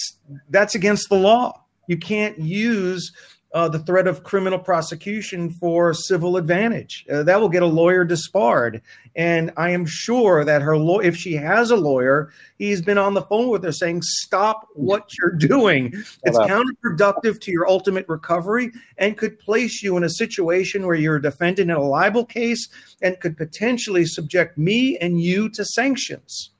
that's 0.48 0.74
against 0.74 1.08
the 1.10 1.16
law. 1.16 1.64
You 1.86 1.98
can't 1.98 2.38
use 2.38 3.12
uh, 3.52 3.68
the 3.68 3.78
threat 3.78 4.06
of 4.06 4.24
criminal 4.24 4.58
prosecution 4.58 5.50
for 5.50 5.94
civil 5.94 6.36
advantage. 6.36 7.06
Uh, 7.10 7.22
that 7.22 7.40
will 7.40 7.48
get 7.48 7.62
a 7.62 7.66
lawyer 7.66 8.04
disbarred. 8.04 8.82
And 9.16 9.50
I 9.56 9.70
am 9.70 9.86
sure 9.86 10.44
that 10.44 10.60
her 10.62 10.76
law, 10.76 10.98
if 10.98 11.16
she 11.16 11.34
has 11.34 11.70
a 11.70 11.76
lawyer, 11.76 12.30
he's 12.58 12.82
been 12.82 12.98
on 12.98 13.14
the 13.14 13.22
phone 13.22 13.48
with 13.48 13.64
her 13.64 13.72
saying, 13.72 14.02
"Stop 14.02 14.68
what 14.74 15.10
you're 15.18 15.32
doing. 15.32 15.92
It's 16.24 16.38
counterproductive 16.38 17.40
to 17.40 17.50
your 17.50 17.68
ultimate 17.68 18.06
recovery, 18.08 18.70
and 18.98 19.16
could 19.16 19.38
place 19.38 19.82
you 19.82 19.96
in 19.96 20.04
a 20.04 20.10
situation 20.10 20.86
where 20.86 20.96
you're 20.96 21.16
a 21.16 21.22
defendant 21.22 21.70
in 21.70 21.76
a 21.76 21.82
libel 21.82 22.24
case, 22.24 22.68
and 23.00 23.18
could 23.18 23.36
potentially 23.36 24.04
subject 24.04 24.58
me 24.58 24.98
and 24.98 25.20
you 25.20 25.48
to 25.50 25.64
sanctions." 25.64 26.50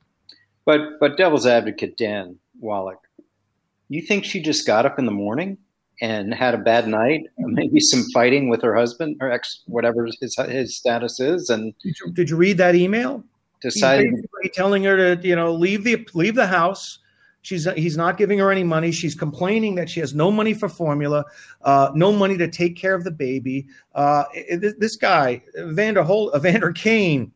But 0.65 0.99
but 1.01 1.17
devil's 1.17 1.47
advocate 1.47 1.97
Dan 1.97 2.39
Wallach, 2.61 3.01
you 3.89 4.03
think 4.03 4.25
she 4.25 4.41
just 4.41 4.67
got 4.67 4.87
up 4.87 4.99
in 4.99 5.07
the 5.07 5.13
morning 5.13 5.59
and 6.01 6.33
had 6.33 6.55
a 6.55 6.59
bad 6.59 6.89
night, 6.89 7.23
maybe 7.39 7.81
some 7.81 8.05
fighting 8.13 8.49
with 8.49 8.63
her 8.63 8.75
husband 8.75 9.17
or 9.21 9.31
ex, 9.31 9.63
whatever 9.67 10.07
his 10.21 10.37
his 10.49 10.77
status 10.77 11.21
is, 11.21 11.51
and 11.51 11.75
Did 11.83 11.97
you, 12.01 12.13
did 12.13 12.31
you 12.31 12.37
read 12.37 12.59
that 12.59 12.75
email? 12.75 13.25
Decided 13.61 14.15
telling 14.55 14.85
her 14.85 15.17
to, 15.17 15.27
you 15.27 15.35
know, 15.35 15.53
leave 15.53 15.83
the 15.83 16.07
leave 16.15 16.37
the 16.37 16.47
house. 16.47 17.01
She's 17.43 17.67
he's 17.73 17.97
not 17.97 18.19
giving 18.19 18.39
her 18.39 18.53
any 18.53 18.63
money. 18.63 18.93
She's 18.93 19.15
complaining 19.15 19.75
that 19.77 19.89
she 19.89 20.01
has 20.01 20.15
no 20.15 20.31
money 20.31 20.55
for 20.55 20.69
formula, 20.69 21.25
uh, 21.63 21.91
no 21.95 22.13
money 22.13 22.37
to 22.37 22.49
take 22.49 22.77
care 22.77 22.95
of 22.95 23.05
the 23.05 23.11
baby. 23.11 23.67
Uh, 23.95 24.25
this, 24.51 24.75
this 24.79 24.97
guy, 24.97 25.43
Vander 25.57 26.03
Hol- 26.03 26.31
Vander 26.39 26.73
Kane, 26.73 27.33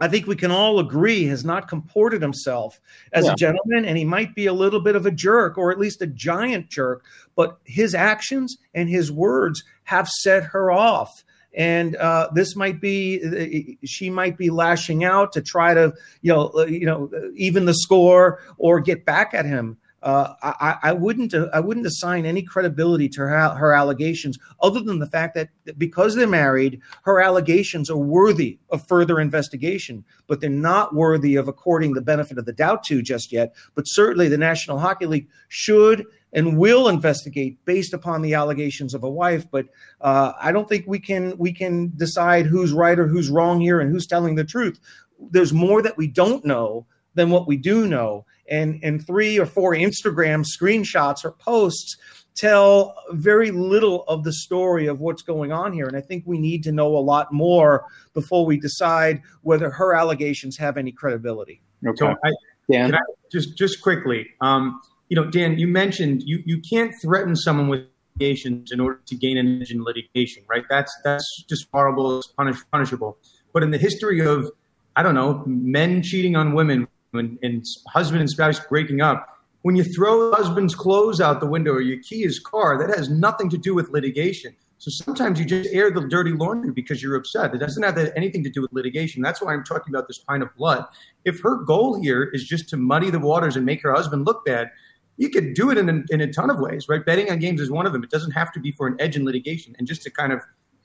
I 0.00 0.08
think 0.08 0.26
we 0.26 0.36
can 0.36 0.50
all 0.50 0.78
agree 0.78 1.24
has 1.26 1.44
not 1.44 1.68
comported 1.68 2.22
himself 2.22 2.80
as 3.12 3.26
Yeah. 3.26 3.32
a 3.32 3.36
gentleman, 3.36 3.84
and 3.84 3.98
he 3.98 4.04
might 4.04 4.34
be 4.34 4.46
a 4.46 4.52
little 4.52 4.80
bit 4.80 4.96
of 4.96 5.06
a 5.06 5.10
jerk, 5.10 5.58
or 5.58 5.70
at 5.70 5.78
least 5.78 6.00
a 6.02 6.06
giant 6.06 6.68
jerk. 6.70 7.04
But 7.36 7.58
his 7.64 7.94
actions 7.94 8.56
and 8.74 8.88
his 8.88 9.12
words 9.12 9.62
have 9.84 10.08
set 10.08 10.42
her 10.44 10.72
off. 10.72 11.24
And 11.52 11.96
uh, 11.96 12.28
this 12.32 12.54
might 12.54 12.80
be 12.80 13.76
she 13.84 14.08
might 14.08 14.38
be 14.38 14.50
lashing 14.50 15.02
out 15.04 15.32
to 15.32 15.42
try 15.42 15.74
to 15.74 15.92
you 16.22 16.32
know 16.32 16.52
uh, 16.54 16.66
you 16.66 16.86
know 16.86 17.10
even 17.34 17.64
the 17.64 17.74
score 17.74 18.40
or 18.56 18.80
get 18.80 19.04
back 19.04 19.34
at 19.34 19.44
him. 19.44 19.76
Uh, 20.02 20.32
I, 20.42 20.78
I 20.82 20.92
wouldn't 20.92 21.34
I 21.34 21.60
wouldn't 21.60 21.84
assign 21.84 22.24
any 22.24 22.42
credibility 22.42 23.06
to 23.10 23.20
her, 23.20 23.48
her 23.50 23.74
allegations 23.74 24.38
other 24.62 24.80
than 24.80 24.98
the 24.98 25.06
fact 25.06 25.34
that 25.34 25.50
because 25.76 26.14
they're 26.14 26.26
married, 26.26 26.80
her 27.02 27.20
allegations 27.20 27.90
are 27.90 27.98
worthy 27.98 28.58
of 28.70 28.86
further 28.88 29.20
investigation, 29.20 30.02
but 30.26 30.40
they're 30.40 30.48
not 30.48 30.94
worthy 30.94 31.36
of 31.36 31.48
according 31.48 31.92
the 31.92 32.00
benefit 32.00 32.38
of 32.38 32.46
the 32.46 32.52
doubt 32.52 32.82
to 32.84 33.02
just 33.02 33.30
yet. 33.30 33.54
But 33.74 33.84
certainly, 33.84 34.28
the 34.28 34.38
National 34.38 34.78
Hockey 34.78 35.04
League 35.04 35.28
should 35.48 36.06
and 36.32 36.56
will 36.56 36.88
investigate 36.88 37.62
based 37.64 37.92
upon 37.92 38.22
the 38.22 38.34
allegations 38.34 38.94
of 38.94 39.04
a 39.04 39.10
wife. 39.10 39.50
But 39.50 39.66
uh, 40.00 40.32
I 40.40 40.52
don't 40.52 40.68
think 40.68 40.86
we 40.86 40.98
can 40.98 41.36
we 41.36 41.52
can 41.52 41.92
decide 41.96 42.46
who's 42.46 42.72
right 42.72 42.98
or 42.98 43.06
who's 43.06 43.28
wrong 43.28 43.60
here 43.60 43.80
and 43.80 43.90
who's 43.90 44.06
telling 44.06 44.34
the 44.36 44.44
truth. 44.44 44.80
There's 45.18 45.52
more 45.52 45.82
that 45.82 45.98
we 45.98 46.06
don't 46.06 46.44
know 46.44 46.86
than 47.14 47.30
what 47.30 47.46
we 47.46 47.56
do 47.56 47.86
know. 47.86 48.24
And 48.50 48.80
and 48.82 49.06
three 49.06 49.38
or 49.38 49.46
four 49.46 49.74
Instagram 49.74 50.44
screenshots 50.44 51.24
or 51.24 51.32
posts 51.32 51.96
tell 52.34 52.94
very 53.12 53.50
little 53.50 54.04
of 54.04 54.24
the 54.24 54.32
story 54.32 54.86
of 54.86 55.00
what's 55.00 55.22
going 55.22 55.52
on 55.52 55.72
here. 55.72 55.86
And 55.86 55.96
I 55.96 56.00
think 56.00 56.24
we 56.26 56.38
need 56.38 56.62
to 56.64 56.72
know 56.72 56.96
a 56.96 56.98
lot 56.98 57.32
more 57.32 57.84
before 58.14 58.46
we 58.46 58.58
decide 58.58 59.22
whether 59.42 59.70
her 59.70 59.94
allegations 59.94 60.56
have 60.56 60.76
any 60.76 60.92
credibility. 60.92 61.60
okay. 61.86 61.96
So 61.98 62.14
I, 62.24 62.30
Dan, 62.70 62.90
Can 62.90 62.94
I 62.96 63.00
just 63.30 63.56
just 63.56 63.82
quickly? 63.82 64.28
Um, 64.40 64.80
you 65.08 65.16
know, 65.16 65.24
Dan, 65.24 65.58
you 65.58 65.66
mentioned 65.66 66.22
you 66.24 66.42
you 66.46 66.60
can't 66.60 66.92
threaten 67.02 67.34
someone 67.36 67.68
with 67.68 67.86
allegations 68.20 68.70
in 68.72 68.80
order 68.80 69.00
to 69.06 69.16
gain 69.16 69.36
an 69.36 69.60
edge 69.60 69.70
in 69.70 69.82
litigation, 69.82 70.42
right? 70.48 70.64
That's 70.68 70.92
that's 71.04 71.44
just 71.48 71.66
horrible. 71.72 72.18
It's 72.18 72.28
punish, 72.28 72.58
punishable. 72.70 73.18
But 73.52 73.62
in 73.62 73.70
the 73.70 73.78
history 73.78 74.20
of, 74.20 74.50
I 74.94 75.02
don't 75.02 75.14
know, 75.14 75.42
men 75.46 76.02
cheating 76.02 76.36
on 76.36 76.52
women 76.52 76.86
and, 77.14 77.38
and 77.42 77.64
husband 77.88 78.20
and 78.20 78.30
spouse 78.30 78.60
breaking 78.60 79.00
up, 79.00 79.26
when 79.62 79.76
you 79.76 79.84
throw 79.84 80.32
husband's 80.32 80.74
clothes 80.74 81.20
out 81.20 81.40
the 81.40 81.46
window 81.46 81.72
or 81.72 81.80
you 81.80 81.98
key 82.00 82.22
his 82.22 82.38
car, 82.38 82.78
that 82.78 82.96
has 82.96 83.10
nothing 83.10 83.50
to 83.50 83.58
do 83.58 83.74
with 83.74 83.90
litigation. 83.90 84.54
So 84.78 84.90
sometimes 84.90 85.38
you 85.38 85.44
just 85.44 85.68
air 85.74 85.90
the 85.90 86.00
dirty 86.08 86.32
laundry 86.32 86.72
because 86.72 87.02
you're 87.02 87.16
upset. 87.16 87.54
It 87.54 87.58
doesn't 87.58 87.82
have 87.82 87.98
anything 88.16 88.42
to 88.44 88.48
do 88.48 88.62
with 88.62 88.72
litigation. 88.72 89.20
That's 89.20 89.42
why 89.42 89.52
I'm 89.52 89.64
talking 89.64 89.94
about 89.94 90.08
this 90.08 90.18
pint 90.18 90.42
of 90.42 90.54
blood. 90.56 90.86
If 91.26 91.40
her 91.40 91.56
goal 91.56 92.00
here 92.00 92.30
is 92.32 92.44
just 92.44 92.70
to 92.70 92.78
muddy 92.78 93.10
the 93.10 93.18
waters 93.18 93.56
and 93.56 93.66
make 93.66 93.82
her 93.82 93.92
husband 93.92 94.24
look 94.24 94.46
bad, 94.46 94.70
you 95.18 95.28
could 95.28 95.52
do 95.52 95.70
it 95.70 95.76
in 95.76 95.90
a, 95.90 96.14
in 96.14 96.22
a 96.22 96.32
ton 96.32 96.48
of 96.48 96.58
ways, 96.58 96.88
right? 96.88 97.04
Betting 97.04 97.30
on 97.30 97.40
games 97.40 97.60
is 97.60 97.70
one 97.70 97.84
of 97.84 97.92
them. 97.92 98.02
It 98.02 98.08
doesn't 98.08 98.30
have 98.30 98.52
to 98.52 98.60
be 98.60 98.72
for 98.72 98.86
an 98.86 98.96
edge 98.98 99.16
in 99.16 99.26
litigation. 99.26 99.76
And 99.78 99.86
just 99.86 100.02
to 100.04 100.10
kind 100.10 100.32
of, 100.32 100.40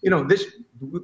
you 0.06 0.12
know, 0.12 0.24
this, 0.24 0.46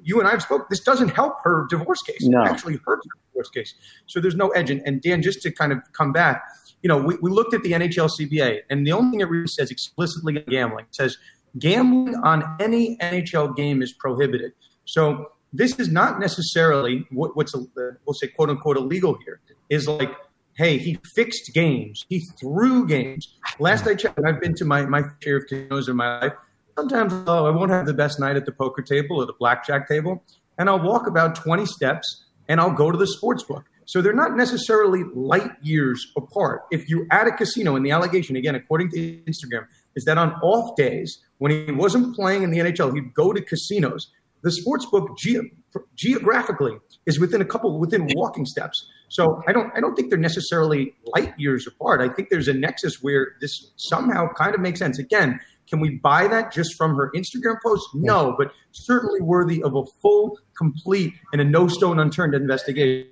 you 0.04 0.20
and 0.20 0.28
I 0.28 0.32
have 0.32 0.44
spoke, 0.44 0.70
this 0.70 0.82
doesn't 0.82 1.10
help 1.10 1.38
her 1.44 1.66
divorce 1.72 2.04
case. 2.04 2.22
No. 2.22 2.44
It 2.44 2.50
actually 2.50 2.80
hurts 2.86 3.04
her 3.08 3.20
divorce 3.32 3.50
case. 3.50 3.74
So 4.06 4.22
there's 4.22 4.36
no 4.36 4.50
edge. 4.50 4.70
And, 4.70 4.80
and 4.86 5.02
Dan, 5.02 5.24
just 5.24 5.42
to 5.42 5.52
kind 5.52 5.72
of 5.72 5.80
come 5.94 6.14
back, 6.14 6.44
you 6.84 6.88
know, 6.88 6.98
we, 6.98 7.16
we 7.16 7.32
looked 7.32 7.56
at 7.56 7.64
the 7.64 7.72
NHL 7.72 8.12
CBA, 8.20 8.60
and 8.70 8.86
the 8.86 8.92
only 8.92 9.10
thing 9.10 9.22
it 9.22 9.30
really 9.30 9.48
says 9.48 9.72
explicitly 9.72 10.38
in 10.38 10.44
gambling 10.48 10.86
it 10.86 10.96
says 10.96 11.18
gambling 11.58 12.16
on 12.18 12.44
any 12.60 12.96
NHL 12.98 13.56
game 13.56 13.82
is 13.82 13.92
prohibited. 13.92 14.52
So 14.86 15.32
this 15.52 15.80
is 15.80 15.90
not 15.90 16.20
necessarily 16.20 17.08
what, 17.10 17.36
what's 17.36 17.56
a, 17.56 17.66
we'll 18.06 18.14
say 18.14 18.28
quote 18.28 18.52
unquote 18.52 18.78
illegal 18.78 19.18
here. 19.26 19.42
Is 19.70 19.88
like, 19.88 20.12
hey, 20.58 20.78
he 20.78 21.00
fixed 21.16 21.54
games, 21.56 22.06
he 22.08 22.20
threw 22.40 22.86
games. 22.86 23.34
Last 23.58 23.88
I 23.88 23.96
checked, 23.96 24.20
I've 24.24 24.40
been 24.40 24.54
to 24.56 24.66
my 24.66 24.86
my 24.86 25.04
share 25.24 25.38
of 25.38 25.48
casinos 25.48 25.90
in 25.90 25.96
my 25.96 26.20
life. 26.20 26.34
Sometimes 26.78 27.14
oh, 27.28 27.46
I 27.46 27.50
won't 27.50 27.72
have 27.72 27.86
the 27.86 27.94
best 27.94 28.20
night 28.20 28.36
at 28.36 28.46
the 28.46 28.52
poker 28.52 28.82
table 28.82 29.22
or 29.22 29.26
the 29.26 29.34
blackjack 29.34 29.88
table, 29.88 30.24
and 30.58 30.70
I'll 30.70 30.82
walk 30.82 31.08
about 31.08 31.36
20 31.36 31.66
steps 31.66 32.26
and 32.48 32.60
I'll 32.60 32.74
go 32.74 32.92
to 32.92 32.98
the 32.98 33.08
sports 33.08 33.44
book. 33.44 33.66
So 33.86 34.02
they're 34.02 34.14
not 34.14 34.38
necessarily 34.38 35.04
light 35.14 35.52
years 35.62 36.12
apart. 36.16 36.62
If 36.72 36.88
you're 36.88 37.08
at 37.12 37.28
a 37.28 37.32
casino, 37.32 37.76
and 37.76 37.86
the 37.86 37.92
allegation, 37.92 38.36
again, 38.36 38.56
according 38.56 38.90
to 38.92 39.22
Instagram, 39.24 39.66
is 39.96 40.06
that 40.06 40.18
on 40.18 40.34
off 40.42 40.76
days 40.78 41.20
when 41.40 41.52
he 41.52 41.72
wasn't 41.72 42.16
playing 42.16 42.44
in 42.44 42.52
the 42.52 42.60
NHL, 42.60 42.94
he'd 42.94 43.14
go 43.14 43.34
to 43.34 43.42
casinos. 43.42 44.10
The 44.44 44.52
sports 44.52 44.86
book 44.86 45.18
ge- 45.18 45.52
geographically 45.96 46.78
is 47.06 47.20
within 47.20 47.42
a 47.42 47.46
couple 47.46 47.80
within 47.80 48.08
walking 48.16 48.46
steps. 48.46 48.88
So 49.10 49.42
I 49.48 49.52
don't 49.52 49.72
I 49.76 49.82
don't 49.82 49.96
think 49.96 50.10
they're 50.10 50.20
necessarily 50.20 50.96
light 51.14 51.34
years 51.38 51.68
apart. 51.68 52.02
I 52.02 52.08
think 52.08 52.30
there's 52.30 52.48
a 52.48 52.54
nexus 52.54 53.04
where 53.04 53.36
this 53.42 53.72
somehow 53.76 54.32
kind 54.34 54.56
of 54.56 54.62
makes 54.62 54.80
sense. 54.80 55.00
Again, 55.00 55.40
can 55.72 55.80
we 55.80 55.92
buy 55.92 56.28
that 56.28 56.52
just 56.52 56.76
from 56.76 56.96
her 56.96 57.12
Instagram 57.16 57.56
post? 57.64 57.88
No, 57.94 58.36
but 58.38 58.52
certainly 58.74 59.22
worthy 59.22 59.64
of 59.64 59.74
a 59.74 59.86
full, 60.02 60.38
complete, 60.56 61.14
and 61.32 61.42
a 61.42 61.46
no 61.46 61.70
stone 61.70 61.98
unturned 61.98 62.36
investigation. 62.36 63.08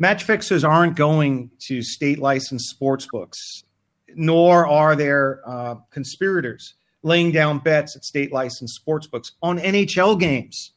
Match 0.00 0.24
fixers 0.24 0.64
aren't 0.64 0.96
going 0.96 1.52
to 1.68 1.80
state 1.80 2.18
licensed 2.18 2.68
sports 2.70 3.06
books, 3.12 3.38
nor 4.16 4.66
are 4.66 4.96
there 4.96 5.42
uh, 5.46 5.76
conspirators 5.92 6.74
laying 7.04 7.30
down 7.30 7.60
bets 7.60 7.94
at 7.94 8.04
state 8.04 8.32
licensed 8.32 8.74
sports 8.74 9.06
books 9.06 9.30
on 9.40 9.60
NHL 9.60 10.18
games, 10.18 10.72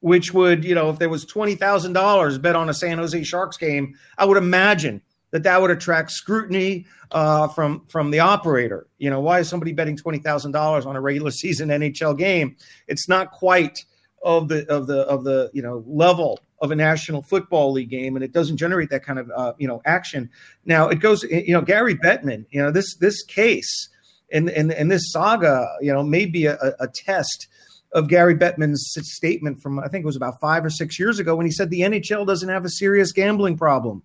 which 0.00 0.32
would, 0.32 0.64
you 0.64 0.74
know, 0.74 0.88
if 0.88 0.98
there 0.98 1.10
was 1.10 1.26
$20,000 1.26 2.40
bet 2.40 2.56
on 2.56 2.70
a 2.70 2.74
San 2.74 2.96
Jose 2.96 3.22
Sharks 3.24 3.58
game, 3.58 3.94
I 4.16 4.24
would 4.24 4.38
imagine 4.38 5.02
that 5.32 5.42
that 5.42 5.60
would 5.60 5.70
attract 5.70 6.12
scrutiny 6.12 6.86
uh, 7.10 7.48
from 7.48 7.84
from 7.88 8.10
the 8.10 8.20
operator. 8.20 8.86
You 8.98 9.10
know, 9.10 9.20
why 9.20 9.40
is 9.40 9.48
somebody 9.48 9.72
betting 9.72 9.96
twenty 9.96 10.18
thousand 10.18 10.52
dollars 10.52 10.86
on 10.86 10.94
a 10.94 11.00
regular 11.00 11.30
season 11.32 11.68
NHL 11.68 12.16
game? 12.16 12.56
It's 12.86 13.08
not 13.08 13.32
quite 13.32 13.84
of 14.22 14.48
the 14.48 14.70
of 14.70 14.86
the 14.86 15.00
of 15.00 15.24
the 15.24 15.50
you 15.52 15.62
know 15.62 15.82
level 15.86 16.38
of 16.60 16.70
a 16.70 16.76
National 16.76 17.22
Football 17.22 17.72
League 17.72 17.90
game, 17.90 18.14
and 18.14 18.24
it 18.24 18.32
doesn't 18.32 18.56
generate 18.56 18.90
that 18.90 19.04
kind 19.04 19.18
of 19.18 19.30
uh, 19.34 19.54
you 19.58 19.66
know 19.66 19.82
action. 19.84 20.30
Now 20.64 20.88
it 20.88 21.00
goes, 21.00 21.24
you 21.24 21.52
know, 21.52 21.62
Gary 21.62 21.96
Bettman. 21.96 22.46
You 22.50 22.62
know, 22.62 22.70
this 22.70 22.94
this 22.96 23.24
case 23.24 23.88
and 24.30 24.48
and 24.50 24.72
and 24.72 24.90
this 24.90 25.10
saga, 25.10 25.66
you 25.80 25.92
know, 25.92 26.02
may 26.02 26.26
be 26.26 26.46
a, 26.46 26.56
a 26.78 26.88
test 26.88 27.48
of 27.92 28.08
Gary 28.08 28.34
Bettman's 28.34 28.94
statement 29.00 29.60
from 29.60 29.78
I 29.78 29.88
think 29.88 30.02
it 30.02 30.06
was 30.06 30.16
about 30.16 30.40
five 30.40 30.64
or 30.64 30.70
six 30.70 30.98
years 30.98 31.18
ago 31.18 31.36
when 31.36 31.46
he 31.46 31.52
said 31.52 31.70
the 31.70 31.80
NHL 31.80 32.26
doesn't 32.26 32.48
have 32.48 32.64
a 32.64 32.70
serious 32.70 33.12
gambling 33.12 33.56
problem 33.56 34.02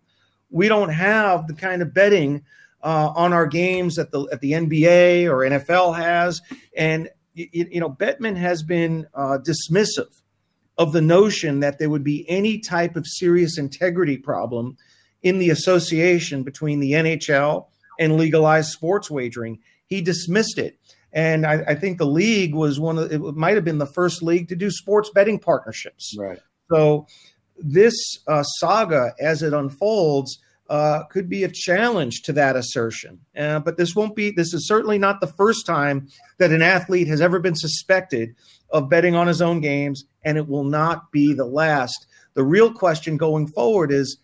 we 0.50 0.68
don't 0.68 0.90
have 0.90 1.48
the 1.48 1.54
kind 1.54 1.82
of 1.82 1.94
betting 1.94 2.44
uh, 2.84 3.12
on 3.16 3.34
our 3.34 3.48
games 3.48 3.96
that 3.96 4.12
the 4.12 4.28
at 4.32 4.42
the 4.42 4.52
NBA 4.54 5.26
or 5.30 5.40
NFL 5.40 5.96
has, 5.96 6.42
and 6.76 7.10
you, 7.34 7.48
you 7.52 7.80
know 7.80 7.90
Bettman 7.90 8.38
has 8.38 8.64
been 8.64 9.08
uh, 9.14 9.40
dismissive 9.40 10.22
of 10.78 10.94
the 10.94 11.02
notion 11.02 11.60
that 11.62 11.80
there 11.80 11.90
would 11.90 12.04
be 12.04 12.26
any 12.30 12.60
type 12.60 12.96
of 12.96 13.06
serious 13.08 13.58
integrity 13.58 14.18
problem 14.18 14.78
in 15.24 15.40
the 15.40 15.50
association 15.50 16.44
between 16.44 16.80
the 16.80 16.92
NHL 16.92 17.68
and 18.00 18.16
legalized 18.16 18.70
sports 18.70 19.10
wagering. 19.10 19.60
He 19.88 20.02
dismissed 20.02 20.58
it. 20.60 20.78
And 21.12 21.46
I, 21.46 21.64
I, 21.70 21.76
think 21.76 21.98
the 21.98 22.06
league 22.06 22.54
was 22.54 22.80
one 22.80 22.98
of 22.98 23.12
it 23.12 23.20
might 23.20 23.56
have 23.56 23.64
been 23.64 23.80
the 23.80 23.88
first 23.88 24.22
league 24.22 24.50
to 24.50 24.56
do 24.56 24.70
sports 24.70 25.10
betting 25.10 25.40
partnerships. 25.40 26.14
Right. 26.18 26.40
So 26.70 27.08
this 27.58 27.96
uh, 28.28 28.44
saga, 28.44 29.14
as 29.20 29.42
it 29.42 29.54
unfolds, 29.54 30.40
uh, 30.70 31.04
could 31.06 31.30
be 31.30 31.44
a 31.44 31.50
challenge 31.50 32.22
to 32.24 32.34
that 32.34 32.56
assertion. 32.56 33.20
Uh, 33.38 33.60
but 33.60 33.78
this 33.78 33.96
won't 33.96 34.16
be. 34.16 34.32
This 34.32 34.54
is 34.54 34.68
certainly 34.68 34.98
not 34.98 35.22
the 35.22 35.28
first 35.28 35.66
time 35.66 36.08
that 36.40 36.52
an 36.52 36.62
athlete 36.62 37.08
has 37.08 37.22
ever 37.22 37.40
been 37.40 37.56
suspected 37.56 38.36
of 38.70 38.90
betting 38.90 39.16
on 39.16 39.28
his 39.28 39.42
own 39.42 39.62
games, 39.62 40.04
and 40.24 40.38
it 40.38 40.48
will 40.48 40.66
not 40.66 41.12
be 41.12 41.34
the 41.34 41.46
last. 41.46 42.08
The 42.34 42.44
real 42.44 42.72
question 42.74 43.18
going 43.18 43.48
forward 43.48 43.92
is, 43.92 44.18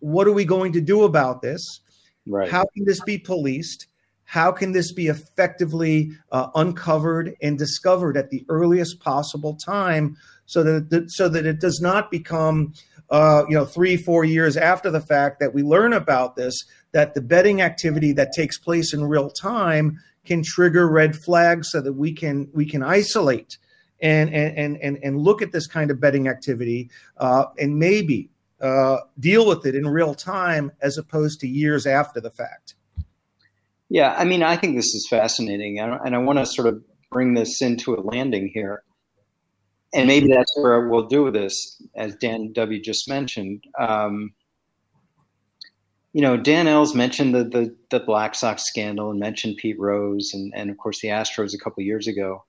what 0.00 0.26
are 0.26 0.32
we 0.32 0.44
going 0.44 0.72
to 0.72 0.80
do 0.80 1.02
about 1.02 1.42
this? 1.42 1.80
Right. 2.26 2.50
How 2.50 2.64
can 2.74 2.84
this 2.84 3.00
be 3.00 3.18
policed? 3.18 3.88
How 4.34 4.50
can 4.50 4.72
this 4.72 4.90
be 4.90 5.06
effectively 5.06 6.10
uh, 6.32 6.48
uncovered 6.56 7.36
and 7.40 7.56
discovered 7.56 8.16
at 8.16 8.30
the 8.30 8.44
earliest 8.48 8.98
possible 8.98 9.54
time, 9.54 10.16
so 10.44 10.64
that 10.64 11.04
so 11.12 11.28
that 11.28 11.46
it 11.46 11.60
does 11.60 11.80
not 11.80 12.10
become 12.10 12.72
uh, 13.10 13.44
you 13.48 13.54
know, 13.54 13.64
three, 13.64 13.96
four 13.96 14.24
years 14.24 14.56
after 14.56 14.90
the 14.90 15.00
fact 15.00 15.38
that 15.38 15.54
we 15.54 15.62
learn 15.62 15.92
about 15.92 16.34
this, 16.34 16.64
that 16.90 17.14
the 17.14 17.20
betting 17.20 17.62
activity 17.62 18.10
that 18.10 18.32
takes 18.32 18.58
place 18.58 18.92
in 18.92 19.04
real 19.04 19.30
time 19.30 20.00
can 20.24 20.42
trigger 20.42 20.88
red 20.88 21.14
flags 21.14 21.70
so 21.70 21.80
that 21.80 21.92
we 21.92 22.12
can 22.12 22.48
we 22.52 22.66
can 22.66 22.82
isolate 22.82 23.56
and 24.00 24.34
and 24.34 24.76
and 24.78 24.98
and 25.00 25.16
look 25.16 25.42
at 25.42 25.52
this 25.52 25.68
kind 25.68 25.92
of 25.92 26.00
betting 26.00 26.26
activity 26.26 26.90
uh, 27.18 27.44
and 27.56 27.78
maybe 27.78 28.30
uh, 28.60 28.96
deal 29.20 29.46
with 29.46 29.64
it 29.64 29.76
in 29.76 29.86
real 29.86 30.12
time 30.12 30.72
as 30.80 30.98
opposed 30.98 31.38
to 31.38 31.46
years 31.46 31.86
after 31.86 32.20
the 32.20 32.32
fact. 32.32 32.74
Yeah, 33.94 34.14
I 34.18 34.24
mean, 34.24 34.42
I 34.42 34.56
think 34.56 34.76
this 34.76 34.94
is 34.94 35.06
fascinating, 35.08 35.78
and 35.78 36.14
I 36.14 36.18
want 36.18 36.38
to 36.40 36.46
sort 36.46 36.66
of 36.68 36.82
bring 37.10 37.34
this 37.34 37.62
into 37.62 37.94
a 37.94 38.00
landing 38.00 38.50
here 38.52 38.82
and 39.94 40.08
maybe 40.08 40.28
that's 40.32 40.52
where 40.56 40.88
we'll 40.88 41.06
do 41.06 41.30
this, 41.30 41.80
as 41.94 42.16
Dan 42.16 42.52
W. 42.52 42.82
just 42.82 43.08
mentioned. 43.08 43.62
Um, 43.78 44.34
you 46.12 46.20
know, 46.20 46.36
Dan 46.36 46.66
L 46.66 46.92
mentioned 46.94 47.34
the, 47.34 47.44
the, 47.44 47.76
the 47.90 48.00
Black 48.00 48.34
Sox 48.34 48.64
scandal 48.64 49.10
and 49.10 49.20
mentioned 49.20 49.56
Pete 49.56 49.78
Rose 49.78 50.32
and, 50.34 50.52
and 50.54 50.70
of 50.70 50.78
course 50.78 51.00
the 51.00 51.08
Astros 51.08 51.54
a 51.54 51.58
couple 51.58 51.82
years 51.82 52.08
ago. 52.08 52.44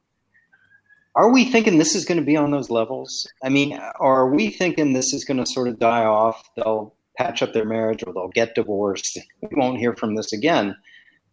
Are 1.15 1.31
we 1.31 1.45
thinking 1.45 1.77
this 1.77 1.95
is 1.95 2.03
going 2.03 2.19
to 2.19 2.25
be 2.25 2.35
on 2.35 2.51
those 2.51 2.69
levels? 2.69 3.27
I 3.43 3.49
mean, 3.49 3.79
are 3.99 4.29
we 4.29 4.49
thinking 4.49 4.93
this 4.93 5.13
is 5.13 5.23
going 5.23 5.37
to 5.37 5.45
sort 5.45 5.67
of 5.67 5.79
die 5.79 6.03
off? 6.03 6.43
They'll 6.55 6.93
patch 7.17 7.41
up 7.41 7.53
their 7.53 7.65
marriage 7.65 8.03
or 8.05 8.11
they'll 8.11 8.27
get 8.27 8.55
divorced. 8.55 9.19
We 9.41 9.49
won't 9.53 9.79
hear 9.79 9.95
from 9.95 10.15
this 10.15 10.33
again. 10.33 10.75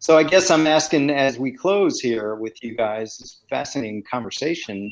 So 0.03 0.17
I 0.17 0.23
guess 0.23 0.51
I'm 0.51 0.67
asking 0.67 1.11
as 1.11 1.39
we 1.39 1.49
close 1.49 2.01
here 2.01 2.35
with 2.35 2.61
you 2.61 2.75
guys, 2.75 3.17
this 3.19 3.39
fascinating 3.49 4.03
conversation 4.03 4.91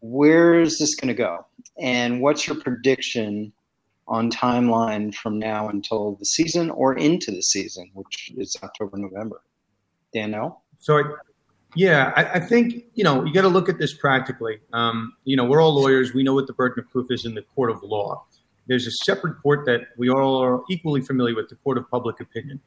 where 0.00 0.58
is 0.58 0.76
this 0.80 0.96
going 0.96 1.06
to 1.06 1.14
go? 1.14 1.46
And 1.78 2.20
what's 2.20 2.48
your 2.48 2.56
prediction 2.56 3.52
on 4.08 4.28
timeline 4.28 5.14
from 5.14 5.38
now 5.38 5.68
until 5.68 6.16
the 6.16 6.24
season 6.24 6.70
or 6.70 6.96
into 6.96 7.30
the 7.30 7.42
season, 7.42 7.92
which 7.94 8.32
is 8.36 8.56
October, 8.60 8.96
November? 8.96 9.40
Dan 10.12 10.34
L? 10.34 10.64
So, 10.80 11.04
yeah, 11.76 12.12
I, 12.16 12.24
I 12.24 12.40
think, 12.40 12.86
you 12.94 13.04
know, 13.04 13.24
you 13.24 13.32
got 13.32 13.42
to 13.42 13.48
look 13.48 13.68
at 13.68 13.78
this 13.78 13.94
practically. 13.94 14.58
Um, 14.72 15.12
you 15.22 15.36
know, 15.36 15.44
we're 15.44 15.62
all 15.62 15.80
lawyers. 15.80 16.12
We 16.12 16.24
know 16.24 16.34
what 16.34 16.48
the 16.48 16.54
burden 16.54 16.82
of 16.82 16.90
proof 16.90 17.06
is 17.12 17.24
in 17.24 17.34
the 17.34 17.42
court 17.42 17.70
of 17.70 17.84
law. 17.84 18.24
There's 18.66 18.88
a 18.88 18.92
separate 19.04 19.40
court 19.40 19.64
that 19.66 19.82
we 19.96 20.10
all 20.10 20.42
are 20.42 20.62
equally 20.68 21.02
familiar 21.02 21.36
with, 21.36 21.50
the 21.50 21.56
court 21.56 21.78
of 21.78 21.88
public 21.88 22.18
opinion. 22.18 22.58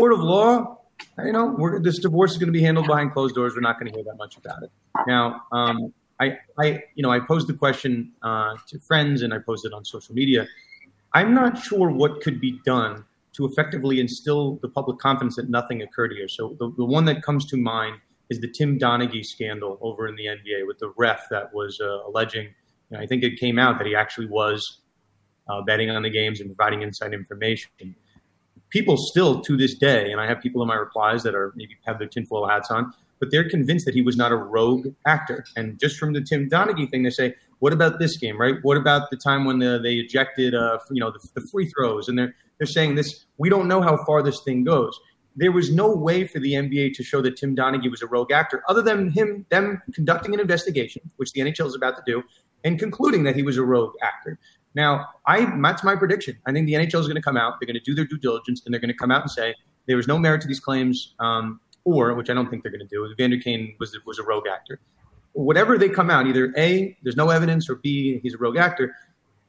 Court 0.00 0.12
of 0.14 0.20
law, 0.20 0.78
you 1.24 1.32
know, 1.32 1.78
this 1.78 1.98
divorce 1.98 2.32
is 2.32 2.38
going 2.38 2.48
to 2.48 2.52
be 2.52 2.62
handled 2.62 2.86
behind 2.86 3.12
closed 3.12 3.34
doors. 3.34 3.54
We're 3.54 3.60
not 3.60 3.78
going 3.78 3.92
to 3.92 3.96
hear 3.96 4.04
that 4.04 4.16
much 4.16 4.36
about 4.36 4.62
it. 4.62 4.70
Now, 5.06 5.42
um, 5.52 5.92
I, 6.18 6.38
I, 6.58 6.82
you 6.94 7.02
know, 7.02 7.10
I 7.10 7.20
posed 7.20 7.48
the 7.48 7.54
question 7.54 8.12
uh, 8.22 8.56
to 8.68 8.78
friends 8.78 9.22
and 9.22 9.34
I 9.34 9.38
posted 9.38 9.72
on 9.72 9.84
social 9.84 10.14
media. 10.14 10.46
I'm 11.12 11.34
not 11.34 11.58
sure 11.58 11.90
what 11.90 12.22
could 12.22 12.40
be 12.40 12.60
done 12.64 13.04
to 13.34 13.44
effectively 13.46 14.00
instill 14.00 14.56
the 14.62 14.68
public 14.68 14.98
confidence 14.98 15.36
that 15.36 15.48
nothing 15.48 15.82
occurred 15.82 16.12
here. 16.12 16.28
So 16.28 16.56
the, 16.58 16.72
the 16.76 16.84
one 16.84 17.04
that 17.04 17.22
comes 17.22 17.46
to 17.46 17.56
mind 17.56 17.96
is 18.28 18.40
the 18.40 18.48
Tim 18.48 18.78
Donaghy 18.78 19.24
scandal 19.24 19.78
over 19.80 20.08
in 20.08 20.16
the 20.16 20.26
NBA 20.26 20.66
with 20.66 20.78
the 20.78 20.92
ref 20.96 21.26
that 21.30 21.52
was 21.52 21.80
uh, 21.80 22.08
alleging. 22.08 22.46
You 22.90 22.96
know, 22.96 23.00
I 23.00 23.06
think 23.06 23.22
it 23.22 23.38
came 23.38 23.58
out 23.58 23.78
that 23.78 23.86
he 23.86 23.94
actually 23.94 24.26
was 24.26 24.78
uh, 25.48 25.62
betting 25.62 25.90
on 25.90 26.02
the 26.02 26.10
games 26.10 26.40
and 26.40 26.48
providing 26.54 26.82
inside 26.82 27.12
information. 27.12 27.70
People 28.70 28.96
still 28.96 29.40
to 29.42 29.56
this 29.56 29.74
day, 29.74 30.10
and 30.12 30.20
I 30.20 30.26
have 30.26 30.40
people 30.40 30.62
in 30.62 30.68
my 30.68 30.76
replies 30.76 31.22
that 31.24 31.34
are 31.34 31.52
maybe 31.56 31.76
have 31.86 31.98
their 31.98 32.08
tinfoil 32.08 32.48
hats 32.48 32.70
on 32.70 32.92
but 33.20 33.30
they're 33.30 33.48
convinced 33.48 33.84
that 33.84 33.94
he 33.94 34.02
was 34.02 34.16
not 34.16 34.32
a 34.32 34.36
rogue 34.36 34.88
actor. 35.06 35.44
And 35.54 35.78
just 35.78 35.98
from 35.98 36.14
the 36.14 36.22
Tim 36.22 36.48
Donaghy 36.48 36.90
thing, 36.90 37.02
they 37.04 37.10
say, 37.10 37.34
what 37.60 37.72
about 37.72 37.98
this 37.98 38.16
game, 38.16 38.40
right? 38.40 38.56
What 38.62 38.78
about 38.78 39.10
the 39.10 39.16
time 39.16 39.44
when 39.44 39.58
the, 39.58 39.78
they 39.80 39.96
ejected, 39.96 40.54
uh, 40.54 40.78
you 40.90 41.00
know, 41.00 41.10
the, 41.10 41.28
the, 41.34 41.46
free 41.48 41.68
throws? 41.68 42.08
And 42.08 42.18
they're 42.18 42.34
they're 42.58 42.66
saying 42.66 42.94
this. 42.94 43.26
We 43.36 43.50
don't 43.50 43.68
know 43.68 43.82
how 43.82 44.02
far 44.04 44.22
this 44.22 44.40
thing 44.42 44.64
goes. 44.64 44.98
There 45.36 45.52
was 45.52 45.72
no 45.72 45.94
way 45.94 46.26
for 46.26 46.40
the 46.40 46.54
NBA 46.54 46.94
to 46.94 47.02
show 47.02 47.22
that 47.22 47.36
Tim 47.36 47.54
Donaghy 47.54 47.90
was 47.90 48.02
a 48.02 48.06
rogue 48.06 48.32
actor, 48.32 48.62
other 48.68 48.82
than 48.82 49.10
him 49.10 49.46
them 49.50 49.80
conducting 49.94 50.34
an 50.34 50.40
investigation, 50.40 51.02
which 51.16 51.32
the 51.32 51.42
NHL 51.42 51.66
is 51.66 51.74
about 51.74 51.96
to 51.96 52.02
do, 52.06 52.22
and 52.64 52.78
concluding 52.78 53.24
that 53.24 53.36
he 53.36 53.42
was 53.42 53.56
a 53.56 53.62
rogue 53.62 53.92
actor. 54.02 54.38
Now, 54.74 55.06
I 55.26 55.46
that's 55.60 55.82
my 55.82 55.96
prediction. 55.96 56.38
I 56.46 56.52
think 56.52 56.66
the 56.66 56.74
NHL 56.74 57.00
is 57.00 57.06
going 57.06 57.16
to 57.16 57.22
come 57.22 57.36
out. 57.36 57.54
They're 57.60 57.66
going 57.66 57.74
to 57.74 57.80
do 57.80 57.94
their 57.94 58.04
due 58.04 58.18
diligence, 58.18 58.62
and 58.64 58.72
they're 58.72 58.80
going 58.80 58.92
to 58.92 58.96
come 58.96 59.10
out 59.10 59.22
and 59.22 59.30
say 59.30 59.54
there 59.86 59.96
was 59.96 60.06
no 60.06 60.18
merit 60.18 60.40
to 60.42 60.48
these 60.48 60.60
claims. 60.60 61.14
Um, 61.18 61.60
or 61.84 62.14
which 62.14 62.30
I 62.30 62.34
don't 62.34 62.48
think 62.48 62.62
they're 62.62 62.72
going 62.72 62.86
to 62.86 62.94
do. 62.94 63.06
Evander 63.10 63.38
Kane 63.38 63.74
was 63.78 63.96
was 64.06 64.18
a 64.18 64.22
rogue 64.22 64.46
actor. 64.46 64.80
Whatever 65.32 65.78
they 65.78 65.88
come 65.88 66.10
out, 66.10 66.26
either 66.26 66.52
a 66.56 66.96
there's 67.02 67.16
no 67.16 67.30
evidence, 67.30 67.68
or 67.68 67.76
b 67.76 68.20
he's 68.22 68.34
a 68.34 68.38
rogue 68.38 68.56
actor. 68.56 68.94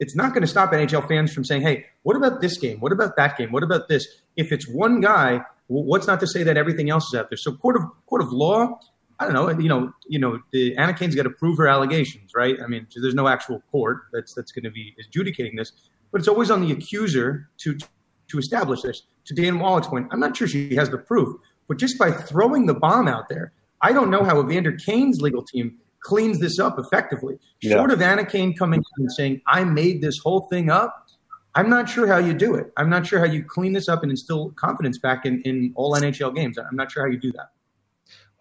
It's 0.00 0.16
not 0.16 0.30
going 0.30 0.40
to 0.42 0.48
stop 0.48 0.72
NHL 0.72 1.06
fans 1.06 1.32
from 1.32 1.44
saying, 1.44 1.62
"Hey, 1.62 1.86
what 2.02 2.16
about 2.16 2.40
this 2.40 2.58
game? 2.58 2.80
What 2.80 2.92
about 2.92 3.16
that 3.16 3.36
game? 3.36 3.52
What 3.52 3.62
about 3.62 3.88
this?" 3.88 4.06
If 4.36 4.52
it's 4.52 4.68
one 4.68 5.00
guy, 5.00 5.42
what's 5.68 6.06
not 6.06 6.20
to 6.20 6.26
say 6.26 6.42
that 6.42 6.56
everything 6.56 6.90
else 6.90 7.12
is 7.12 7.18
out 7.18 7.30
there? 7.30 7.36
So, 7.36 7.52
court 7.52 7.76
of 7.76 7.82
court 8.06 8.22
of 8.22 8.32
law, 8.32 8.80
I 9.22 9.32
don't 9.32 9.34
know, 9.34 9.60
you 9.60 9.68
know, 9.68 9.92
you 10.06 10.18
know, 10.18 10.40
the 10.52 10.76
Anna 10.76 10.94
Kane's 10.94 11.14
got 11.14 11.24
to 11.24 11.30
prove 11.30 11.58
her 11.58 11.68
allegations, 11.68 12.32
right? 12.34 12.56
I 12.62 12.66
mean, 12.66 12.86
there's 12.94 13.14
no 13.14 13.28
actual 13.28 13.62
court 13.70 14.02
that's 14.12 14.34
that's 14.34 14.52
going 14.52 14.64
to 14.64 14.70
be 14.70 14.94
adjudicating 15.06 15.56
this, 15.56 15.72
but 16.10 16.20
it's 16.20 16.28
always 16.28 16.50
on 16.50 16.60
the 16.60 16.72
accuser 16.72 17.48
to 17.58 17.78
to 18.28 18.38
establish 18.38 18.82
this. 18.82 19.02
To 19.26 19.34
Dan 19.34 19.58
Wallach's 19.58 19.88
point, 19.88 20.08
I'm 20.10 20.20
not 20.20 20.36
sure 20.36 20.48
she 20.48 20.74
has 20.74 20.90
the 20.90 20.98
proof, 20.98 21.36
but 21.68 21.78
just 21.78 21.98
by 21.98 22.10
throwing 22.10 22.66
the 22.66 22.74
bomb 22.74 23.06
out 23.06 23.28
there, 23.28 23.52
I 23.80 23.92
don't 23.92 24.10
know 24.10 24.24
how 24.24 24.40
Evander 24.40 24.72
Kane's 24.72 25.20
legal 25.20 25.42
team 25.42 25.78
cleans 26.00 26.40
this 26.40 26.58
up 26.58 26.78
effectively. 26.78 27.38
Yeah. 27.60 27.76
Short 27.76 27.92
of 27.92 28.02
Anna 28.02 28.24
Kane 28.24 28.54
coming 28.56 28.80
in 28.80 29.04
and 29.04 29.12
saying, 29.12 29.42
I 29.46 29.64
made 29.64 30.02
this 30.02 30.18
whole 30.18 30.48
thing 30.50 30.70
up, 30.70 31.06
I'm 31.54 31.68
not 31.68 31.88
sure 31.88 32.06
how 32.06 32.18
you 32.18 32.34
do 32.34 32.54
it. 32.54 32.72
I'm 32.76 32.88
not 32.88 33.06
sure 33.06 33.18
how 33.18 33.26
you 33.26 33.44
clean 33.44 33.72
this 33.72 33.88
up 33.88 34.02
and 34.02 34.10
instill 34.10 34.50
confidence 34.52 34.98
back 34.98 35.26
in, 35.26 35.42
in 35.42 35.72
all 35.76 35.94
NHL 35.94 36.34
games. 36.34 36.58
I'm 36.58 36.76
not 36.76 36.90
sure 36.90 37.04
how 37.04 37.10
you 37.10 37.18
do 37.18 37.32
that. 37.32 37.50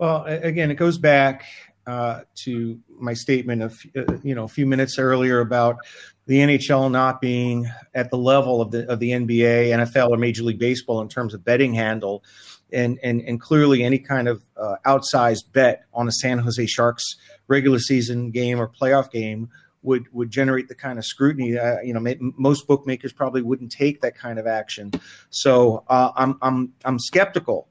Well, 0.01 0.25
again, 0.25 0.71
it 0.71 0.77
goes 0.77 0.97
back 0.97 1.45
uh, 1.85 2.21
to 2.45 2.79
my 2.89 3.13
statement 3.13 3.61
of 3.61 3.79
uh, 3.95 4.17
you 4.23 4.33
know 4.33 4.45
a 4.45 4.47
few 4.47 4.65
minutes 4.65 4.97
earlier 4.97 5.41
about 5.41 5.77
the 6.25 6.37
NHL 6.37 6.89
not 6.89 7.21
being 7.21 7.69
at 7.93 8.09
the 8.09 8.17
level 8.17 8.61
of 8.61 8.71
the 8.71 8.89
of 8.91 8.97
the 8.97 9.11
NBA, 9.11 9.67
NFL, 9.67 10.09
or 10.09 10.17
Major 10.17 10.41
League 10.41 10.57
Baseball 10.57 11.01
in 11.01 11.07
terms 11.07 11.35
of 11.35 11.45
betting 11.45 11.75
handle, 11.75 12.23
and 12.73 12.97
and 13.03 13.21
and 13.21 13.39
clearly 13.39 13.83
any 13.83 13.99
kind 13.99 14.27
of 14.27 14.41
uh, 14.57 14.77
outsized 14.87 15.51
bet 15.53 15.83
on 15.93 16.07
a 16.07 16.11
San 16.11 16.39
Jose 16.39 16.65
Sharks 16.65 17.03
regular 17.47 17.77
season 17.77 18.31
game 18.31 18.59
or 18.59 18.67
playoff 18.67 19.11
game 19.11 19.49
would 19.83 20.11
would 20.15 20.31
generate 20.31 20.67
the 20.67 20.73
kind 20.73 20.97
of 20.97 21.05
scrutiny. 21.05 21.59
Uh, 21.59 21.79
you 21.81 21.93
know, 21.93 21.99
may, 21.99 22.17
most 22.19 22.65
bookmakers 22.65 23.13
probably 23.13 23.43
wouldn't 23.43 23.71
take 23.71 24.01
that 24.01 24.17
kind 24.17 24.39
of 24.39 24.47
action. 24.47 24.89
So 25.29 25.83
uh, 25.87 26.11
I'm 26.15 26.39
I'm 26.41 26.73
I'm 26.85 26.97
skeptical 26.97 27.67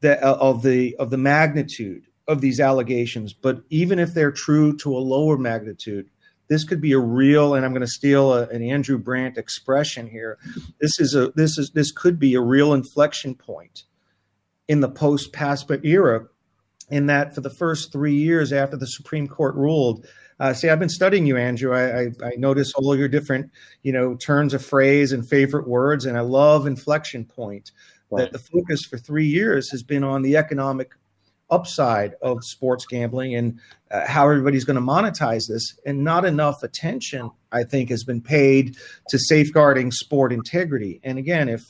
that 0.00 0.22
uh, 0.22 0.36
of 0.40 0.62
the 0.62 0.96
of 0.96 1.10
the 1.10 1.18
magnitude 1.18 2.06
of 2.28 2.40
these 2.40 2.60
allegations. 2.60 3.32
But 3.32 3.62
even 3.70 3.98
if 3.98 4.14
they're 4.14 4.32
true 4.32 4.76
to 4.78 4.96
a 4.96 4.98
lower 4.98 5.38
magnitude, 5.38 6.10
this 6.48 6.64
could 6.64 6.80
be 6.80 6.92
a 6.92 6.98
real. 6.98 7.54
And 7.54 7.64
I'm 7.64 7.72
going 7.72 7.82
to 7.82 7.86
steal 7.86 8.32
a, 8.32 8.48
an 8.48 8.62
Andrew 8.62 8.98
Brandt 8.98 9.38
expression 9.38 10.08
here. 10.08 10.38
This 10.80 10.98
is 10.98 11.14
a 11.14 11.32
this 11.34 11.58
is 11.58 11.70
this 11.70 11.92
could 11.92 12.18
be 12.18 12.34
a 12.34 12.40
real 12.40 12.72
inflection 12.72 13.34
point 13.34 13.84
in 14.68 14.80
the 14.80 14.90
post 14.90 15.32
PASPA 15.32 15.84
era. 15.84 16.26
In 16.88 17.06
that, 17.06 17.34
for 17.34 17.40
the 17.40 17.50
first 17.50 17.90
three 17.90 18.14
years 18.14 18.52
after 18.52 18.76
the 18.76 18.86
Supreme 18.86 19.26
Court 19.26 19.56
ruled, 19.56 20.06
uh, 20.38 20.52
see, 20.52 20.68
I've 20.68 20.78
been 20.78 20.88
studying 20.88 21.26
you, 21.26 21.36
Andrew. 21.36 21.74
I, 21.74 22.02
I, 22.02 22.06
I 22.22 22.30
notice 22.36 22.72
all 22.74 22.96
your 22.96 23.08
different, 23.08 23.50
you 23.82 23.90
know, 23.90 24.14
turns 24.14 24.54
of 24.54 24.64
phrase 24.64 25.10
and 25.10 25.28
favorite 25.28 25.66
words, 25.66 26.04
and 26.04 26.16
I 26.16 26.20
love 26.20 26.64
inflection 26.64 27.24
point 27.24 27.72
right. 28.10 28.22
that 28.22 28.32
the 28.32 28.38
focus 28.38 28.84
for 28.84 28.98
three 28.98 29.26
years 29.26 29.70
has 29.70 29.82
been 29.82 30.04
on 30.04 30.22
the 30.22 30.36
economic 30.36 30.92
upside 31.50 32.14
of 32.22 32.38
sports 32.42 32.86
gambling 32.86 33.34
and 33.34 33.60
uh, 33.92 34.04
how 34.06 34.28
everybody's 34.28 34.64
going 34.64 34.74
to 34.74 34.80
monetize 34.80 35.46
this 35.48 35.78
and 35.86 36.02
not 36.02 36.24
enough 36.24 36.60
attention 36.64 37.30
i 37.52 37.62
think 37.62 37.88
has 37.88 38.02
been 38.02 38.20
paid 38.20 38.76
to 39.08 39.16
safeguarding 39.16 39.92
sport 39.92 40.32
integrity 40.32 41.00
and 41.04 41.18
again 41.18 41.48
if 41.48 41.64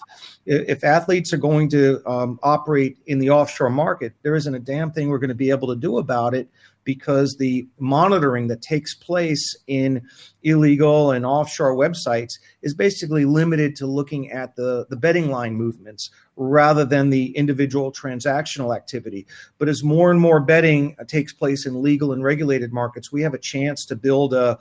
if 0.47 0.83
athletes 0.83 1.31
are 1.35 1.39
going 1.39 1.69
to 1.69 2.01
um, 2.09 2.39
operate 2.43 2.97
in 3.07 3.19
the 3.19 3.29
offshore 3.29 3.69
market 3.69 4.15
there 4.23 4.35
isn't 4.35 4.55
a 4.55 4.61
damn 4.61 4.91
thing 4.91 5.11
we're 5.11 5.19
going 5.19 5.29
to 5.29 5.35
be 5.35 5.51
able 5.51 5.69
to 5.69 5.77
do 5.77 5.99
about 5.99 6.35
it 6.35 6.49
because 6.87 7.37
the 7.39 7.67
monitoring 7.79 8.47
that 8.47 8.63
takes 8.63 8.95
place 8.95 9.55
in 9.67 10.09
illegal 10.43 11.11
and 11.11 11.27
offshore 11.27 11.77
websites 11.77 12.39
is 12.63 12.73
basically 12.73 13.27
limited 13.27 13.77
to 13.77 13.87
looking 13.87 14.31
at 14.31 14.57
the, 14.57 14.87
the 14.89 14.97
betting 14.97 15.31
line 15.31 15.55
movements 15.55 16.09
rather 16.37 16.85
than 16.85 17.11
the 17.11 17.37
individual 17.37 17.93
transactional 17.93 18.75
activity. 18.75 19.27
But 19.59 19.69
as 19.69 19.83
more 19.83 20.11
and 20.11 20.21
more 20.21 20.41
betting 20.41 20.97
takes 21.09 21.35
place 21.35 21.67
in 21.67 21.83
legal 21.83 22.13
and 22.13 22.23
regulated 22.23 22.73
markets, 22.73 23.13
we 23.13 23.23
have 23.23 23.35
a 23.35 23.39
chance 23.39 23.85
to 23.87 23.97
build 23.97 24.33
a 24.33 24.59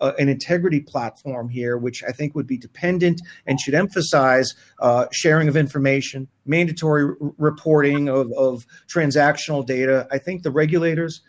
uh, 0.00 0.12
an 0.18 0.28
integrity 0.28 0.80
platform 0.80 1.48
here, 1.48 1.76
which 1.76 2.02
I 2.02 2.12
think 2.12 2.34
would 2.34 2.46
be 2.46 2.56
dependent 2.56 3.20
and 3.46 3.60
should 3.60 3.74
emphasize 3.74 4.54
uh, 4.78 5.06
sharing 5.12 5.48
of 5.48 5.56
information, 5.56 6.28
mandatory 6.46 7.04
r- 7.04 7.32
reporting 7.36 8.08
of, 8.08 8.32
of 8.32 8.66
transactional 8.88 9.64
data. 9.64 10.08
I 10.10 10.18
think 10.18 10.42
the 10.42 10.50
regulators 10.50 11.20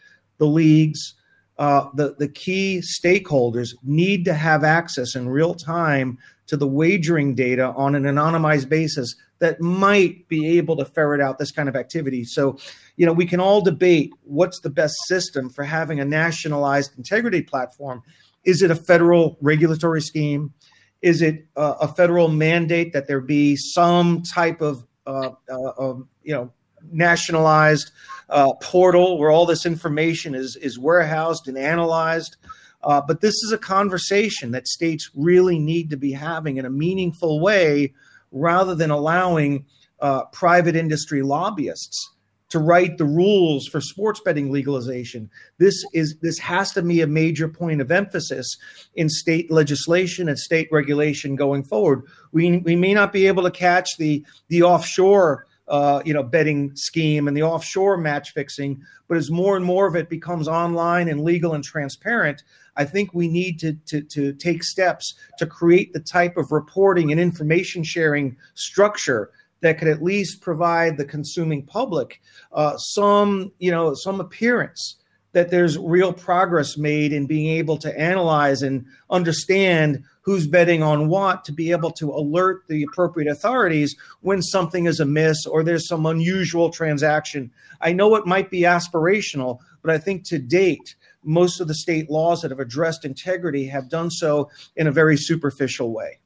the 0.42 0.48
leagues, 0.48 1.14
uh, 1.60 1.88
the, 1.94 2.16
the 2.18 2.28
key 2.28 2.82
stakeholders 2.82 3.76
need 3.84 4.26
to 4.26 4.34
have 4.34 4.64
access 4.64 5.16
in 5.16 5.30
real 5.30 5.54
time 5.54 6.18
to 6.48 6.58
the 6.58 6.66
wagering 6.66 7.36
data 7.36 7.72
on 7.78 7.94
an 7.94 8.04
anonymized 8.04 8.68
basis 8.68 9.16
that 9.38 9.62
might 9.62 10.28
be 10.28 10.58
able 10.58 10.76
to 10.76 10.84
ferret 10.84 11.22
out 11.22 11.38
this 11.38 11.52
kind 11.52 11.70
of 11.70 11.76
activity. 11.76 12.24
So, 12.24 12.58
you 12.98 13.06
know, 13.06 13.14
we 13.14 13.28
can 13.28 13.40
all 13.40 13.62
debate 13.62 14.12
what's 14.24 14.62
the 14.62 14.72
best 14.72 14.96
system 15.06 15.48
for 15.52 15.64
having 15.64 16.00
a 16.00 16.06
nationalized 16.06 16.98
integrity 16.98 17.44
platform. 17.44 18.02
Is 18.44 18.64
it 18.64 18.72
a 18.72 18.76
federal 18.76 19.38
regulatory 19.42 20.02
scheme? 20.02 20.56
Is 21.04 21.22
it 21.22 21.46
uh, 21.56 21.76
a 21.82 21.88
federal 21.88 22.30
mandate 22.30 22.94
that 22.94 23.08
there 23.08 23.22
be 23.22 23.56
some 23.56 24.24
type 24.24 24.62
of, 24.62 24.88
uh, 25.06 25.30
uh 25.48 25.94
you 26.24 26.34
know, 26.34 26.52
nationalized 26.92 27.92
uh, 28.30 28.54
portal 28.62 29.18
where 29.18 29.32
all 29.32 29.46
this 29.46 29.66
information 29.66 30.34
is 30.36 30.56
is 30.56 30.80
warehoused 30.80 31.48
and 31.48 31.58
analyzed. 31.58 32.38
Uh, 32.84 33.02
but 33.02 33.22
this 33.22 33.36
is 33.44 33.52
a 33.52 33.58
conversation 33.58 34.52
that 34.52 34.68
states 34.68 35.12
really 35.14 35.60
need 35.60 35.90
to 35.90 35.98
be 35.98 36.12
having 36.12 36.58
in 36.58 36.66
a 36.66 36.70
meaningful 36.70 37.40
way, 37.40 37.94
rather 38.32 38.74
than 38.74 38.90
allowing 38.90 39.66
uh, 40.00 40.24
private 40.26 40.76
industry 40.76 41.22
lobbyists 41.22 42.10
to 42.52 42.60
write 42.60 42.98
the 42.98 43.06
rules 43.06 43.66
for 43.66 43.80
sports 43.80 44.20
betting 44.20 44.52
legalization. 44.52 45.30
This 45.58 45.86
is 45.94 46.18
this 46.22 46.38
has 46.40 46.72
to 46.74 46.82
be 46.82 47.02
a 47.02 47.08
major 47.08 47.48
point 47.48 47.82
of 47.82 47.92
emphasis 47.92 48.58
in 48.96 49.10
state 49.10 49.50
legislation 49.50 50.28
and 50.28 50.38
state 50.38 50.68
regulation 50.72 51.36
going 51.36 51.64
forward. 51.64 52.04
We 52.32 52.58
we 52.58 52.76
may 52.76 52.94
not 52.94 53.14
be 53.14 53.28
able 53.28 53.44
to 53.44 53.52
catch 53.52 53.98
the 53.98 54.26
the 54.50 54.64
offshore 54.64 55.48
uh, 55.72 56.02
you 56.06 56.14
know, 56.14 56.22
betting 56.22 56.76
scheme 56.76 57.28
and 57.28 57.36
the 57.36 57.42
offshore 57.42 57.98
match 57.98 58.34
fixing. 58.34 58.84
But 59.08 59.18
as 59.18 59.32
more 59.32 59.56
and 59.56 59.66
more 59.66 59.88
of 59.88 59.96
it 59.96 60.10
becomes 60.10 60.48
online 60.48 61.08
and 61.08 61.24
legal 61.24 61.54
and 61.54 61.64
transparent, 61.64 62.44
I 62.76 62.84
think 62.84 63.14
we 63.14 63.30
need 63.30 63.58
to, 63.62 63.74
to, 63.88 64.02
to 64.02 64.34
take 64.34 64.64
steps 64.64 65.14
to 65.40 65.46
create 65.46 65.94
the 65.94 66.02
type 66.02 66.36
of 66.36 66.52
reporting 66.52 67.12
and 67.12 67.20
information 67.20 67.84
sharing 67.84 68.36
structure 68.54 69.32
that 69.62 69.78
could 69.80 69.88
at 69.88 70.04
least 70.04 70.42
provide 70.42 70.98
the 70.98 71.06
consuming 71.06 71.66
public 71.66 72.22
uh, 72.52 72.76
some, 72.78 73.54
you 73.60 73.72
know, 73.72 73.94
some 73.94 74.20
appearance 74.20 74.98
that 75.32 75.52
there's 75.52 75.78
real 75.78 76.12
progress 76.12 76.78
made 76.78 77.14
in 77.14 77.26
being 77.26 77.48
able 77.48 77.78
to 77.78 77.98
analyze 77.98 78.62
and 78.62 78.86
understand 79.10 80.04
who's 80.22 80.48
betting 80.48 80.84
on 80.84 81.08
what 81.08 81.44
to 81.46 81.52
be 81.52 81.72
able 81.72 81.92
to 81.92 82.12
alert 82.12 82.64
the 82.68 82.84
appropriate 82.84 83.30
authorities 83.30 83.96
when 84.22 84.42
something 84.42 84.86
is 84.86 85.00
amiss 85.00 85.46
or 85.46 85.64
there's 85.64 85.88
some 85.88 86.06
unusual 86.06 86.70
transaction. 86.70 87.52
I 87.82 87.94
know 87.94 88.16
it 88.16 88.26
might 88.26 88.52
be 88.52 88.62
aspirational, 88.62 89.60
but 89.82 89.92
I 89.92 89.98
think 89.98 90.24
to 90.28 90.38
date, 90.38 90.96
most 91.24 91.60
of 91.60 91.68
the 91.68 91.76
state 91.76 92.10
laws 92.10 92.42
that 92.42 92.52
have 92.52 92.60
addressed 92.60 93.06
integrity 93.06 93.68
have 93.68 93.90
done 93.90 94.10
so 94.10 94.50
in 94.76 94.88
a 94.88 94.92
very 94.92 95.18
superficial 95.18 95.92
way. 95.92 96.20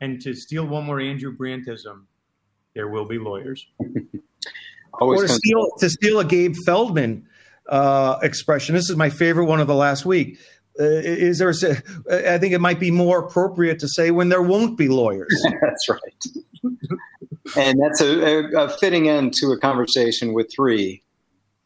And 0.00 0.20
to 0.22 0.34
steal 0.34 0.66
one 0.66 0.84
more 0.84 1.00
Andrew 1.00 1.36
Brandtism, 1.36 2.04
there 2.74 2.88
will 2.88 3.06
be 3.06 3.18
lawyers. 3.18 3.66
or 4.92 5.22
to 5.22 5.28
steal, 5.28 5.70
to 5.78 5.88
steal 5.88 6.20
a 6.20 6.24
Gabe 6.24 6.54
Feldman 6.66 7.26
uh, 7.68 8.18
expression. 8.22 8.74
This 8.74 8.90
is 8.90 8.96
my 8.96 9.10
favorite 9.10 9.46
one 9.46 9.60
of 9.60 9.66
the 9.66 9.74
last 9.74 10.04
week. 10.04 10.38
Uh, 10.78 10.84
is 10.84 11.38
there? 11.38 11.50
A, 11.50 12.34
I 12.34 12.38
think 12.38 12.52
it 12.52 12.60
might 12.60 12.78
be 12.78 12.90
more 12.90 13.20
appropriate 13.20 13.78
to 13.80 13.88
say 13.88 14.10
when 14.10 14.28
there 14.28 14.42
won't 14.42 14.76
be 14.76 14.88
lawyers. 14.88 15.34
that's 15.60 15.88
right. 15.88 16.26
and 17.56 17.80
that's 17.80 18.00
a, 18.00 18.44
a, 18.56 18.68
fitting 18.68 19.08
end 19.08 19.32
to 19.34 19.52
a 19.52 19.58
conversation 19.58 20.34
with 20.34 20.50
three 20.54 21.02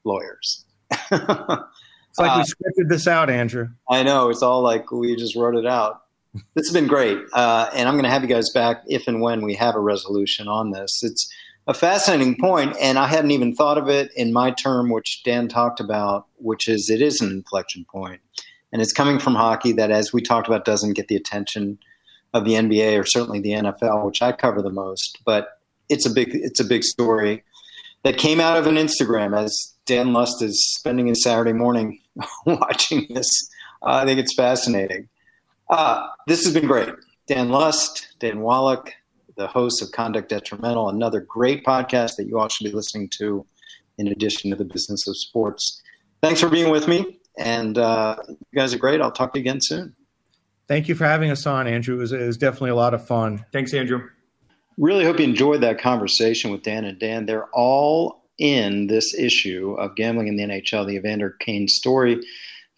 lawyers. 0.05 0.65
it's 0.91 1.11
like 1.11 2.37
we 2.37 2.43
uh, 2.43 2.45
scripted 2.45 2.89
this 2.89 3.09
out, 3.09 3.31
Andrew. 3.31 3.69
I 3.89 4.03
know. 4.03 4.29
It's 4.29 4.43
all 4.43 4.63
like 4.63 4.93
we 4.93 5.17
just 5.17 5.35
wrote 5.35 5.57
it 5.57 5.67
out. 5.67 6.03
This 6.55 6.69
has 6.69 6.73
been 6.73 6.87
great, 6.87 7.19
uh, 7.33 7.71
and 7.75 7.89
I'm 7.89 7.95
going 7.95 8.05
to 8.05 8.11
have 8.11 8.23
you 8.23 8.29
guys 8.29 8.51
back 8.51 8.83
if 8.87 9.09
and 9.09 9.21
when 9.21 9.43
we 9.43 9.55
have 9.55 9.75
a 9.75 9.81
resolution 9.81 10.47
on 10.47 10.71
this. 10.71 11.03
It's 11.03 11.29
a 11.67 11.75
fascinating 11.75 12.37
point, 12.39 12.77
and 12.81 12.99
I 12.99 13.09
hadn't 13.09 13.33
even 13.33 13.55
thought 13.55 13.79
of 13.79 13.89
it 13.89 14.13
in 14.15 14.33
my 14.33 14.53
term, 14.53 14.91
which 14.91 15.23
Dan 15.25 15.49
talked 15.49 15.81
about, 15.81 16.27
which 16.37 16.69
is 16.69 16.89
it 16.89 17.03
is 17.03 17.21
an 17.21 17.31
inflection 17.31 17.85
point 17.91 18.21
and 18.73 18.81
it's 18.81 18.93
coming 18.93 19.19
from 19.19 19.35
hockey 19.35 19.73
that, 19.73 19.91
as 19.91 20.13
we 20.13 20.23
talked 20.23 20.47
about, 20.47 20.65
doesn't 20.65 20.95
get 20.95 21.09
the 21.09 21.17
attention 21.17 21.79
of 22.33 22.45
the 22.45 22.53
NBA 22.53 22.99
or 22.99 23.05
certainly 23.05 23.41
the 23.41 23.51
NFL, 23.51 24.07
which 24.07 24.23
I 24.23 24.33
cover 24.33 24.63
the 24.63 24.71
most. 24.71 25.19
But 25.25 25.59
it's 25.89 26.07
a 26.07 26.11
big 26.11 26.31
it's 26.33 26.61
a 26.61 26.65
big 26.65 26.85
story 26.85 27.43
that 28.05 28.17
came 28.17 28.41
out 28.41 28.57
of 28.57 28.67
an 28.67 28.77
Instagram 28.77 29.37
as 29.37 29.75
Dan 29.87 30.13
Lust 30.13 30.43
is 30.43 30.75
spending 30.75 31.09
his 31.09 31.23
Saturday 31.23 31.53
morning 31.53 32.01
watching 32.47 33.07
this. 33.11 33.29
Uh, 33.83 33.95
I 33.95 34.05
think 34.05 34.21
it's 34.21 34.35
fascinating. 34.35 35.09
Uh, 35.69 36.07
this 36.27 36.45
has 36.45 36.55
been 36.55 36.67
great. 36.67 36.91
Dan 37.27 37.51
Lust, 37.51 38.09
Dan 38.19 38.41
Wallach, 38.41 38.93
the 39.37 39.47
host 39.47 39.83
of 39.83 39.93
Conduct 39.93 40.29
Detrimental, 40.29 40.89
another 40.89 41.21
great 41.21 41.65
podcast 41.65 42.17
that 42.17 42.27
you 42.27 42.39
all 42.39 42.49
should 42.49 42.65
be 42.65 42.73
listening 42.73 43.09
to 43.19 43.47
in 43.99 44.09
addition 44.09 44.51
to 44.51 44.57
the 44.57 44.65
business 44.65 45.07
of 45.07 45.17
sports. 45.17 45.81
Thanks 46.23 46.41
for 46.41 46.49
being 46.49 46.71
with 46.71 46.89
me. 46.89 47.20
And 47.39 47.79
uh, 47.79 48.17
you 48.29 48.37
guys 48.55 48.75
are 48.75 48.79
great. 48.79 49.01
I'll 49.01 49.13
talk 49.13 49.33
to 49.33 49.39
you 49.39 49.43
again 49.43 49.61
soon. 49.61 49.95
Thank 50.69 50.89
you 50.89 50.95
for 50.95 51.05
having 51.05 51.31
us 51.31 51.47
on, 51.47 51.67
Andrew. 51.67 51.97
It 51.97 51.99
was, 51.99 52.13
it 52.13 52.27
was 52.27 52.37
definitely 52.37 52.71
a 52.71 52.77
lot 52.77 52.95
of 52.95 53.07
fun. 53.07 53.45
Thanks, 53.53 53.75
Andrew. 53.75 54.09
Really 54.79 55.05
hope 55.05 55.19
you 55.19 55.25
enjoyed 55.25 55.61
that 55.63 55.81
conversation 55.81 56.53
with 56.53 56.63
Dan 56.63 56.85
and 56.85 56.99
Dan. 56.99 57.27
They're 57.27 57.49
all 57.53 58.23
in 58.39 58.87
this 58.87 59.15
issue 59.15 59.75
of 59.79 59.95
gambling 59.97 60.29
in 60.29 60.37
the 60.37 60.45
NHL, 60.45 60.87
the 60.87 60.95
Evander 60.95 61.37
Kane 61.41 61.69
story, 61.69 62.21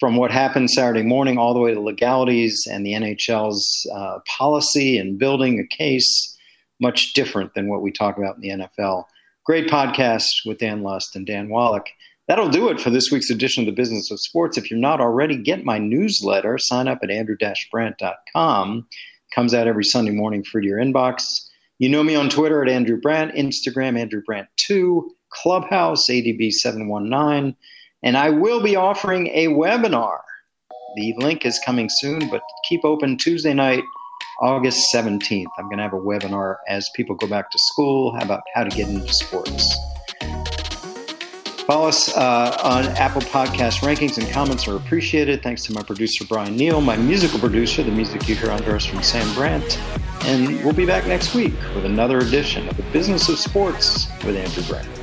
from 0.00 0.16
what 0.16 0.32
happened 0.32 0.70
Saturday 0.70 1.02
morning 1.02 1.38
all 1.38 1.54
the 1.54 1.60
way 1.60 1.72
to 1.72 1.80
legalities 1.80 2.66
and 2.68 2.84
the 2.84 2.92
NHL's 2.92 3.86
uh, 3.94 4.18
policy 4.26 4.98
and 4.98 5.18
building 5.18 5.60
a 5.60 5.76
case, 5.76 6.36
much 6.80 7.12
different 7.12 7.54
than 7.54 7.68
what 7.68 7.82
we 7.82 7.92
talk 7.92 8.18
about 8.18 8.34
in 8.36 8.40
the 8.40 8.48
NFL. 8.48 9.04
Great 9.44 9.68
podcast 9.68 10.24
with 10.44 10.58
Dan 10.58 10.82
Lust 10.82 11.14
and 11.14 11.26
Dan 11.26 11.48
Wallach. 11.48 11.86
That'll 12.28 12.48
do 12.48 12.68
it 12.68 12.80
for 12.80 12.90
this 12.90 13.10
week's 13.10 13.30
edition 13.30 13.62
of 13.62 13.66
the 13.66 13.80
Business 13.80 14.10
of 14.10 14.20
Sports. 14.20 14.56
If 14.56 14.70
you're 14.70 14.78
not 14.78 15.00
already, 15.00 15.36
get 15.36 15.64
my 15.64 15.78
newsletter. 15.78 16.56
Sign 16.56 16.86
up 16.86 17.00
at 17.02 17.10
andrew-brandt.com. 17.10 18.86
Comes 19.34 19.54
out 19.54 19.66
every 19.66 19.84
Sunday 19.84 20.12
morning 20.12 20.44
for 20.44 20.60
your 20.60 20.78
inbox. 20.78 21.22
You 21.78 21.88
know 21.88 22.04
me 22.04 22.14
on 22.14 22.28
Twitter 22.28 22.62
at 22.62 22.70
Andrew 22.70 23.00
Brandt, 23.00 23.34
Instagram 23.34 23.98
Andrew 23.98 24.22
Brandt2, 24.28 25.02
Clubhouse 25.30 26.08
ADB719, 26.08 27.56
and 28.04 28.16
I 28.16 28.30
will 28.30 28.62
be 28.62 28.76
offering 28.76 29.26
a 29.28 29.48
webinar. 29.48 30.18
The 30.96 31.14
link 31.18 31.44
is 31.44 31.58
coming 31.64 31.88
soon, 31.90 32.28
but 32.30 32.42
keep 32.68 32.84
open 32.84 33.16
Tuesday 33.16 33.54
night, 33.54 33.82
August 34.40 34.94
17th. 34.94 35.46
I'm 35.58 35.64
going 35.64 35.78
to 35.78 35.82
have 35.82 35.94
a 35.94 35.96
webinar 35.96 36.56
as 36.68 36.88
people 36.94 37.16
go 37.16 37.26
back 37.26 37.50
to 37.50 37.58
school 37.58 38.16
about 38.20 38.42
how 38.54 38.62
to 38.62 38.70
get 38.76 38.88
into 38.88 39.12
sports. 39.12 39.76
Follow 41.72 41.88
us 41.88 42.14
uh, 42.14 42.54
on 42.62 42.84
Apple 42.98 43.22
Podcast 43.22 43.80
rankings 43.80 44.18
and 44.18 44.30
comments 44.30 44.68
are 44.68 44.76
appreciated. 44.76 45.42
Thanks 45.42 45.64
to 45.64 45.72
my 45.72 45.82
producer, 45.82 46.22
Brian 46.26 46.54
Neal, 46.54 46.82
my 46.82 46.98
musical 46.98 47.38
producer, 47.38 47.82
the 47.82 47.90
music 47.90 48.28
you 48.28 48.34
hear 48.34 48.50
under 48.50 48.76
us 48.76 48.84
from 48.84 49.02
Sam 49.02 49.34
Brandt. 49.34 49.78
And 50.26 50.62
we'll 50.62 50.74
be 50.74 50.84
back 50.84 51.06
next 51.06 51.34
week 51.34 51.54
with 51.74 51.86
another 51.86 52.18
edition 52.18 52.68
of 52.68 52.76
the 52.76 52.82
Business 52.92 53.26
of 53.30 53.38
Sports 53.38 54.08
with 54.22 54.36
Andrew 54.36 54.62
Brandt. 54.64 55.01